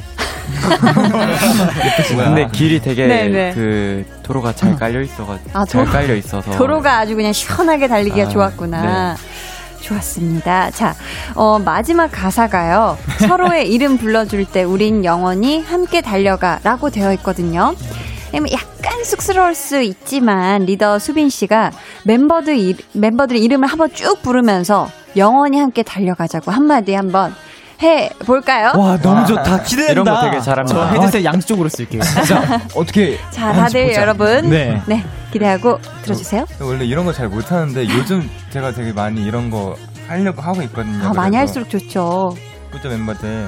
근데 2.18 2.48
길이 2.52 2.80
되게 2.82 3.06
네네. 3.08 3.54
그 3.54 4.04
도로가 4.24 4.54
잘 4.54 4.76
깔려 4.76 5.00
있어가지고 5.02 5.50
아, 5.54 5.64
잘 5.66 5.86
도로- 5.86 5.92
깔려 5.92 6.16
있어서 6.16 6.52
도로가 6.58 6.98
아주 7.00 7.16
그냥 7.16 7.32
시원하게 7.34 7.88
달리기가 7.88 8.28
아, 8.28 8.30
좋았구나. 8.30 9.16
좋았습니다. 9.82 10.72
자, 10.72 10.96
어, 11.36 11.60
마지막 11.60 12.08
가사가요. 12.08 12.98
서로의 13.28 13.70
이름 13.74 13.98
불러줄 13.98 14.46
때 14.46 14.64
우린 14.64 15.06
영원히 15.06 15.62
함께 15.62 16.02
달려가 16.02 16.60
라고 16.64 16.90
되어 16.90 17.14
있거든요. 17.14 17.76
음, 18.36 18.46
약간 18.52 19.04
쑥스러울 19.04 19.56
수 19.56 19.82
있지만 19.82 20.66
리더 20.66 21.00
수빈 21.00 21.30
씨가 21.30 21.72
멤버들, 22.06 22.58
이, 22.58 22.76
멤버들의 22.94 23.42
이름을 23.42 23.68
한번 23.68 23.92
쭉 23.94 24.22
부르면서 24.22 24.90
영원히 25.18 25.60
함께 25.60 25.82
달려가자고 25.84 26.52
한마디 26.52 26.94
한번 26.94 27.34
해 27.82 28.10
볼까요? 28.26 28.74
와 28.76 28.98
너무 28.98 29.26
좋다. 29.26 29.64
기대된다. 29.64 29.92
이런 29.92 30.06
거 30.06 30.22
되게 30.22 30.42
잘합니다. 30.42 30.78
저 30.78 30.94
헤드셋 31.02 31.24
양쪽으로 31.24 31.70
쓸게요. 31.70 32.02
진짜 32.04 32.60
어떻게 32.76 33.18
자, 33.32 33.54
다들 33.54 33.88
보자. 33.88 34.02
여러분. 34.02 34.50
네. 34.50 34.82
네, 34.86 35.04
기대하고 35.32 35.80
들어주세요. 36.04 36.46
원래 36.60 36.84
이런 36.86 37.06
거 37.06 37.14
잘 37.14 37.30
못하는데 37.30 37.88
요즘 37.90 38.30
제가 38.50 38.72
되게 38.74 38.92
많이 38.92 39.24
이런 39.24 39.50
거 39.50 39.78
하려고 40.10 40.42
하고 40.42 40.62
있거든요. 40.64 41.08
아, 41.08 41.14
많이 41.14 41.38
할수록 41.38 41.70
좋죠. 41.70 42.36
그죠 42.72 42.90
멤버들. 42.90 43.48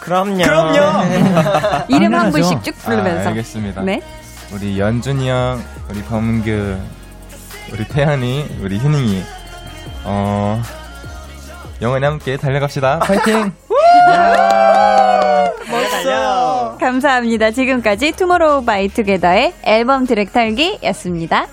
그럼요. 0.00 0.42
이름 1.88 2.14
한. 2.14 2.30
분씩 2.32 2.64
쭉 2.64 2.74
부르면서. 2.78 3.26
아, 3.26 3.28
알겠습니다. 3.28 3.82
네. 3.82 4.00
우리 4.52 4.78
연준이 4.78 5.28
형, 5.28 5.62
우리 5.90 6.02
범규, 6.02 6.76
우리 7.72 7.86
태현이, 7.88 8.46
우리 8.62 8.78
휴닝이. 8.78 9.22
어, 10.04 10.62
영원히 11.82 12.06
함께 12.06 12.36
달려갑시다. 12.38 13.00
파이팅! 13.00 13.52
감사합니다. 16.80 17.50
지금까지 17.50 18.12
투모로우 18.12 18.64
바이 18.64 18.88
투게더의 18.88 19.52
앨범 19.64 20.06
트랙 20.06 20.32
털기였습니다. 20.32 21.46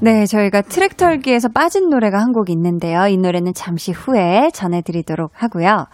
네, 0.00 0.26
저희가 0.26 0.60
트랙 0.62 0.96
털기에서 0.96 1.48
빠진 1.48 1.88
노래가 1.88 2.18
한 2.20 2.32
곡 2.34 2.50
있는데요. 2.50 3.06
이 3.06 3.16
노래는 3.16 3.54
잠시 3.54 3.92
후에 3.92 4.50
전해드리도록 4.52 5.30
하고요. 5.34 5.86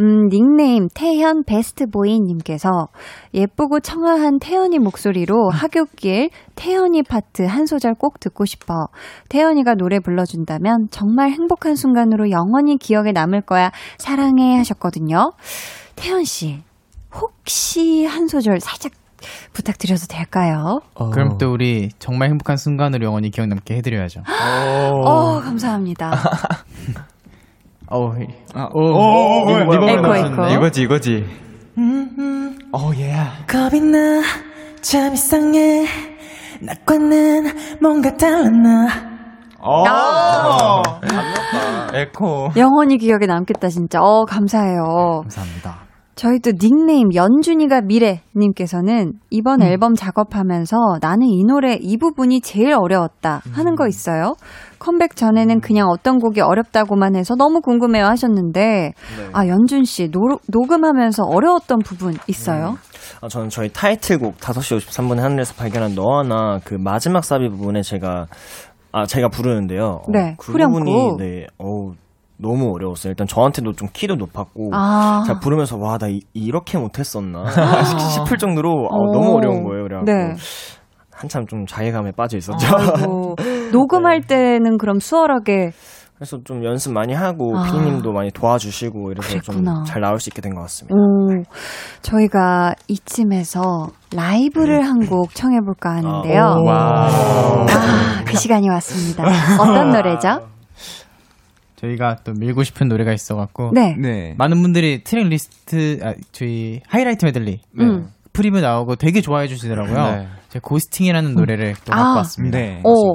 음, 0.00 0.28
닉네임 0.28 0.88
태현 0.94 1.44
베스트보이님께서 1.44 2.88
예쁘고 3.32 3.80
청아한 3.80 4.38
태연이 4.40 4.78
목소리로 4.78 5.50
하굣길 5.50 6.30
태연이 6.54 7.02
파트 7.02 7.42
한 7.42 7.66
소절 7.66 7.94
꼭 7.94 8.18
듣고 8.20 8.44
싶어. 8.44 8.88
태연이가 9.28 9.74
노래 9.74 10.00
불러준다면 10.00 10.88
정말 10.90 11.30
행복한 11.30 11.76
순간으로 11.76 12.30
영원히 12.30 12.76
기억에 12.76 13.12
남을 13.12 13.42
거야. 13.42 13.70
사랑해 13.98 14.56
하셨거든요. 14.56 15.32
태연 15.96 16.24
씨, 16.24 16.60
혹시 17.14 18.04
한 18.04 18.26
소절 18.26 18.60
살짝 18.60 18.92
부탁드려도 19.52 20.06
될까요? 20.08 20.80
그럼 21.10 21.38
또 21.38 21.50
우리 21.52 21.88
정말 21.98 22.28
행복한 22.28 22.56
순간으로 22.56 23.06
영원히 23.06 23.30
기억 23.30 23.46
남게 23.46 23.76
해드려야죠. 23.76 24.20
어, 25.06 25.40
감사합니다. 25.40 26.12
어, 27.96 28.12
아, 28.54 28.68
오, 28.74 28.80
오, 28.80 29.44
오, 29.44 29.72
reverb 29.72 29.88
에코. 29.88 30.16
에코. 30.16 30.46
이거지 30.48 30.82
이거지. 30.82 31.24
어 32.72 32.90
예. 32.96 33.14
겁이 33.46 33.80
나, 33.82 34.20
참 34.82 35.14
이상해. 35.14 35.86
낮과는 36.60 37.78
뭔가 37.80 38.16
달랐나. 38.16 38.88
아, 39.60 40.82
에코. 41.94 42.48
영원히 42.56 42.98
기억에 42.98 43.26
남겠다, 43.26 43.68
진짜. 43.68 44.00
어, 44.02 44.24
감사해요. 44.24 45.20
감사합니다. 45.22 45.84
저희 46.16 46.38
또 46.40 46.52
닉네임 46.52 47.12
연준이가 47.14 47.80
미래님께서는 47.82 49.14
이번 49.30 49.62
앨범 49.62 49.94
작업하면서 49.94 50.76
나는 51.00 51.26
이 51.26 51.44
노래 51.44 51.76
이 51.80 51.96
부분이 51.96 52.40
제일 52.40 52.72
어려웠다 52.72 53.42
하는 53.52 53.74
거 53.74 53.88
있어요? 53.88 54.34
컴백 54.84 55.16
전에는 55.16 55.60
그냥 55.60 55.88
어떤 55.88 56.18
곡이 56.18 56.42
어렵다고만 56.42 57.16
해서 57.16 57.34
너무 57.36 57.62
궁금해요 57.62 58.04
하셨는데 58.04 58.92
아 59.32 59.46
연준 59.48 59.84
씨 59.84 60.10
노, 60.10 60.20
녹음하면서 60.48 61.22
어려웠던 61.24 61.78
부분 61.78 62.14
있어요? 62.28 62.76
아, 63.22 63.28
저는 63.28 63.48
저희 63.48 63.70
타이틀곡 63.70 64.36
5시 64.38 64.78
53분의 64.86 65.20
하늘에서 65.20 65.54
발견한 65.54 65.94
너와 65.94 66.22
나 66.24 66.58
그 66.64 66.74
마지막 66.74 67.24
사비 67.24 67.48
부분에 67.48 67.80
제가 67.82 68.26
아 68.92 69.06
제가 69.06 69.28
부르는데요. 69.28 70.00
어, 70.02 70.10
네, 70.12 70.34
그 70.38 70.52
후렴구. 70.52 70.78
부분이 70.80 71.16
네, 71.18 71.46
어우 71.58 71.94
너무 72.36 72.72
어려웠어요. 72.74 73.10
일단 73.12 73.26
저한테도 73.26 73.72
좀 73.72 73.88
키도 73.92 74.16
높았고 74.16 74.70
아. 74.72 75.22
제가 75.26 75.40
부르면서 75.40 75.76
와 75.78 75.96
나 75.98 76.08
이렇게 76.34 76.76
못했었나 76.78 77.44
싶을 78.14 78.36
정도로 78.38 78.70
어, 78.70 78.96
오. 78.96 79.12
너무 79.12 79.36
어려운 79.36 79.64
거예요. 79.64 79.84
그래갖고 79.84 80.12
네. 80.12 80.34
한참 81.12 81.46
좀 81.46 81.64
자괴감에 81.64 82.10
빠져 82.16 82.36
있었죠. 82.36 82.66
녹음할 83.74 84.22
때는 84.22 84.78
그럼 84.78 84.98
수월하게 85.00 85.72
그래서 86.16 86.38
좀 86.44 86.64
연습 86.64 86.92
많이 86.92 87.12
하고 87.12 87.58
아. 87.58 87.64
피디님도 87.64 88.12
많이 88.12 88.30
도와주시고 88.30 89.10
이래서. 89.12 89.40
좀 89.40 89.64
잘 89.84 90.00
나올 90.00 90.20
수 90.20 90.30
있게 90.30 90.40
된 90.40 90.54
것 90.54 90.60
같습니다. 90.62 90.94
오, 90.94 91.42
저희가 92.02 92.74
이쯤에서 92.88 93.88
라이브를 94.14 94.82
한곡 94.86 95.34
청해볼까 95.34 95.90
하는데요. 95.96 96.62
wow. 96.64 97.66
아, 97.68 98.24
그 98.24 98.36
시간이 98.36 98.68
왔습니다. 98.70 99.24
어떤 99.60 99.90
노래죠? 99.90 100.48
저희가 101.76 102.16
또 102.24 102.32
밀고 102.32 102.62
싶은 102.62 102.88
노래가 102.88 103.12
있어갖고 103.12 103.72
네. 103.74 103.96
네. 104.00 104.34
많은 104.38 104.62
분들이 104.62 105.02
트랙 105.02 105.26
리스트 105.26 105.98
아, 106.02 106.14
저희 106.32 106.80
하이라이트 106.88 107.24
메들리 107.26 107.60
음. 107.80 108.08
프리뷰 108.32 108.60
나오고 108.60 108.96
되게 108.96 109.20
좋아해 109.20 109.48
주시더라고요. 109.48 110.26
네. 110.54 110.60
Ghosting이라는 110.62 111.34
노래를 111.34 111.74
또 111.84 111.92
아. 111.92 111.96
갖고 111.96 112.16
왔습니다. 112.18 112.58
네. 112.58 112.80
오, 112.84 113.14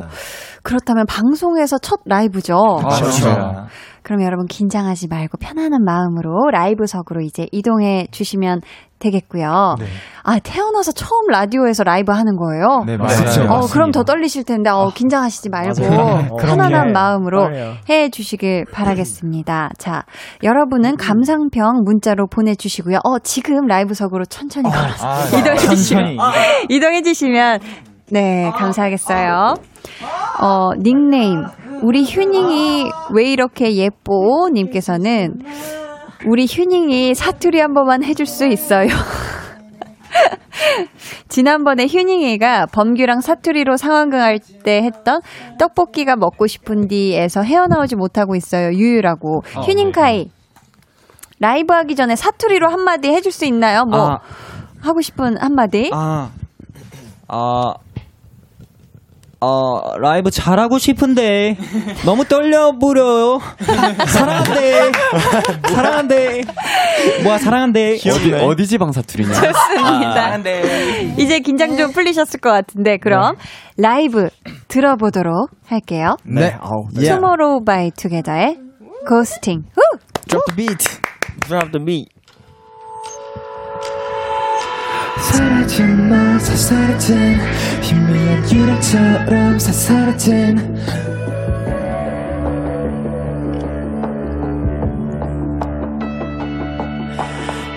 그렇다면 0.62 1.06
방송에서 1.08 1.78
첫 1.78 2.02
라이브죠. 2.06 2.56
그렇죠. 2.58 3.68
그럼 4.04 4.24
여러분 4.24 4.46
긴장하지 4.48 5.08
말고 5.08 5.38
편안한 5.38 5.84
마음으로 5.84 6.50
라이브석으로 6.52 7.22
이제 7.22 7.48
이동해 7.52 8.08
주시면 8.12 8.62
되겠고요. 9.00 9.76
네. 9.80 9.86
아, 10.24 10.40
태어나서 10.40 10.92
처음 10.92 11.28
라디오에서 11.32 11.84
라이브 11.84 12.12
하는 12.12 12.36
거예요? 12.36 12.84
네, 12.86 12.98
맞아요. 12.98 13.46
맞아요. 13.46 13.50
어, 13.50 13.68
그럼 13.68 13.92
더 13.92 14.04
떨리실 14.04 14.44
텐데, 14.44 14.70
어, 14.70 14.92
긴장하시지 14.94 15.50
말고, 15.50 15.82
맞아요. 15.82 16.36
편안한 16.38 16.90
어, 16.90 16.92
마음으로 16.92 17.44
떨려요. 17.46 17.74
해 17.90 18.10
주시길 18.10 18.66
바라겠습니다. 18.72 19.70
자, 19.78 20.04
여러분은 20.44 20.98
감상평 20.98 21.84
문자로 21.86 22.28
보내주시고요. 22.28 22.98
어, 23.06 23.20
지금 23.20 23.68
라이브석으로 23.68 24.26
천천히 24.26 24.70
걸어서 24.70 25.08
아, 25.08 25.24
이동해 25.40 25.58
주시면, 25.58 26.18
천천히. 26.18 26.18
이동 26.68 26.94
해 27.30 27.30
주시면, 27.30 27.60
네, 28.12 28.52
감사하겠어요. 28.56 29.54
어, 30.42 30.72
닉네임. 30.78 31.44
우리 31.82 32.04
휴닝이 32.04 32.90
왜 33.14 33.32
이렇게 33.32 33.76
예뻐? 33.76 34.50
님께서는 34.52 35.40
우리 36.28 36.46
휴닝이 36.46 37.14
사투리 37.14 37.60
한 37.60 37.74
번만 37.74 38.04
해줄 38.04 38.26
수 38.26 38.46
있어요. 38.46 38.90
지난번에 41.30 41.86
휴닝이가 41.88 42.66
범규랑 42.74 43.22
사투리로 43.22 43.78
상황극할 43.78 44.40
때 44.64 44.82
했던 44.82 45.22
떡볶이가 45.58 46.18
먹고 46.18 46.48
싶은디에서 46.48 47.44
헤어나오지 47.44 47.96
못하고 47.96 48.36
있어요. 48.36 48.72
유유라고. 48.72 49.44
휴닝카이. 49.66 50.30
라이브 51.40 51.74
하기 51.74 51.96
전에 51.96 52.18
사투리로 52.18 52.68
한마디 52.68 53.10
해줄 53.10 53.32
수 53.32 53.46
있나요? 53.46 53.86
뭐, 53.86 54.12
아. 54.12 54.20
하고 54.82 55.00
싶은 55.00 55.38
한마디? 55.38 55.90
아, 55.94 56.32
아, 57.30 57.74
어, 59.42 59.98
라이브 60.00 60.32
잘하고 60.32 60.80
싶은데, 60.80 61.56
너무 62.06 62.26
떨려 62.26 62.74
부려요. 62.78 63.40
사랑한대. 64.08 64.92
사랑한대. 65.70 66.42
뭐야, 67.24 67.38
사랑한대. 67.38 67.96
어디 67.96 68.34
어디 68.34 68.68
지방 68.68 68.92
사투리냐? 68.92 69.32
좋습니다. 69.34 70.38
이제 71.18 71.40
긴장 71.40 71.78
좀 71.78 71.92
풀리셨을 71.94 72.42
것 72.42 72.50
같은데, 72.52 72.98
그럼 72.98 73.36
라이브 73.78 74.28
들어보도록 74.68 75.52
할게요. 75.68 76.18
네. 76.26 76.58
투모로우 77.08 77.64
바이 77.64 77.92
투게더의 77.92 78.58
Ghosting. 79.08 79.64
후! 79.74 79.82
Drop 80.28 80.46
the 80.54 80.68
beat. 80.68 81.00
Drop 81.48 81.72
the 81.72 81.86
beat. 81.86 82.19
사라진 85.22 86.10
너 86.10 86.40
사사라진 86.40 87.40
희미한 87.82 88.52
유령처럼 88.52 89.60
사사라진. 89.60 90.80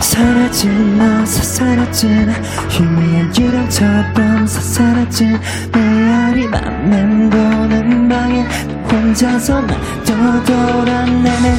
사라진 0.01 0.99
너 0.99 1.27
사사라진 1.27 2.31
희미한 2.69 3.33
유령처럼 3.37 4.47
사사라진. 4.47 5.39
메아리만 5.75 6.91
맴도는 6.91 8.09
방에 8.09 8.43
혼자서 8.91 9.61
날 9.63 9.81
떠돌아내는 10.05 11.57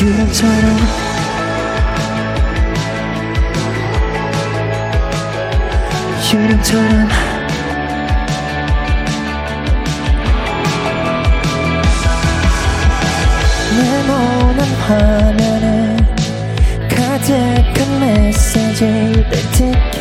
유령처럼 0.00 1.15
유령처럼. 6.34 7.08
네모난 13.76 14.60
화면에 14.86 15.96
가득한 16.88 18.00
메시지를 18.00 19.28
듣기 19.52 19.98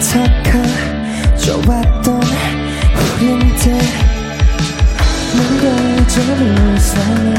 착하 0.00 0.62
좋았던 1.36 2.20
우린들. 2.96 4.00
눈겨진 5.36 6.16
이상해 6.76 7.34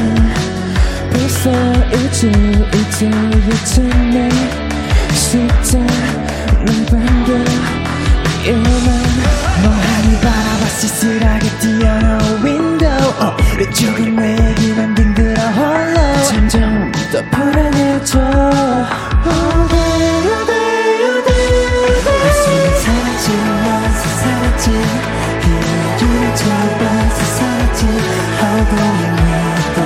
벌써 1.11 1.51
일주일째 1.91 2.99
유치네 3.47 4.29
숫자 5.13 5.79
는 6.65 6.85
반겨 6.85 7.33
일만 8.45 8.87
멍하니 9.63 10.19
바라봐 10.21 10.65
쓸쓸하게 10.65 11.49
뛰어나온 11.59 12.45
윈도우 12.45 12.87
어, 13.19 13.37
조금의 13.73 14.37
얘기만 14.39 14.93
빙그러 14.95 15.41
홀로 15.41 16.23
점점 16.27 16.91
더 17.11 17.21
불안해져 17.29 18.19
Oh 18.19 19.67
baby 19.69 20.29
baby 20.47 21.29
가슴에 22.23 22.61
사라진 22.79 23.25
넌 23.63 23.67
사라진 24.21 24.65
유리처럼 26.01 26.83
사라진 27.37 27.79
하고 28.39 28.71
있는 28.75 29.19
너 29.75 29.77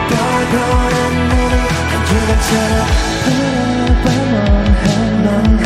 떠돌아내는 0.10 1.56
유령처럼 2.12 2.76
불어봐 3.24 4.08
멍해 5.24 5.64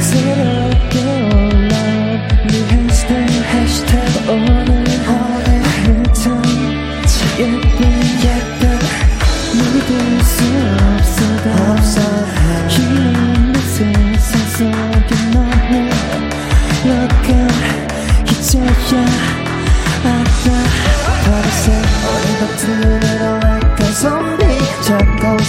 새롭게 0.00 1.45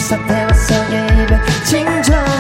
있어 0.08 0.26
대화성의 0.26 1.24
이별 1.24 1.38
징조 1.66 2.37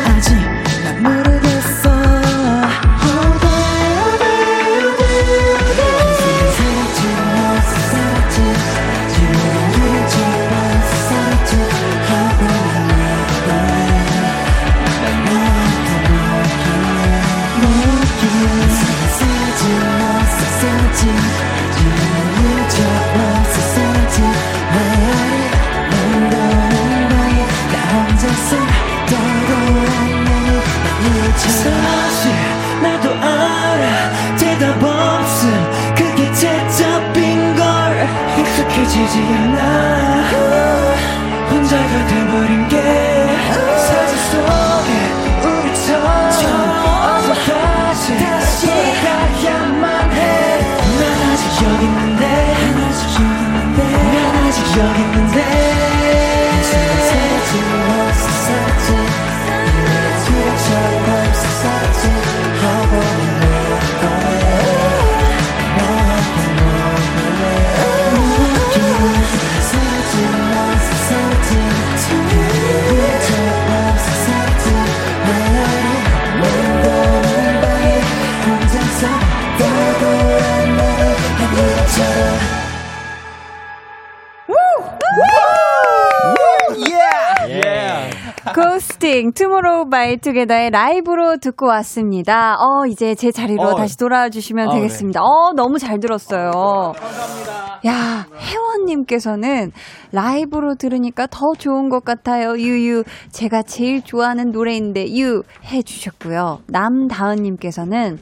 뮤직 89.18 89.34
투모로우 89.34 89.90
바이 89.90 90.18
투게더의 90.18 90.70
라이브로 90.70 91.38
듣고 91.38 91.66
왔습니다. 91.68 92.56
어, 92.60 92.86
이제 92.86 93.16
제 93.16 93.32
자리로 93.32 93.64
어. 93.64 93.76
다시 93.76 93.98
돌아와 93.98 94.30
주시면 94.30 94.70
아, 94.70 94.74
되겠습니다. 94.76 95.22
어, 95.24 95.54
너무 95.56 95.80
잘 95.80 96.00
들었어요. 96.00 96.52
감사합니다. 96.52 97.80
야, 97.88 98.28
혜원님께서는 98.38 99.72
라이브로 100.12 100.76
들으니까 100.76 101.26
더 101.26 101.40
좋은 101.58 101.90
것 101.90 102.06
같아요. 102.06 102.58
유유. 102.60 103.04
제가 103.32 103.64
제일 103.64 104.04
좋아하는 104.04 104.52
노래인데 104.52 105.08
유 105.18 105.42
해주셨고요. 105.66 106.60
남다은님께서는 106.68 108.20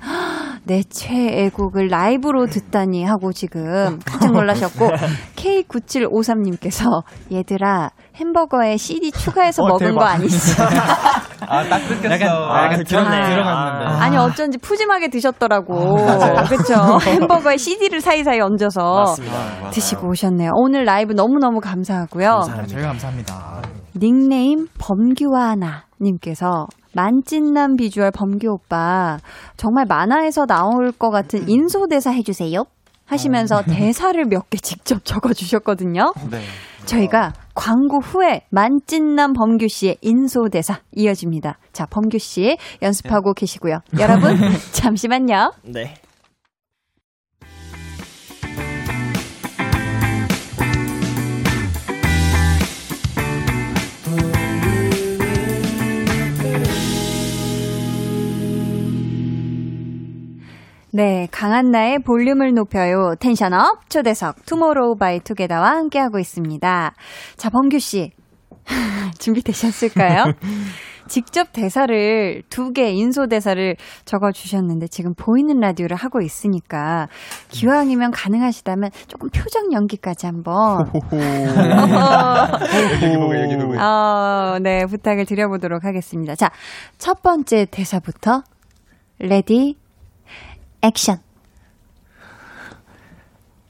내 0.68 0.82
최애곡을 0.84 1.88
라이브로 1.90 2.48
듣다니 2.48 3.04
하고 3.06 3.32
지금 3.32 4.00
깜짝 4.06 4.32
놀라셨고 4.32 4.90
K9753님께서 5.36 7.04
얘들아 7.32 7.92
햄버거에 8.16 8.78
CD 8.78 9.12
추가해서 9.12 9.64
어, 9.64 9.68
먹은 9.68 9.88
대박. 9.88 10.00
거 10.00 10.06
아니지? 10.06 10.56
아딱 11.48 11.88
끊겼어. 11.88 12.14
약간, 12.14 12.30
아, 12.30 12.64
약간 12.66 12.84
들어, 12.84 13.02
아. 13.02 13.30
들어갔는데. 13.30 14.04
아 14.04 14.10
니 14.10 14.18
어쩐지 14.18 14.58
푸짐하게 14.58 15.10
드셨더라고. 15.10 15.96
맞아요. 16.06 16.44
그렇죠. 16.48 16.98
햄버거에 17.12 17.58
CD를 17.58 18.02
사이사이 18.02 18.40
얹어서 18.40 18.82
맞습니다. 18.94 19.70
드시고 19.72 20.08
오셨네요. 20.10 20.52
오늘 20.56 20.86
라이브 20.86 21.14
너무너무 21.14 21.60
감사하고요. 21.60 22.28
감사합니다. 22.30 22.68
저희가 22.68 22.88
감사합니다. 22.90 23.85
닉네임 23.98 24.68
범규하나 24.78 25.86
님께서 26.02 26.68
만찢남 26.94 27.76
비주얼 27.76 28.12
범규 28.12 28.48
오빠 28.48 29.18
정말 29.58 29.86
만화에서 29.88 30.46
나올 30.46 30.92
것 30.92 31.10
같은 31.10 31.48
인소 31.50 31.88
대사 31.88 32.12
해주세요 32.12 32.64
하시면서 33.06 33.62
대사를 33.64 34.24
몇 34.26 34.50
개 34.50 34.58
직접 34.58 35.04
적어주셨거든요. 35.06 36.14
네. 36.32 36.42
저희가 36.86 37.34
광고 37.56 38.00
후에 38.00 38.42
만찢남 38.52 39.34
범규 39.34 39.68
씨의 39.68 39.98
인소 40.02 40.50
대사 40.52 40.80
이어집니다. 40.92 41.58
자, 41.74 41.86
범규 41.88 42.18
씨 42.20 42.58
연습하고 42.82 43.34
계시고요. 43.34 43.80
여러분 44.00 44.36
잠시만요. 44.74 45.52
네. 45.64 45.96
네, 60.96 61.28
강한나의 61.30 62.00
볼륨을 62.00 62.54
높여요. 62.54 63.16
tension 63.20 63.74
up 63.74 63.90
초대석 63.90 64.46
투모로우 64.46 64.96
바이 64.96 65.20
투게더와 65.20 65.72
함께하고 65.72 66.20
있습니다. 66.20 66.94
자, 67.36 67.50
범규 67.50 67.80
씨. 67.80 68.12
준비되셨을까요? 69.20 70.24
직접 71.10 71.52
대사를 71.52 72.44
두 72.50 72.72
개 72.72 72.92
인소 72.92 73.28
대사를 73.28 73.76
적어 74.06 74.32
주셨는데 74.32 74.88
지금 74.88 75.14
보이는 75.16 75.60
라디오를 75.60 75.98
하고 75.98 76.22
있으니까 76.22 77.10
기왕이면 77.50 78.12
가능하시다면 78.12 78.90
조금 79.08 79.30
표정 79.30 79.74
연기까지 79.74 80.28
한번 80.28 80.90
어, 83.82 84.58
네, 84.62 84.86
부탁을 84.86 85.26
드려보도록 85.26 85.84
하겠습니다. 85.84 86.36
자, 86.36 86.52
첫 86.98 87.22
번째 87.22 87.66
대사부터 87.70 88.44
ready 89.20 89.76
action. 90.86 91.20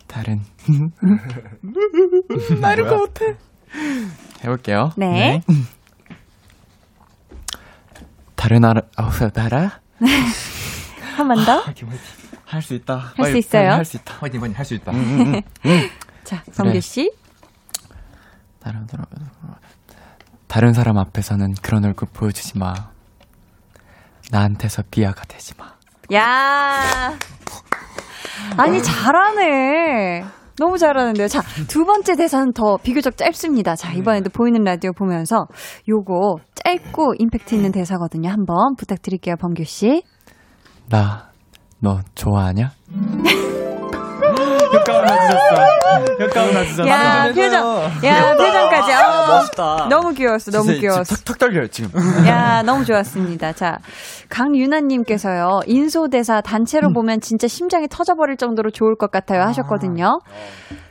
다른. 0.08 0.42
나를 2.62 2.88
것 2.88 3.14
같아. 3.14 3.38
해볼게요. 4.44 4.92
네. 4.98 5.42
다른 8.36 8.62
나라, 8.62 8.82
어, 8.98 9.10
나라? 9.34 9.80
한 11.18 11.28
번 11.28 11.44
더. 11.46 11.64
할 12.46 12.62
수 12.62 12.74
있다. 12.76 13.14
할 13.18 13.32
수 13.32 13.38
있어요? 13.38 13.72
할 13.72 13.86
수 13.86 13.98
있다. 13.98 14.14
화이팅 14.20 14.42
화이팅 14.42 14.58
할 14.58 14.66
수 14.66 14.74
있다. 14.76 14.92
음, 14.92 14.98
음, 15.36 15.42
음. 15.66 15.90
자, 16.24 16.44
성규 16.52 16.72
그래. 16.72 16.80
씨. 16.82 17.12
다른 18.60 18.88
사람, 18.88 19.06
다른 20.48 20.74
사람 20.74 20.98
앞에서는 20.98 21.56
그런 21.62 21.86
얼굴 21.86 22.08
보여주지 22.12 22.58
마. 22.58 22.74
나한테서 24.32 24.84
비하가 24.90 25.24
되지 25.26 25.54
마. 25.58 25.75
야. 26.14 27.14
아니 28.58 28.82
잘하네. 28.82 30.24
너무 30.58 30.78
잘하는데요. 30.78 31.28
자, 31.28 31.42
두 31.68 31.84
번째 31.84 32.16
대사는 32.16 32.54
더 32.54 32.78
비교적 32.78 33.18
짧습니다. 33.18 33.76
자, 33.76 33.92
이번에도 33.92 34.30
보이는 34.30 34.62
라디오 34.64 34.94
보면서 34.94 35.48
요거 35.90 36.38
짧고 36.64 37.16
임팩트 37.20 37.56
있는 37.56 37.72
대사거든요. 37.72 38.30
한번 38.30 38.76
부탁드릴게요, 38.78 39.36
범규 39.40 39.66
씨. 39.66 40.04
나, 40.90 41.30
너 41.80 42.00
좋아하냐? 42.16 42.72
효과음 44.74 45.06
맞으셨어. 45.06 45.65
효과음 46.20 46.54
맞으셨어. 46.54 46.88
야, 46.88 47.28
표정. 47.34 47.84
야, 48.04 48.36
표정까지. 48.36 48.92
아, 48.94 49.28
멋있다. 49.28 49.88
너무 49.90 50.14
귀여웠어. 50.14 50.52
너무 50.52 50.74
귀여웠어. 50.74 51.16
턱 51.26 51.38
떨려요, 51.38 51.68
지금. 51.68 51.90
야, 52.28 52.62
너무 52.64 52.84
좋았습니다. 52.86 53.54
자, 53.54 53.78
강유나님께서요, 54.30 55.62
인소대사 55.68 56.42
단체로 56.42 56.92
보면 56.94 57.22
진짜 57.22 57.48
심장이 57.48 57.88
터져버릴 57.88 58.38
정도로 58.38 58.72
좋을 58.72 58.96
것 58.96 59.12
같아요 59.12 59.42
하셨거든요. 59.44 60.20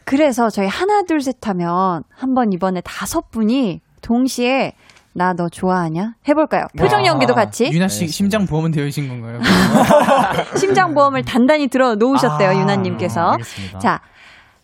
그래서 0.05 0.50
저희 0.50 0.66
하나, 0.68 1.02
둘, 1.02 1.20
셋 1.20 1.36
하면 1.46 2.02
한 2.14 2.34
번 2.34 2.52
이번에 2.52 2.80
다섯 2.82 3.30
분이 3.30 3.80
동시에 4.02 4.72
나너 5.16 5.48
좋아하냐? 5.48 6.14
해볼까요? 6.28 6.66
표정 6.76 7.07
연기도 7.07 7.34
같이. 7.34 7.70
유나 7.72 7.86
씨 7.86 8.09
심장 8.09 8.46
보험은 8.46 8.72
되어 8.72 8.84
있신 8.86 9.09
건가요? 9.09 9.38
심장 10.59 10.92
보험을 10.92 11.22
단단히 11.24 11.68
들어 11.68 11.94
놓으셨대요, 11.94 12.48
아, 12.50 12.55
유나님께서. 12.57 13.36
자, 13.80 14.00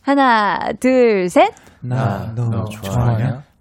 하나, 0.02 0.58
둘, 0.80 1.28
셋. 1.28 1.52
나 1.82 2.32
너 2.34 2.64
좋아하냐? 2.66 3.42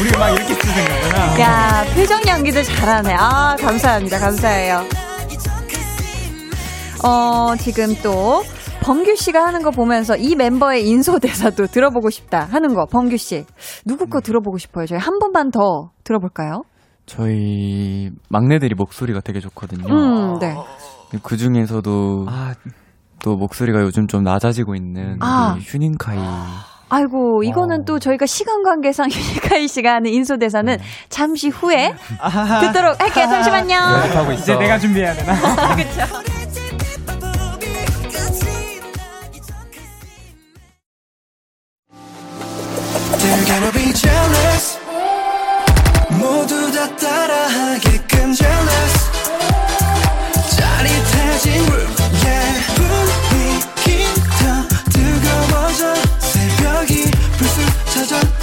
우리 0.00 0.10
막 0.18 0.30
이렇게 0.30 0.54
쓰는 0.54 0.74
거구나. 1.02 1.40
야, 1.40 1.84
표정 1.94 2.20
연기도 2.28 2.62
잘하네. 2.62 3.14
아, 3.18 3.56
감사합니다. 3.60 4.18
감사해요. 4.18 4.82
어, 7.04 7.54
지금 7.56 7.94
또, 8.02 8.42
범규 8.82 9.16
씨가 9.16 9.44
하는 9.44 9.62
거 9.62 9.70
보면서 9.70 10.16
이 10.16 10.34
멤버의 10.36 10.88
인소 10.88 11.18
대사도 11.18 11.66
들어보고 11.66 12.10
싶다 12.10 12.44
하는 12.50 12.74
거, 12.74 12.86
범규 12.86 13.16
씨. 13.16 13.44
누구 13.84 14.06
거 14.06 14.20
들어보고 14.20 14.58
싶어요? 14.58 14.86
저희 14.86 14.98
한 14.98 15.18
번만 15.18 15.50
더 15.50 15.90
들어볼까요? 16.04 16.62
저희 17.06 18.10
막내들이 18.28 18.74
목소리가 18.76 19.20
되게 19.20 19.40
좋거든요. 19.40 19.84
음, 19.92 20.38
네. 20.38 20.54
그 21.24 21.36
중에서도 21.36 22.26
아 22.28 22.54
또 23.22 23.36
목소리가 23.36 23.80
요즘 23.82 24.06
좀 24.06 24.22
낮아지고 24.24 24.74
있는 24.74 25.16
아. 25.20 25.54
우리 25.56 25.64
휴닝카이. 25.64 26.18
아이고, 26.92 27.44
이거는 27.44 27.84
또 27.84 28.00
저희가 28.00 28.26
시간 28.26 28.62
관계상 28.64 29.08
유니카이 29.12 29.68
씨가 29.68 29.94
하는 29.94 30.10
인소 30.10 30.38
대사는 30.38 30.76
잠시 31.08 31.48
후에 31.48 31.94
듣도록 32.60 33.00
할게요. 33.00 33.26
잠시만요. 33.26 33.76
하고 33.76 34.32
있어. 34.32 34.42
이제 34.42 34.56
내가 34.56 34.78
준비해야 34.78 35.14
되나? 35.14 35.34
They're 35.76 36.29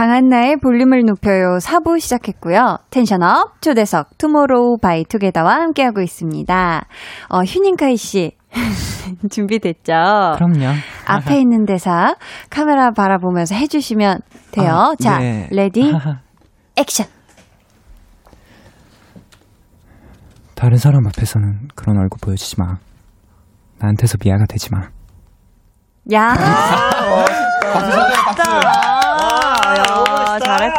강한나의 0.00 0.56
볼륨을 0.62 1.02
높여요. 1.04 1.58
4부 1.58 2.00
시작했고요. 2.00 2.78
tension 2.88 3.44
up 3.44 3.60
초대석 3.60 4.16
투모로우 4.16 4.78
바이 4.78 5.04
투게더와 5.04 5.52
함께하고 5.56 6.00
있습니다. 6.00 6.86
어, 7.28 7.42
휴닝카이 7.42 7.98
씨. 7.98 8.32
준비됐죠? 9.30 9.92
그럼요. 10.36 10.74
앞에 11.04 11.38
있는 11.38 11.66
대사 11.66 12.14
카메라 12.48 12.92
바라보면서 12.92 13.54
해주시면 13.56 14.20
돼요. 14.52 14.72
아, 14.72 14.94
자, 14.98 15.18
네. 15.18 15.48
ready, 15.50 15.92
action. 16.76 17.06
다른 20.54 20.78
사람 20.78 21.06
앞에서는 21.08 21.68
그런 21.74 21.98
얼굴 21.98 22.18
보여주지 22.22 22.58
마. 22.58 22.78
나한테서 23.78 24.16
미아가 24.24 24.46
되지 24.48 24.70
마. 24.72 24.88
야. 26.14 26.34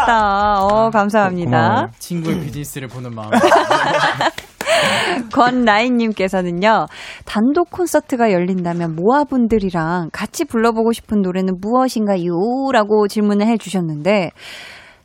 잘했다. 0.06 0.64
어, 0.64 0.90
감사합니다. 0.90 1.90
친구의 2.00 2.40
비즈니스를 2.42 2.88
보는 2.88 3.14
마음. 3.14 3.30
권나인님께서는요, 5.34 6.88
단독 7.26 7.70
콘서트가 7.72 8.32
열린다면 8.32 8.96
모아분들이랑 8.96 10.10
같이 10.12 10.46
불러보고 10.46 10.94
싶은 10.94 11.22
노래는 11.22 11.56
무엇인가요? 11.62 12.32
라고 12.72 13.08
질문을 13.08 13.48
해주셨는데, 13.48 14.32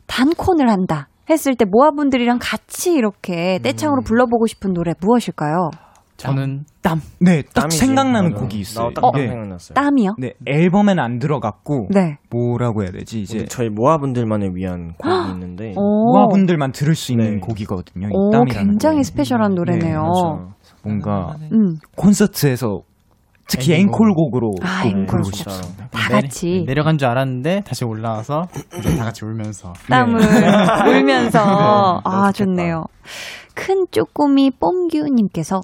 단콘을 0.07 0.69
한다. 0.69 1.09
했을 1.29 1.55
때 1.55 1.65
모아분들이랑 1.69 2.39
같이 2.41 2.93
이렇게 2.93 3.59
떼창으로 3.61 4.01
불러보고 4.05 4.47
싶은 4.47 4.71
노래 4.71 4.93
무엇일까요? 5.01 5.71
저는 6.17 6.65
땀. 6.81 6.99
네, 7.19 7.43
딱 7.43 7.61
땀이지. 7.61 7.77
생각나는 7.77 8.31
맞아. 8.31 8.41
곡이 8.41 8.57
있어요. 8.59 8.87
나도 8.87 9.01
딱 9.01 9.11
네. 9.19 9.27
생각났어요. 9.27 9.73
땀이요? 9.75 10.15
네, 10.17 10.33
앨범엔 10.47 10.97
안 10.99 11.19
들어갔고 11.19 11.87
네. 11.91 12.17
뭐라고 12.31 12.81
해야 12.83 12.91
되지? 12.91 13.21
이제 13.21 13.45
저희 13.45 13.69
모아분들만을 13.69 14.55
위한 14.55 14.93
곡이 14.97 15.31
있는데 15.33 15.73
오. 15.75 16.11
모아분들만 16.13 16.71
들을 16.71 16.95
수 16.95 17.11
있는 17.11 17.35
네. 17.35 17.39
곡이거든요. 17.39 18.07
이 18.07 18.11
오, 18.13 18.31
땀이라는 18.31 18.67
굉장히 18.71 18.95
곡이. 18.97 19.03
special한 19.03 19.53
노래네요. 19.53 20.01
그렇죠. 20.01 20.53
뭔가 20.83 21.35
음. 21.53 21.75
콘서트에서 21.95 22.81
특히. 23.49 23.75
앵콜곡으로 23.75 24.55
아, 24.61 24.83
꼭 24.83 24.89
앵콜곡. 24.89 25.33
싶습니다. 25.35 25.87
다 25.89 26.09
내리- 26.09 26.21
같이 26.23 26.63
내려 26.67 26.83
간 26.83 26.97
줄 26.97 27.07
알았는데 27.07 27.61
다시 27.65 27.85
올라와서 27.85 28.47
이제 28.79 28.95
다 28.97 29.05
같이 29.05 29.23
울면서 29.23 29.71
땀을 29.87 30.19
울면서 30.89 32.01
아. 32.03 32.31
좋네요. 32.33 32.83
큰 33.55 33.85
쪼꼬미 33.91 34.51
뽕규님께서 34.59 35.61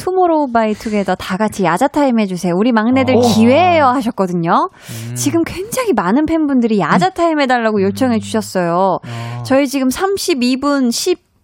투모로우 0.00 0.50
바이 0.50 0.72
투게더 0.72 1.14
다 1.16 1.36
같이 1.36 1.62
야자 1.62 1.88
타임 1.88 2.18
해주세요. 2.18 2.54
우리 2.56 2.72
막내들 2.72 3.16
오. 3.16 3.20
기회예요 3.20 3.84
하셨거든요. 3.84 4.70
지금 5.14 5.44
굉장히 5.44 5.92
많은 5.92 6.24
팬분들이 6.24 6.80
야자 6.80 7.10
타임 7.10 7.38
해달라고 7.38 7.82
요청해 7.82 8.18
주셨어요. 8.20 9.00
어. 9.04 9.42
저희 9.44 9.68
지금 9.68 9.88
32분 9.88 10.88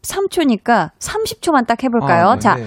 13초니까 0.02 0.90
30초만 0.98 1.66
딱 1.66 1.84
해볼까요? 1.84 2.28
아, 2.30 2.38
자, 2.38 2.54
네. 2.54 2.64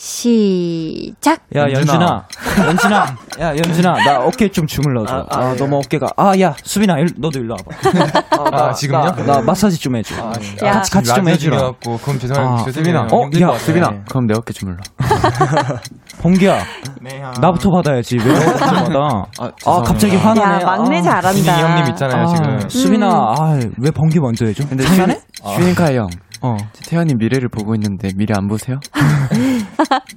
시작! 0.00 1.42
야 1.54 1.70
연준아. 1.70 2.26
연준아, 2.66 3.16
야 3.38 3.54
연준아, 3.54 4.02
나 4.02 4.18
어깨 4.20 4.48
좀 4.48 4.66
주물러줘. 4.66 5.14
아, 5.14 5.26
아, 5.28 5.48
아, 5.48 5.52
예. 5.52 5.56
너무 5.56 5.76
어깨가. 5.76 6.06
아, 6.16 6.32
야 6.40 6.54
수빈아, 6.64 6.94
일, 7.00 7.08
너도 7.18 7.38
일로 7.38 7.54
와봐. 7.58 8.50
아, 8.50 8.68
아, 8.68 8.72
지금요? 8.72 8.98
나, 8.98 9.12
나 9.12 9.42
마사지 9.42 9.78
좀 9.78 9.96
해줘. 9.96 10.16
야. 10.64 10.72
같이 10.72 10.90
같이 10.90 11.12
좀 11.14 11.28
해주라. 11.28 11.58
갖고 11.58 11.98
그럼 11.98 12.18
죄송해요. 12.18 12.48
아, 12.48 12.64
죄송해요. 12.64 13.08
어, 13.12 13.28
야. 13.42 13.58
수빈아, 13.58 13.90
네. 13.90 14.00
그럼 14.08 14.26
내 14.26 14.34
어깨 14.34 14.54
주물러. 14.54 14.78
범기야, 16.22 16.64
네, 17.02 17.22
나부터 17.38 17.70
받아야지. 17.70 18.16
왜 18.24 18.34
받아? 18.58 18.86
아, 19.38 19.50
아, 19.66 19.82
갑자기 19.82 20.16
화나네. 20.16 20.62
야, 20.62 20.64
막내 20.64 20.96
아. 21.00 21.02
잘한다. 21.02 21.32
민희 21.32 21.46
형님 21.50 21.86
있잖아요, 21.90 22.22
아, 22.22 22.26
지금. 22.26 22.68
수빈아, 22.70 23.06
아, 23.06 23.60
왜 23.78 23.90
범기 23.90 24.18
먼저 24.18 24.46
해줘? 24.46 24.66
근데 24.66 24.82
시간에? 24.86 25.20
슈닝카 25.44 25.92
형, 25.92 26.08
어, 26.40 26.56
태연이 26.88 27.14
미래를 27.14 27.50
보고 27.50 27.74
있는데 27.74 28.08
미래 28.16 28.32
안 28.34 28.48
보세요? 28.48 28.78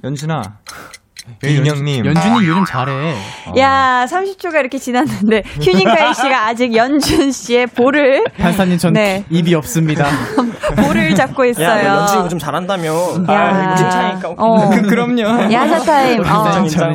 연준아. 0.04 0.42
민희 1.42 1.68
형님. 1.68 2.04
연준이 2.04 2.46
요즘 2.46 2.64
잘해. 2.66 3.14
야, 3.58 4.04
30초가 4.06 4.60
이렇게 4.60 4.76
지났는데 4.76 5.42
휴닝카이 5.62 6.12
씨가 6.14 6.48
아직 6.48 6.74
연준 6.76 7.32
씨의 7.32 7.68
볼을 7.68 8.24
판사님 8.36 8.76
전 8.76 8.92
네. 8.92 9.24
입이 9.30 9.54
없습니다. 9.54 10.04
볼을 10.76 11.14
잡고 11.14 11.46
있어요. 11.46 11.66
야, 11.66 11.94
너 11.94 12.00
연주 12.00 12.16
요즘 12.24 12.38
잘한다며. 12.38 12.92
야. 13.30 13.74
칭찬이니까. 13.74 14.34
어. 14.36 14.68
그럼요. 14.82 15.50
야자 15.50 15.78
타임. 15.80 16.20
어. 16.20 16.24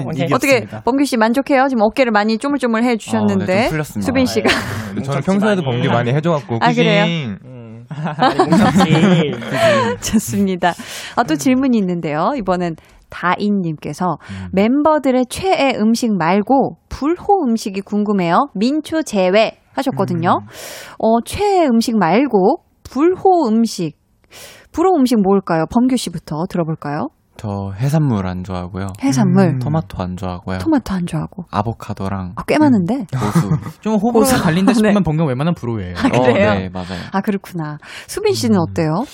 어떻게 0.06 0.34
없습니다. 0.34 0.82
범규 0.86 1.06
씨 1.06 1.18
만족해요? 1.18 1.68
지금 1.68 1.82
어깨를 1.84 2.12
많이 2.12 2.38
쪼물쪼물 2.38 2.84
해 2.84 2.90
어, 2.90 2.92
네, 2.92 2.98
주셨는데 2.98 3.62
좀 3.64 3.70
풀렸습니다. 3.72 4.06
수빈 4.06 4.26
씨가 4.28 4.50
근데 4.90 5.02
저는 5.02 5.22
평소에도 5.22 5.64
범규 5.64 5.88
많이 5.90 6.12
해줘갖고. 6.14 6.60
아, 6.62 6.72
그래요? 6.72 7.06
음. 7.06 7.59
뭉쳤지. 7.90 9.32
좋습니다. 10.12 10.74
아, 11.16 11.24
또 11.24 11.36
질문이 11.36 11.78
있는데요. 11.78 12.34
이번엔 12.38 12.76
다인님께서 13.10 14.18
음. 14.32 14.48
멤버들의 14.54 15.26
최애 15.30 15.78
음식 15.80 16.12
말고 16.16 16.78
불호 16.90 17.44
음식이 17.48 17.82
궁금해요. 17.82 18.50
민초 18.56 19.04
제외 19.04 19.60
하셨거든요. 19.74 20.40
음. 20.42 20.48
어, 21.00 21.22
최애 21.26 21.68
음식 21.68 21.98
말고 21.98 22.64
불호 22.84 23.48
음식. 23.48 23.98
불호 24.72 24.96
음식 24.98 25.20
뭘까요? 25.22 25.66
범규 25.74 25.98
씨부터 25.98 26.46
들어볼까요? 26.50 27.08
저 27.40 27.72
해산물 27.74 28.28
안 28.28 28.44
좋아하고요. 28.44 28.88
해산물, 29.02 29.44
음. 29.46 29.60
토마토 29.60 30.04
안 30.04 30.18
좋아하고요. 30.18 30.58
토마토 30.58 30.94
안 30.94 31.06
좋아하고. 31.06 31.46
아보카도랑 31.52 32.34
아, 32.36 32.44
꽤 32.48 32.58
많은데. 32.58 33.06
고수. 33.14 33.50
좀 33.82 33.94
호불호가 33.94 34.26
고소- 34.36 34.44
갈린다 34.44 34.74
싶으면 34.74 34.96
네. 34.96 35.00
번경 35.04 35.28
웬만한 35.28 35.54
불호예요. 35.56 35.94
아, 35.98 36.10
그래요? 36.10 36.50
어, 36.50 36.54
네, 36.56 36.70
맞아요. 36.70 37.00
아, 37.14 37.22
그렇구나. 37.22 37.78
수빈 38.08 38.34
씨는 38.34 38.60
어때요? 38.60 39.06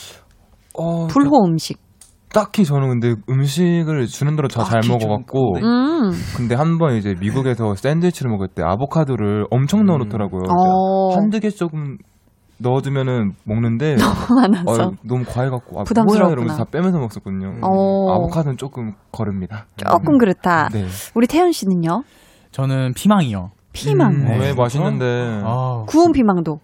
어, 0.73 1.05
불호 1.07 1.45
음식. 1.45 1.78
딱히 2.34 2.65
저는 2.65 2.89
근데 2.99 3.13
음식을 3.30 4.07
주는 4.07 4.36
대로 4.36 4.47
다잘 4.47 4.82
딱히 4.82 4.88
좀 4.88 4.97
먹어갖고. 4.97 5.53
네. 5.55 5.61
음. 5.61 6.11
근데 6.36 6.55
한 6.55 6.78
번 6.80 6.95
이제 6.95 7.13
미국에서 7.19 7.76
샌드위치를 7.76 8.30
먹을 8.32 8.47
때 8.49 8.61
아보카도를 8.65 9.45
엄청 9.51 9.86
넣어놓더라고요. 9.86 10.41
어. 10.49 11.15
한두 11.15 11.39
개 11.39 11.49
조금 11.49 11.97
넣어두면은 12.58 13.36
먹는데 13.43 13.95
많아서. 14.36 14.84
어, 14.88 14.91
너무 15.03 15.24
과해 15.26 15.49
갖고 15.49 15.80
아, 15.80 15.84
부담스럽구나. 15.84 16.24
뭐야 16.26 16.34
이러면서 16.34 16.64
다 16.64 16.70
빼면서 16.70 16.97
먹었거든요. 16.99 17.56
어. 17.62 18.14
아보카도는 18.14 18.58
조금 18.58 18.93
거릅니다. 19.12 19.66
조금 19.78 20.18
그렇다. 20.18 20.70
네. 20.70 20.86
우리 21.16 21.28
태연 21.28 21.51
씨는요? 21.51 22.03
저는 22.51 22.93
피망이요. 22.95 23.51
피망. 23.74 24.12
음. 24.14 24.39
왜 24.39 24.53
맛있는데? 24.53 25.41
아, 25.43 25.84
구운 25.88 26.12
피망도. 26.14 26.60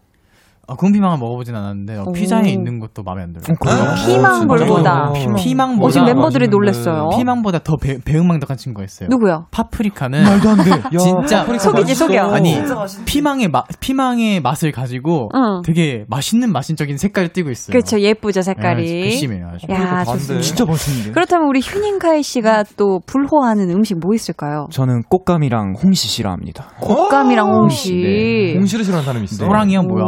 아, 0.72 0.76
구운 0.76 0.94
피망은 0.94 1.20
먹어보진 1.20 1.54
않았는데 1.54 1.98
어, 1.98 2.04
오. 2.08 2.12
피자에 2.14 2.48
있는 2.50 2.80
것도 2.80 3.04
마음에 3.04 3.24
안 3.24 3.34
들어요. 3.34 3.56
어? 3.60 3.70
아, 3.70 3.96
피망볼보다. 4.06 5.12
진짜요? 5.14 5.36
피망보다 5.36 5.86
어, 5.86 5.90
지금 5.92 6.06
멤버들이. 6.06 6.48
놀랬어요. 6.48 7.10
피망보다 7.18 7.60
더 7.60 7.76
배, 7.76 7.98
배응망덕한 8.04 8.56
친구가 8.58 8.86
있어요. 8.86 9.10
누구요? 9.10 9.48
파프리카는 9.52 10.24
말도 10.24 10.50
안 10.50 10.58
돼. 10.64 10.72
진짜 10.98 11.40
파프리카 11.42 11.60
속이지. 11.64 11.96
속여. 11.96 12.32
아니 12.34 12.54
진짜. 12.56 12.86
피망의 13.06 13.50
마, 13.50 13.64
피망의 13.82 14.40
맛을 14.42 14.72
가지고 14.72 15.30
응. 15.36 15.62
되게 15.66 16.06
맛있는 16.08 16.52
맛인적인 16.54 16.98
색깔을 16.98 17.30
띠고 17.34 17.50
있어요. 17.52 17.72
그렇죠. 17.74 18.00
예쁘죠, 18.00 18.40
네, 18.40 18.44
색깔이. 18.44 19.02
괘씸해요. 19.10 19.48
아주. 19.54 19.68
야, 19.72 20.04
좋습니다. 20.06 20.42
진짜 20.42 20.66
맛있는데. 20.66 21.12
그렇다면 21.12 21.48
우리 21.50 21.60
휴닝카이 21.60 22.24
씨가 22.24 22.64
또 22.78 23.02
불호하는 23.06 23.70
음식 23.72 24.00
뭐 24.00 24.14
있을까요? 24.14 24.68
저는 24.72 25.04
꽃감이랑 25.10 25.76
홍시 25.84 26.08
싫어합니다. 26.08 26.70
곶감이랑 26.80 27.48
홍시. 27.54 27.94
네. 27.96 28.54
홍시를 28.58 28.86
싫어하는 28.86 29.06
사람이 29.06 29.26
있어. 29.26 29.46
호랑이야 29.46 29.82
뭐야. 29.82 30.06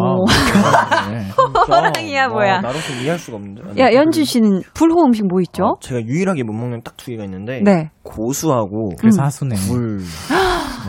오. 0.58 1.12
네. 1.12 1.28
호랑이야, 1.68 2.28
뭐야. 2.30 2.54
와, 2.56 2.62
나로서 2.62 2.94
이해할 2.94 3.20
수가 3.20 3.38
없는데. 3.38 3.80
야, 3.80 3.94
연준 3.94 4.24
씨는 4.26 4.62
불호 4.74 5.04
음식 5.06 5.26
뭐 5.28 5.42
있죠? 5.42 5.64
어, 5.64 5.76
제가 5.80 6.02
유일하게 6.02 6.44
못 6.44 6.54
먹는 6.54 6.82
딱 6.84 6.94
두 6.98 7.12
개가 7.12 7.24
있는데 7.26 7.62
네. 7.64 7.90
고수하고 8.04 8.92
그래서 9.00 9.24
하수네. 9.24 9.56
굴. 9.68 10.00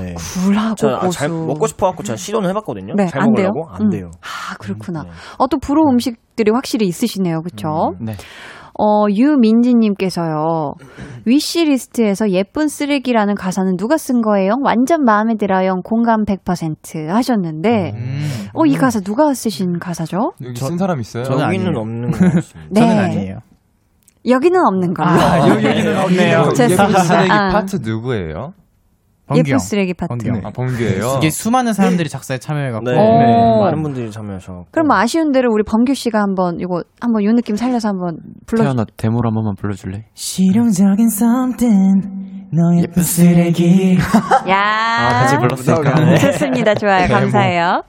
네. 0.01 0.15
굴하고 0.45 0.75
저 0.77 0.89
아, 0.89 0.99
고수. 1.01 1.19
잘 1.19 1.29
먹고 1.29 1.67
싶어 1.67 1.87
갖고 1.87 2.03
제가 2.03 2.17
시도는 2.17 2.51
해봤거든요. 2.51 2.95
네, 2.97 3.07
잘안 3.07 3.33
돼요? 3.35 3.49
먹으려고 3.55 3.69
안 3.75 3.83
음. 3.83 3.91
돼요. 3.91 4.11
아, 4.21 4.55
그렇구나. 4.59 5.03
네. 5.05 5.11
어, 5.39 5.47
또 5.49 5.59
불호 5.59 5.89
음식들이 5.91 6.51
확실히 6.53 6.87
있으시네요. 6.87 7.43
그쵸? 7.43 7.93
음. 8.01 8.05
네. 8.07 8.15
어, 8.79 9.07
유민지님께서요. 9.09 10.75
Wishlist에서 11.27 12.31
예쁜 12.31 12.69
쓰레기라는 12.69 13.35
가사는 13.35 13.77
누가 13.77 13.97
쓴 13.97 14.21
거예요? 14.21 14.55
완전 14.65 15.05
마음에 15.05 15.37
들어요. 15.37 15.77
공감 15.85 16.25
100% 16.25 17.07
하셨는데, 17.07 17.93
음. 17.95 18.29
어, 18.55 18.67
이 18.67 18.75
가사 18.77 19.01
누가 19.01 19.33
쓰신 19.33 19.79
가사죠? 19.79 20.33
여기 20.43 20.55
저- 20.55 20.67
쓴 20.67 20.77
사람 20.79 21.01
있어요? 21.01 21.25
저는 21.25 21.45
여기는. 21.45 21.77
없는 21.77 22.11
것 22.11 22.19
같습니다. 22.19 22.71
네. 22.71 22.81
저는 22.81 22.99
아니에요. 23.05 23.39
여기는 24.27 24.59
없는 24.59 24.95
걸로. 24.95 25.09
아, 25.11 25.49
여기는 25.51 25.99
없네요. 26.03 26.41
이거 26.43 26.53
죄송합니다. 26.55 27.01
예쁜 27.01 27.05
쓰레기 27.05 27.31
아. 27.33 27.49
파트 27.51 27.77
누구예요? 27.83 28.53
범규 29.27 29.39
예쁜 29.41 29.53
형. 29.53 29.59
쓰레기 29.59 29.95
파트. 29.95 30.09
범규 30.09 30.29
형. 30.29 30.41
아, 30.45 30.51
범규예요? 30.51 31.15
이게 31.19 31.31
수많은 31.31 31.73
사람들이 31.73 32.09
작사에 32.09 32.39
참여해갖고 32.39 32.91
네. 32.91 32.97
오. 32.99 33.61
많은 33.63 33.83
분들이 33.83 34.11
참여하셔. 34.11 34.65
그럼 34.71 34.89
뭐 34.89 34.97
아쉬운 34.97 35.33
대로 35.33 35.49
우리 35.53 35.63
범규 35.63 35.95
씨가 35.95 36.21
한번 36.21 36.59
이거 36.61 36.83
한번 37.01 37.25
요 37.25 37.33
느낌 37.33 37.57
살려서 37.57 37.89
한번 37.89 38.19
불러 38.47 38.65
태현아 38.65 38.85
데모로 38.97 39.31
한 39.31 39.35
번만 39.35 39.55
불러줄래? 39.57 40.05
실용적인 40.15 41.07
something 41.07 42.25
너 42.53 42.81
예쁜 42.81 43.03
쓰레기 43.03 43.97
야. 44.49 44.59
아, 44.59 45.09
같이 45.23 45.37
불렀으니까. 45.39 45.95
네. 46.05 46.17
좋습니다. 46.19 46.75
좋아요. 46.75 47.09
감사해요. 47.09 47.83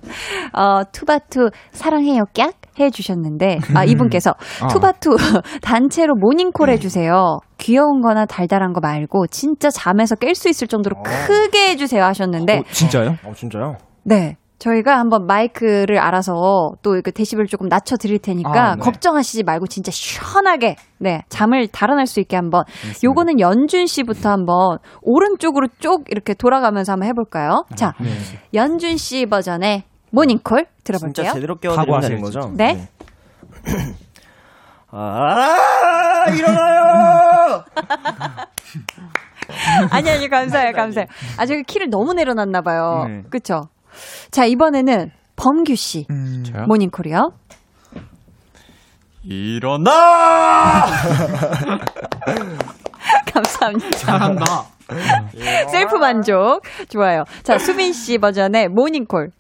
어, 0.54 0.82
투바투 0.92 1.50
사랑해요 1.72 2.24
깍 2.36 2.54
해주셨는데, 2.80 3.60
아, 3.76 3.84
이분께서 3.86 4.32
아. 4.62 4.68
투바투 4.68 5.16
단체로 5.62 6.16
모닝콜 6.16 6.70
해주세요. 6.72 7.38
귀여운 7.66 8.02
거나 8.02 8.28
달달한 8.28 8.74
거 8.74 8.80
말고 8.80 9.26
진짜 9.26 9.72
잠에서 9.72 10.14
깰 10.14 10.36
수 10.36 10.50
있을 10.50 10.68
정도로 10.68 11.02
크게 11.02 11.70
해주세요 11.70 12.04
하셨는데, 12.04 12.60
어, 12.60 12.64
진짜요? 12.72 13.18
어 13.24 13.34
진짜요? 13.36 13.78
네. 14.04 14.38
저희가 14.60 15.00
한번 15.00 15.26
마이크를 15.26 15.98
알아서 16.00 16.74
또 16.82 16.94
이렇게 16.94 17.12
데시벨 17.12 17.48
조금 17.48 17.68
낮춰 17.68 17.98
드릴 17.98 18.20
테니까 18.20 18.72
아, 18.72 18.76
네. 18.76 18.82
걱정하시지 18.82 19.44
말고 19.44 19.68
진짜 19.68 19.92
시원하게 19.92 20.78
네 20.98 21.24
잠을 21.28 21.68
달아날 21.68 22.08
수 22.08 22.22
있게 22.22 22.38
한번 22.38 22.64
요거는 23.04 23.42
연준 23.42 23.86
씨부터 23.86 24.30
한번 24.30 24.78
오른쪽으로 25.02 25.68
쭉 25.80 26.06
이렇게 26.08 26.34
돌아가면서 26.34 26.94
한번 26.94 27.10
해볼까요? 27.10 27.66
자 27.76 27.96
연준 28.54 28.96
씨 28.96 29.26
버전의 29.26 29.84
모닝콜 30.12 30.68
들어볼게요. 30.86 31.26
진짜 31.26 31.34
제대로 31.34 31.56
각오하셔야죠. 31.58 32.22
거죠? 32.22 32.52
네. 32.56 32.88
아, 34.98 36.26
일어나요! 36.34 37.66
아니 39.92 40.10
아니 40.10 40.30
감사해요 40.30 40.72
감사해요. 40.72 41.08
아 41.38 41.46
저기 41.46 41.64
키를 41.64 41.90
너무 41.90 42.14
내려놨나 42.14 42.62
봐요. 42.62 43.04
네. 43.08 43.24
그쵸? 43.30 43.64
자 44.32 44.46
이번에는 44.46 45.12
범규 45.36 45.76
씨 45.76 46.08
저요? 46.46 46.64
모닝콜이요. 46.68 47.32
일어나! 49.24 50.86
감사합니다. 53.34 53.90
잘한다. 53.98 54.46
셀프 55.72 55.96
만족 55.98 56.62
좋아요. 56.90 57.24
자 57.44 57.58
수빈 57.58 57.92
씨 57.92 58.18
버전의 58.18 58.70
모닝콜. 58.70 59.32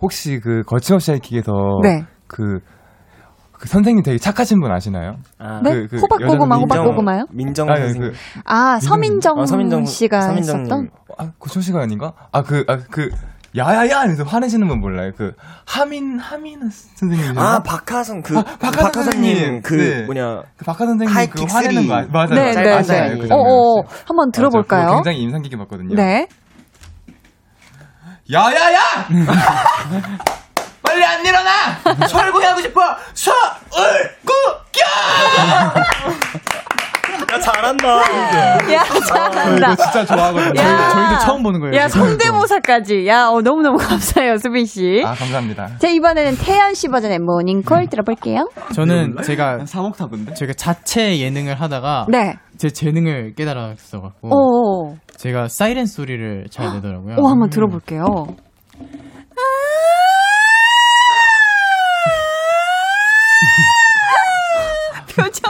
혹시 0.00 0.38
그 0.38 0.62
거침없이 0.62 1.10
하이킥에서 1.10 1.52
네. 1.82 2.04
그, 2.28 2.60
그 3.58 3.68
선생님 3.68 4.02
되게 4.04 4.18
착하신 4.18 4.60
분 4.60 4.70
아시나요? 4.70 5.16
아, 5.38 5.60
네? 5.64 5.72
그- 5.72 5.88
그 5.88 5.96
호박 5.98 6.20
여자분 6.20 6.38
고구마 6.38 6.56
호박 6.56 6.74
민정- 6.76 6.84
고구마요? 6.90 7.24
민정 7.30 7.68
아, 7.70 7.76
선생님. 7.76 8.12
그, 8.12 8.16
아 8.44 8.78
서민정, 8.80 9.40
아, 9.40 9.46
서민정 9.46 9.84
씨가 9.84 10.20
서민정 10.20 10.60
했었던. 10.60 10.90
아, 11.18 11.30
고청 11.38 11.60
씨가 11.62 11.80
아닌가? 11.82 12.12
아, 12.32 12.42
그, 12.42 12.64
아, 12.68 12.78
그, 12.90 13.10
야야야! 13.56 14.00
하면서 14.00 14.22
화내시는 14.24 14.68
분 14.68 14.78
몰라요? 14.80 15.10
그, 15.16 15.32
하민, 15.66 16.18
하민 16.18 16.60
선생님. 16.70 17.36
아, 17.38 17.60
박하선, 17.62 18.22
그, 18.22 18.38
아, 18.38 18.42
박하 18.44 18.82
박하선님, 18.82 19.34
선생님. 19.34 19.62
그, 19.62 19.74
네. 19.74 20.02
뭐냐. 20.04 20.42
그 20.56 20.64
박하 20.64 20.84
선생님 20.86 21.08
그 21.08 21.14
하이킥 21.14 21.52
화내는. 21.54 21.88
거 21.88 21.94
아- 21.94 22.06
맞아요. 22.12 22.34
네, 22.34 22.52
네, 22.54 22.62
네, 22.62 22.72
아시나요? 22.72 23.02
네. 23.14 23.18
그 23.18 23.26
장면. 23.26 23.38
어어 23.46 23.82
한번 24.06 24.28
아, 24.28 24.30
저 24.32 24.40
들어볼까요? 24.42 24.84
그거 24.86 24.94
굉장히 24.96 25.22
인상 25.22 25.42
깊게 25.42 25.56
봤거든요. 25.56 25.94
네. 25.96 26.28
야야야! 28.30 28.78
빨리 30.88 31.04
안 31.04 31.24
일어나! 31.24 31.50
설구 32.08 32.42
하고 32.42 32.60
싶어! 32.62 32.80
설구겨! 33.12 34.82
야, 37.30 37.38
잘한다. 37.38 37.88
야 38.72 38.84
잘한다. 39.06 39.76
진짜 39.76 40.04
좋아하거든요. 40.06 40.60
야. 40.62 40.88
저희 40.88 41.08
도 41.10 41.18
처음 41.18 41.42
보는 41.42 41.60
거예요. 41.60 41.76
야. 41.76 41.88
성대모사까지. 41.88 43.06
야 43.06 43.26
어, 43.26 43.42
너무 43.42 43.60
너무 43.60 43.76
감사해요 43.76 44.38
수빈 44.38 44.64
씨. 44.64 45.02
아, 45.04 45.12
감사합니다. 45.12 45.76
자 45.78 45.88
이번에는 45.88 46.38
태연 46.38 46.72
씨 46.72 46.88
버전의 46.88 47.18
모닝콜 47.18 47.88
들어볼게요. 47.88 48.48
저는 48.72 49.16
제가 49.22 49.58
3옥타브인데? 49.58 50.36
제가 50.36 50.54
자체 50.54 51.18
예능을 51.20 51.60
하다가 51.60 52.06
네. 52.08 52.36
제 52.56 52.70
재능을 52.70 53.34
깨달았어갖고 53.36 54.28
오. 54.34 54.96
제가 55.18 55.48
사이렌 55.48 55.84
소리를 55.84 56.46
잘 56.50 56.72
내더라고요. 56.76 57.16
오 57.18 57.28
한번 57.28 57.50
들어볼게요. 57.50 58.04
표 58.04 58.26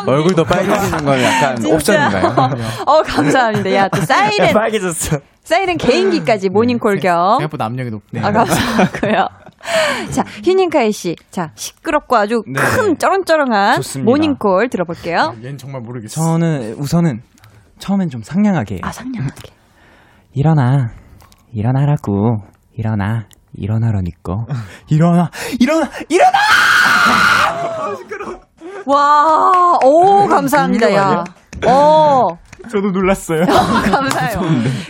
얼굴도 0.07 0.45
빨개지는 0.45 1.05
건 1.05 1.23
약간. 1.23 1.65
옵션인가요? 1.67 2.35
어 2.87 3.03
감사합니다. 3.03 3.75
야 3.75 3.89
또 3.89 4.01
사이렌 4.03 4.53
빨개졌어. 4.53 5.19
사이렌 5.45 5.77
개인기까지 5.79 6.49
모닝콜 6.51 6.99
겸. 6.99 7.39
생각보다 7.39 7.65
압력이 7.67 7.91
높네요. 7.91 8.27
아, 8.27 8.31
감사하고요. 8.33 9.29
자, 10.13 10.23
휴닝카이 10.45 10.93
씨. 10.93 11.17
자, 11.31 11.51
시끄럽고 11.55 12.17
아주 12.17 12.43
네. 12.47 12.61
큰 12.61 12.97
쩌렁쩌렁한 12.99 13.77
좋습니다. 13.77 14.11
모닝콜 14.11 14.69
들어볼게요. 14.69 15.35
얘는 15.43 15.57
정말 15.59 15.81
모르겠어. 15.81 16.21
저는 16.21 16.75
우선은 16.75 17.23
처음엔 17.79 18.11
좀 18.11 18.23
상냥하게 18.23 18.81
아, 18.83 18.93
상냥하게. 18.93 19.51
일어나 20.35 20.91
일어나라고 21.53 22.37
일어나 22.75 23.27
일어나라니까 23.55 24.35
일어나 24.89 25.31
일어나 25.59 25.89
일어나 26.11 26.39
와, 28.87 29.79
오, 29.85 30.27
감사합니다, 30.27 30.95
야. 30.95 31.25
오, 31.67 32.37
저도 32.71 32.91
놀랐어요 32.91 33.45
감사해요. 33.47 34.41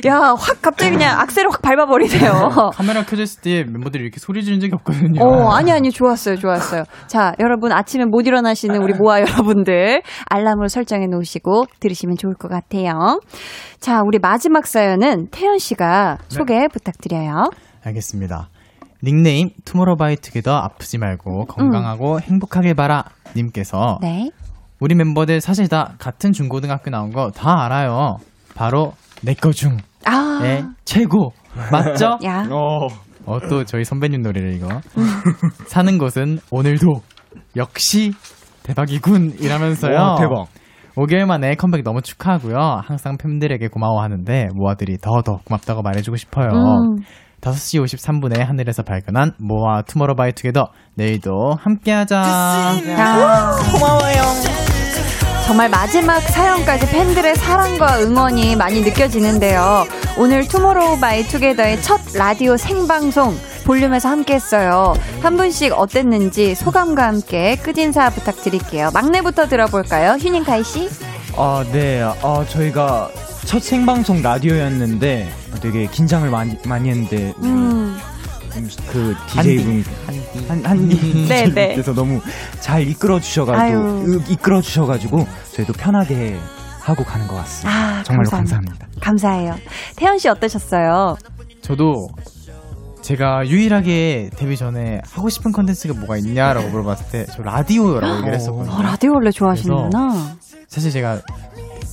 야, 0.07 0.35
확 0.39 0.61
갑자기 0.63 0.93
그냥 0.93 1.21
악셀을 1.21 1.51
확 1.51 1.63
밟아버리네요. 1.63 2.71
카메라 2.75 3.05
켜져 3.05 3.23
있을 3.23 3.41
때 3.43 3.65
멤버들이 3.65 4.03
이렇게 4.03 4.19
소리 4.19 4.43
지른 4.45 4.59
적이 4.61 4.75
없거든요. 4.77 5.23
어, 5.23 5.51
아니, 5.53 5.71
아니, 5.73 5.91
좋았어요, 5.91 6.37
좋았어요. 6.37 6.85
자, 7.07 7.35
여러분, 7.41 7.73
아침에 7.73 8.05
못 8.05 8.27
일어나시는 8.27 8.83
우리 8.83 8.95
모아 8.95 9.21
여러분들, 9.21 10.03
알람을 10.29 10.69
설정해 10.69 11.07
놓으시고 11.07 11.67
들으시면 11.81 12.17
좋을 12.19 12.35
것 12.35 12.49
같아요. 12.49 13.21
자, 13.81 14.03
우리 14.05 14.19
마지막 14.19 14.67
사연은 14.67 15.29
태연 15.31 15.59
씨가 15.59 16.19
소개 16.29 16.67
부탁드려요. 16.69 17.51
알겠습니다. 17.85 18.49
닉네임 19.05 19.51
투모로우바이투게더 19.65 20.55
아프지 20.55 20.99
말고 20.99 21.47
건강하고 21.47 22.21
행복하길 22.21 22.75
바라 22.75 23.05
님께서 23.37 23.99
네. 24.03 24.31
우리 24.81 24.95
멤버들 24.95 25.41
사실 25.41 25.69
다 25.69 25.95
같은 25.99 26.33
중고등학교 26.33 26.91
나온 26.91 27.11
거 27.13 27.31
다 27.31 27.65
알아요. 27.65 28.17
바로 28.55 28.93
내꺼 29.23 29.51
중의 29.53 29.79
아, 30.05 30.41
최고 30.85 31.33
맞죠? 31.73 32.19
야. 32.25 32.45
어또 33.27 33.65
저희 33.65 33.85
선배님 33.85 34.23
노래를 34.23 34.55
이거 34.55 34.69
사는 35.67 35.99
곳은 35.99 36.39
오늘도 36.51 37.03
역시 37.57 38.13
대박이군 38.63 39.35
이라면서요. 39.41 39.95
와, 39.95 40.17
대박 40.17 40.47
5개월 40.97 41.27
만에 41.27 41.55
컴백 41.55 41.83
너무 41.85 42.01
축하하고요. 42.03 42.57
항상 42.85 43.17
팬들에게 43.19 43.69
고마워하는데 43.69 44.49
모아들이 44.55 44.97
더더 44.99 45.39
고맙다고 45.45 45.83
말해주고 45.83 46.17
싶어요. 46.17 46.49
음. 46.49 46.97
5시 47.41 47.85
53분에 47.85 48.39
하늘에서 48.39 48.83
발견한 48.83 49.33
모아 49.39 49.83
투모로우바이 49.83 50.33
투게더 50.33 50.71
내일도 50.95 51.59
함께하자. 51.61 52.75
정말 55.47 55.71
마지막 55.71 56.21
사연까지 56.21 56.91
팬들의 56.91 57.37
사랑과 57.37 58.01
응원이 58.01 58.57
많이 58.57 58.83
느껴지는데요. 58.83 59.87
오늘 60.19 60.47
투모로우 60.47 61.01
바이 61.01 61.23
투게더의 61.23 61.81
첫 61.81 62.01
라디오 62.15 62.57
생방송 62.57 63.35
볼륨에서 63.65 64.09
함께 64.11 64.35
했어요. 64.35 64.95
한 65.23 65.37
분씩 65.37 65.73
어땠는지 65.73 66.55
소감과 66.55 67.07
함께 67.07 67.57
끝인사 67.57 68.11
부탁드릴게요. 68.11 68.91
막내부터 68.93 69.47
들어볼까요? 69.49 70.13
휴닝카이 70.15 70.65
씨? 70.65 70.89
아, 71.37 71.65
네. 71.73 72.03
아, 72.03 72.45
저희가 72.49 73.11
첫 73.49 73.63
생방송 73.63 74.21
라디오였는데 74.21 75.27
되게 75.63 75.87
긴장을 75.87 76.29
많이, 76.29 76.55
많이 76.67 76.91
했는데 76.91 77.33
우리 77.39 77.49
음, 77.49 77.97
그 78.91 79.15
DJ분 79.27 79.85
한, 80.49 80.65
한디 80.67 81.27
네, 81.27 81.49
네. 81.55 81.83
너무 81.95 82.21
잘 82.61 82.87
이끌어. 82.87 83.19
주셔가지고 83.19 84.05
이끌어 84.29 84.61
주셔가지고 84.61 85.27
저희도 85.55 85.73
편하게 85.73 86.39
하고 86.83 87.03
가는 87.05 87.27
것 87.27 87.37
같습니다. 87.37 87.71
아, 87.71 88.03
정말로 88.03 88.29
감사합니다. 88.29 88.75
감사합니다. 88.75 89.01
감사해요. 89.01 89.55
태연 89.97 90.19
씨 90.19 90.29
어떠셨어요? 90.29 91.17
저도 91.63 92.09
제가 93.01 93.47
유일하게 93.49 94.29
데뷔 94.37 94.59
전에 94.59 95.01
하고 95.11 95.31
싶은 95.31 95.53
컨텐츠가 95.53 95.95
뭐가 96.01 96.19
있냐라고 96.19 96.69
물어봤을 96.69 97.07
때 97.11 97.27
저 97.35 97.43
라디오라고 97.43 98.15
얘기를 98.17 98.35
했었거든요. 98.35 98.75
어, 98.75 98.83
라디오 98.83 99.15
원래 99.15 99.31
좋아하시는구나. 99.31 100.37
사실 100.69 100.91
제가 100.91 101.19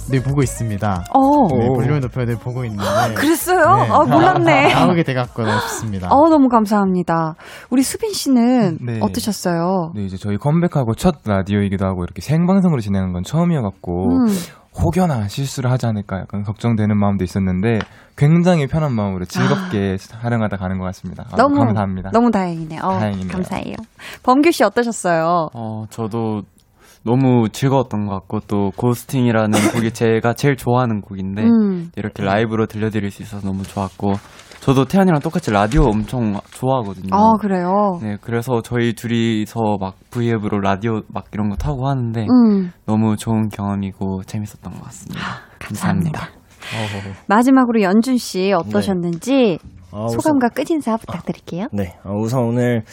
늘 0.09 0.21
보고 0.21 0.43
있습니다. 0.43 1.05
어, 1.13 1.47
네, 1.47 1.67
볼륨을 1.67 2.01
높여 2.01 2.25
늘 2.25 2.35
보고 2.35 2.63
있는데. 2.65 3.13
그랬어요? 3.15 3.75
네. 3.77 3.89
아, 3.89 4.03
몰랐네. 4.03 4.73
나오게 4.73 5.01
돼갖고 5.03 5.43
너무 5.43 5.59
좋습니다. 5.61 6.09
어, 6.11 6.29
너무 6.29 6.47
감사합니다. 6.47 7.33
우리 7.71 7.81
수빈 7.81 8.13
씨는 8.13 8.77
네. 8.85 8.99
어떠셨어요? 9.01 9.93
네, 9.95 10.03
이제 10.03 10.17
저희 10.17 10.37
컴백하고 10.37 10.93
첫 10.93 11.15
라디오이기도 11.25 11.85
하고 11.85 12.03
이렇게 12.03 12.21
생방송으로 12.21 12.81
진행한 12.81 13.13
건 13.13 13.23
처음이어갖고 13.23 14.09
음. 14.11 14.27
혹여나 14.77 15.27
실수를 15.29 15.71
하지 15.71 15.85
않을까 15.87 16.19
약간 16.19 16.43
걱정되는 16.43 16.95
마음도 16.99 17.23
있었는데 17.23 17.79
굉장히 18.17 18.67
편한 18.67 18.91
마음으로 18.93 19.23
즐겁게 19.25 19.95
촬영하다 19.97 20.57
가는 20.57 20.77
것 20.77 20.85
같습니다. 20.85 21.23
아, 21.31 21.35
너무 21.37 21.55
감사합니다. 21.59 22.11
너무 22.11 22.29
다행이네요. 22.29 22.81
어, 22.83 22.99
다행이네요. 22.99 23.31
감사해요. 23.31 23.75
범규 24.23 24.51
씨 24.51 24.63
어떠셨어요? 24.65 25.49
어, 25.53 25.85
저도 25.89 26.41
너무 27.05 27.49
즐거웠던 27.49 28.07
것 28.07 28.13
같고 28.15 28.39
또 28.47 28.71
고스팅이라는 28.75 29.51
곡이 29.73 29.91
제가 29.91 30.33
제일 30.33 30.55
좋아하는 30.55 31.01
곡인데 31.01 31.43
음. 31.43 31.91
이렇게 31.95 32.23
라이브로 32.23 32.65
들려드릴 32.65 33.11
수 33.11 33.21
있어서 33.21 33.45
너무 33.47 33.63
좋았고 33.63 34.13
저도 34.61 34.85
태연이랑 34.85 35.19
똑같이 35.19 35.51
라디오 35.51 35.83
엄청 35.83 36.39
좋아하거든요. 36.51 37.09
아 37.11 37.33
그래요. 37.39 37.99
네, 38.01 38.17
그래서 38.19 38.63
저희 38.63 38.93
둘이서 38.93 39.77
막 39.79 39.93
V앱으로 40.09 40.59
라디오 40.59 41.01
막 41.07 41.25
이런 41.31 41.49
거 41.49 41.55
타고 41.55 41.87
하는데 41.87 42.21
음. 42.21 42.71
너무 42.87 43.15
좋은 43.15 43.49
경험이고 43.49 44.23
재밌었던 44.23 44.73
것 44.73 44.83
같습니다. 44.85 45.21
감사합니다. 45.59 46.29
감사합니다. 46.71 47.19
마지막으로 47.27 47.83
연준 47.83 48.17
씨 48.17 48.51
어떠셨는지. 48.53 49.59
아, 49.91 50.07
소감과 50.07 50.49
끝인사 50.49 50.97
부탁드릴게요. 50.97 51.67
네, 51.71 51.95
어, 52.03 52.11
우선 52.17 52.43
오늘 52.43 52.83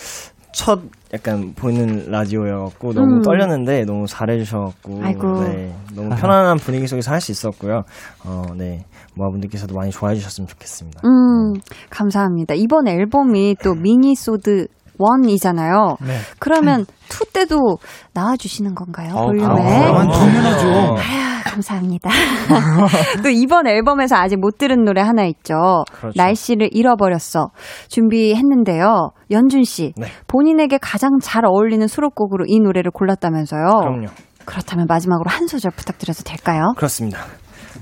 첫 0.52 0.80
약간 1.14 1.52
보이는 1.54 2.10
라디오여갖고 2.10 2.92
너무 2.92 3.16
음. 3.16 3.22
떨렸는데 3.22 3.84
너무 3.84 4.06
잘해주셔갖고. 4.06 5.00
네, 5.44 5.74
너무 5.94 6.10
편안한 6.10 6.58
분위기 6.58 6.86
속에서 6.86 7.10
할 7.10 7.20
수 7.20 7.32
있었고요. 7.32 7.84
어, 8.24 8.44
네, 8.56 8.84
모아분들께서도 9.14 9.74
많이 9.74 9.90
좋아해 9.90 10.14
주셨으면 10.16 10.48
좋겠습니다. 10.48 11.00
음, 11.04 11.54
감사합니다. 11.90 12.54
이번 12.54 12.88
앨범이 12.88 13.56
또 13.62 13.74
미니소드 13.74 14.66
1이잖아요. 14.98 15.96
네. 16.04 16.18
그러면 16.38 16.86
2 17.10 17.32
때도 17.32 17.78
나와주시는 18.14 18.74
건가요? 18.74 19.14
어, 19.14 19.26
볼륨에? 19.26 19.86
그럼. 19.86 20.10
당연하죠. 20.10 20.68
아유, 20.96 21.42
감사합니다. 21.44 22.10
또 23.22 23.28
이번 23.28 23.66
앨범에서 23.66 24.16
아직 24.16 24.38
못 24.38 24.58
들은 24.58 24.84
노래 24.84 25.00
하나 25.00 25.24
있죠. 25.24 25.84
그렇죠. 25.92 26.12
날씨를 26.16 26.68
잃어버렸어. 26.72 27.50
준비했는데요. 27.88 29.10
연준 29.30 29.64
씨, 29.64 29.92
네. 29.96 30.06
본인에게 30.28 30.78
가장 30.80 31.18
잘 31.20 31.44
어울리는 31.44 31.86
수록곡으로 31.86 32.44
이 32.46 32.60
노래를 32.60 32.90
골랐다면서요. 32.90 33.64
그럼요. 33.80 34.06
그렇다면 34.44 34.86
마지막으로 34.88 35.30
한 35.30 35.46
소절 35.46 35.70
부탁드려도 35.76 36.22
될까요? 36.24 36.72
그렇습니다. 36.76 37.20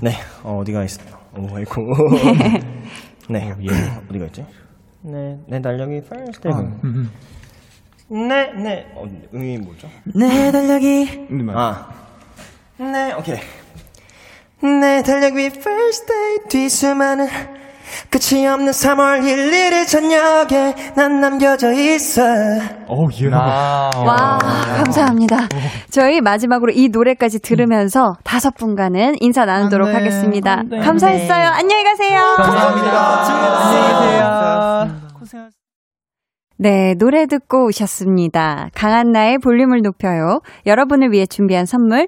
네, 0.01 0.13
어, 0.43 0.57
어디가 0.61 0.83
있어요? 0.83 1.07
오, 1.37 1.55
아이고. 1.55 1.81
네, 3.29 3.51
어디가 4.09 4.25
있지? 4.25 4.45
네, 5.03 5.39
내 5.47 5.61
달력이 5.61 5.97
first 5.97 6.41
day. 6.41 6.67
네, 8.09 8.51
네, 8.53 8.91
어, 8.95 9.05
음이 9.33 9.57
뭐죠? 9.59 9.89
내 10.03 10.51
달력이 10.51 11.27
아, 11.55 11.89
네, 12.77 13.13
오케이. 13.13 13.37
내 14.61 15.01
달력 15.01 15.35
위 15.35 15.45
first 15.45 16.05
day 16.05 16.37
뒤수많은 16.49 17.27
끝이 18.09 18.45
없는 18.47 18.71
3월 18.71 19.21
1일의 19.21 19.87
저녁에 19.87 20.75
난 20.95 21.19
남겨져 21.21 21.71
있어. 21.73 22.21
오, 22.87 23.09
예. 23.21 23.27
와, 23.27 24.37
감사합니다. 24.77 25.47
저희 25.89 26.21
마지막으로 26.21 26.71
이 26.73 26.89
노래까지 26.89 27.39
들으면서 27.39 28.15
다섯 28.23 28.55
분과는 28.55 29.15
인사 29.19 29.45
나누도록 29.45 29.87
안 29.87 29.93
돼, 29.93 29.97
하겠습니다. 29.99 30.51
안 30.59 30.69
돼. 30.69 30.79
감사했어요. 30.79 31.47
안녕히 31.47 31.83
가세요. 31.83 32.21
네, 36.57 36.93
노래 36.99 37.25
듣고 37.25 37.65
오셨습니다. 37.65 38.69
강한나의 38.75 39.39
볼륨을 39.39 39.81
높여요. 39.81 40.41
여러분을 40.67 41.11
위해 41.11 41.25
준비한 41.25 41.65
선물 41.65 42.07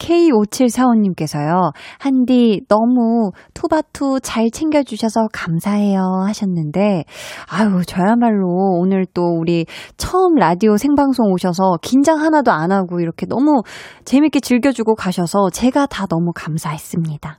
K5745님께서요, 0.00 1.72
한디 1.98 2.62
너무 2.68 3.30
투바투 3.54 4.20
잘 4.22 4.50
챙겨주셔서 4.50 5.28
감사해요 5.32 6.00
하셨는데, 6.26 7.04
아유, 7.48 7.82
저야말로 7.86 8.48
오늘 8.80 9.06
또 9.14 9.22
우리 9.22 9.66
처음 9.96 10.34
라디오 10.34 10.76
생방송 10.76 11.32
오셔서 11.32 11.76
긴장 11.82 12.18
하나도 12.18 12.50
안 12.50 12.72
하고 12.72 13.00
이렇게 13.00 13.26
너무 13.26 13.62
재밌게 14.04 14.40
즐겨주고 14.40 14.94
가셔서 14.94 15.50
제가 15.50 15.86
다 15.86 16.06
너무 16.06 16.32
감사했습니다. 16.34 17.38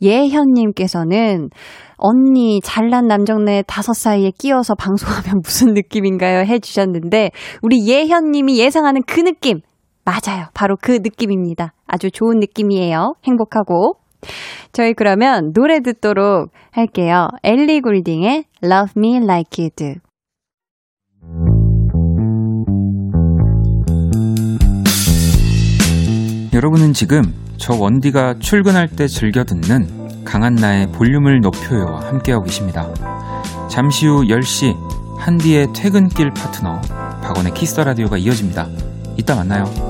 예현님께서는 0.00 1.50
언니 1.96 2.60
잘난 2.62 3.06
남정네 3.06 3.64
다섯 3.66 3.92
사이에 3.92 4.30
끼어서 4.38 4.74
방송하면 4.74 5.42
무슨 5.44 5.74
느낌인가요? 5.74 6.40
해주셨는데 6.46 7.30
우리 7.62 7.86
예현님이 7.86 8.58
예상하는 8.58 9.02
그 9.06 9.20
느낌 9.20 9.60
맞아요. 10.10 10.46
바로 10.54 10.76
그 10.80 10.90
느낌입니다. 10.90 11.72
아주 11.86 12.10
좋은 12.10 12.40
느낌이에요. 12.40 13.14
행복하고 13.24 13.94
저희 14.72 14.92
그러면 14.92 15.52
노래 15.52 15.80
듣도록 15.80 16.50
할게요. 16.72 17.28
엘리 17.44 17.80
굴딩의 17.80 18.44
Love 18.64 18.92
Me 18.96 19.16
Like 19.18 19.64
You 19.64 19.70
Do. 19.70 19.94
여러분은 26.52 26.92
지금 26.92 27.22
저 27.56 27.74
원디가 27.74 28.40
출근할 28.40 28.88
때 28.88 29.06
즐겨 29.06 29.44
듣는 29.44 30.24
강한나의 30.24 30.88
볼륨을 30.88 31.40
높여요와 31.40 32.08
함께하고 32.08 32.44
계십니다. 32.44 32.92
잠시 33.70 34.08
후 34.08 34.24
10시 34.24 34.74
한디의 35.18 35.68
퇴근길 35.72 36.32
파트너 36.32 36.80
박원의 37.22 37.54
키스 37.54 37.73
더 37.73 37.84
라디오가 37.84 38.18
이어집니다. 38.18 38.66
이따 39.16 39.36
만나요. 39.36 39.89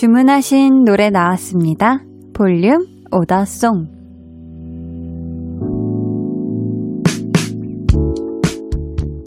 주문하신 0.00 0.84
노래 0.84 1.10
나왔습니다. 1.10 1.98
볼륨 2.32 2.86
오더송. 3.12 3.86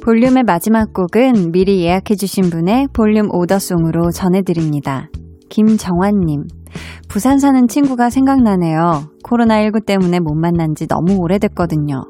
볼륨의 0.04 0.42
마지막 0.48 0.92
곡은 0.92 1.52
미리 1.52 1.84
예약해주신 1.84 2.46
분의 2.50 2.88
볼륨 2.92 3.28
오더송으로 3.32 4.10
전해드립니다. 4.10 5.12
김정환님. 5.50 6.48
부산 7.08 7.38
사는 7.38 7.68
친구가 7.68 8.10
생각나네요. 8.10 9.12
코로나19 9.24 9.86
때문에 9.86 10.20
못 10.22 10.34
만난 10.34 10.74
지 10.74 10.88
너무 10.88 11.18
오래됐거든요. 11.20 12.02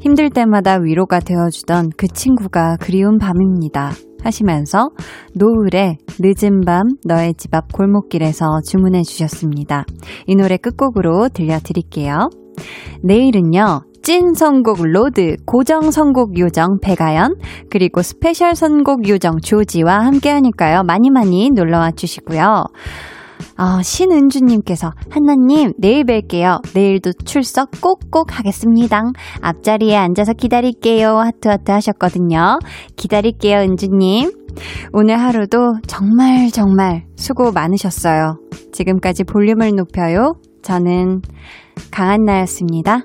힘들 0.00 0.30
때마다 0.30 0.78
위로가 0.78 1.20
되어주던 1.20 1.90
그 1.98 2.08
친구가 2.08 2.78
그리운 2.80 3.18
밤입니다. 3.18 3.90
하시면서 4.26 4.90
노을의 5.34 5.98
늦은 6.20 6.60
밤 6.66 6.82
너의 7.06 7.34
집 7.34 7.54
앞 7.54 7.72
골목길에서 7.72 8.60
주문해 8.68 9.02
주셨습니다. 9.02 9.84
이 10.26 10.36
노래 10.36 10.56
끝곡으로 10.58 11.28
들려드릴게요. 11.30 12.28
내일은요. 13.02 13.82
찐 14.02 14.34
선곡 14.34 14.82
로드, 14.82 15.36
고정 15.46 15.90
선곡 15.90 16.38
요정 16.38 16.78
백아연, 16.80 17.34
그리고 17.70 18.02
special 18.02 18.54
선곡 18.54 19.08
요정 19.08 19.40
조지와 19.40 20.04
함께 20.04 20.30
하니까요. 20.30 20.84
많이 20.84 21.10
많이 21.10 21.50
놀러와 21.50 21.90
주시고요. 21.90 22.66
어, 23.58 23.82
신은주님께서 23.82 24.92
한나님 25.10 25.72
내일 25.78 26.04
뵐게요. 26.04 26.62
내일도 26.74 27.12
출석 27.24 27.70
꼭꼭 27.80 28.38
하겠습니다. 28.38 29.02
앞자리에 29.40 29.96
앉아서 29.96 30.32
기다릴게요. 30.34 31.18
하트하트 31.18 31.70
하셨거든요. 31.70 32.58
기다릴게요, 32.96 33.60
은주님. 33.60 34.32
오늘 34.92 35.18
하루도 35.18 35.80
정말 35.86 36.50
정말 36.50 37.04
수고 37.16 37.52
많으셨어요. 37.52 38.38
지금까지 38.72 39.24
볼륨을 39.24 39.72
높여요. 39.74 40.34
저는 40.62 41.22
강한나였습니다. 41.90 43.02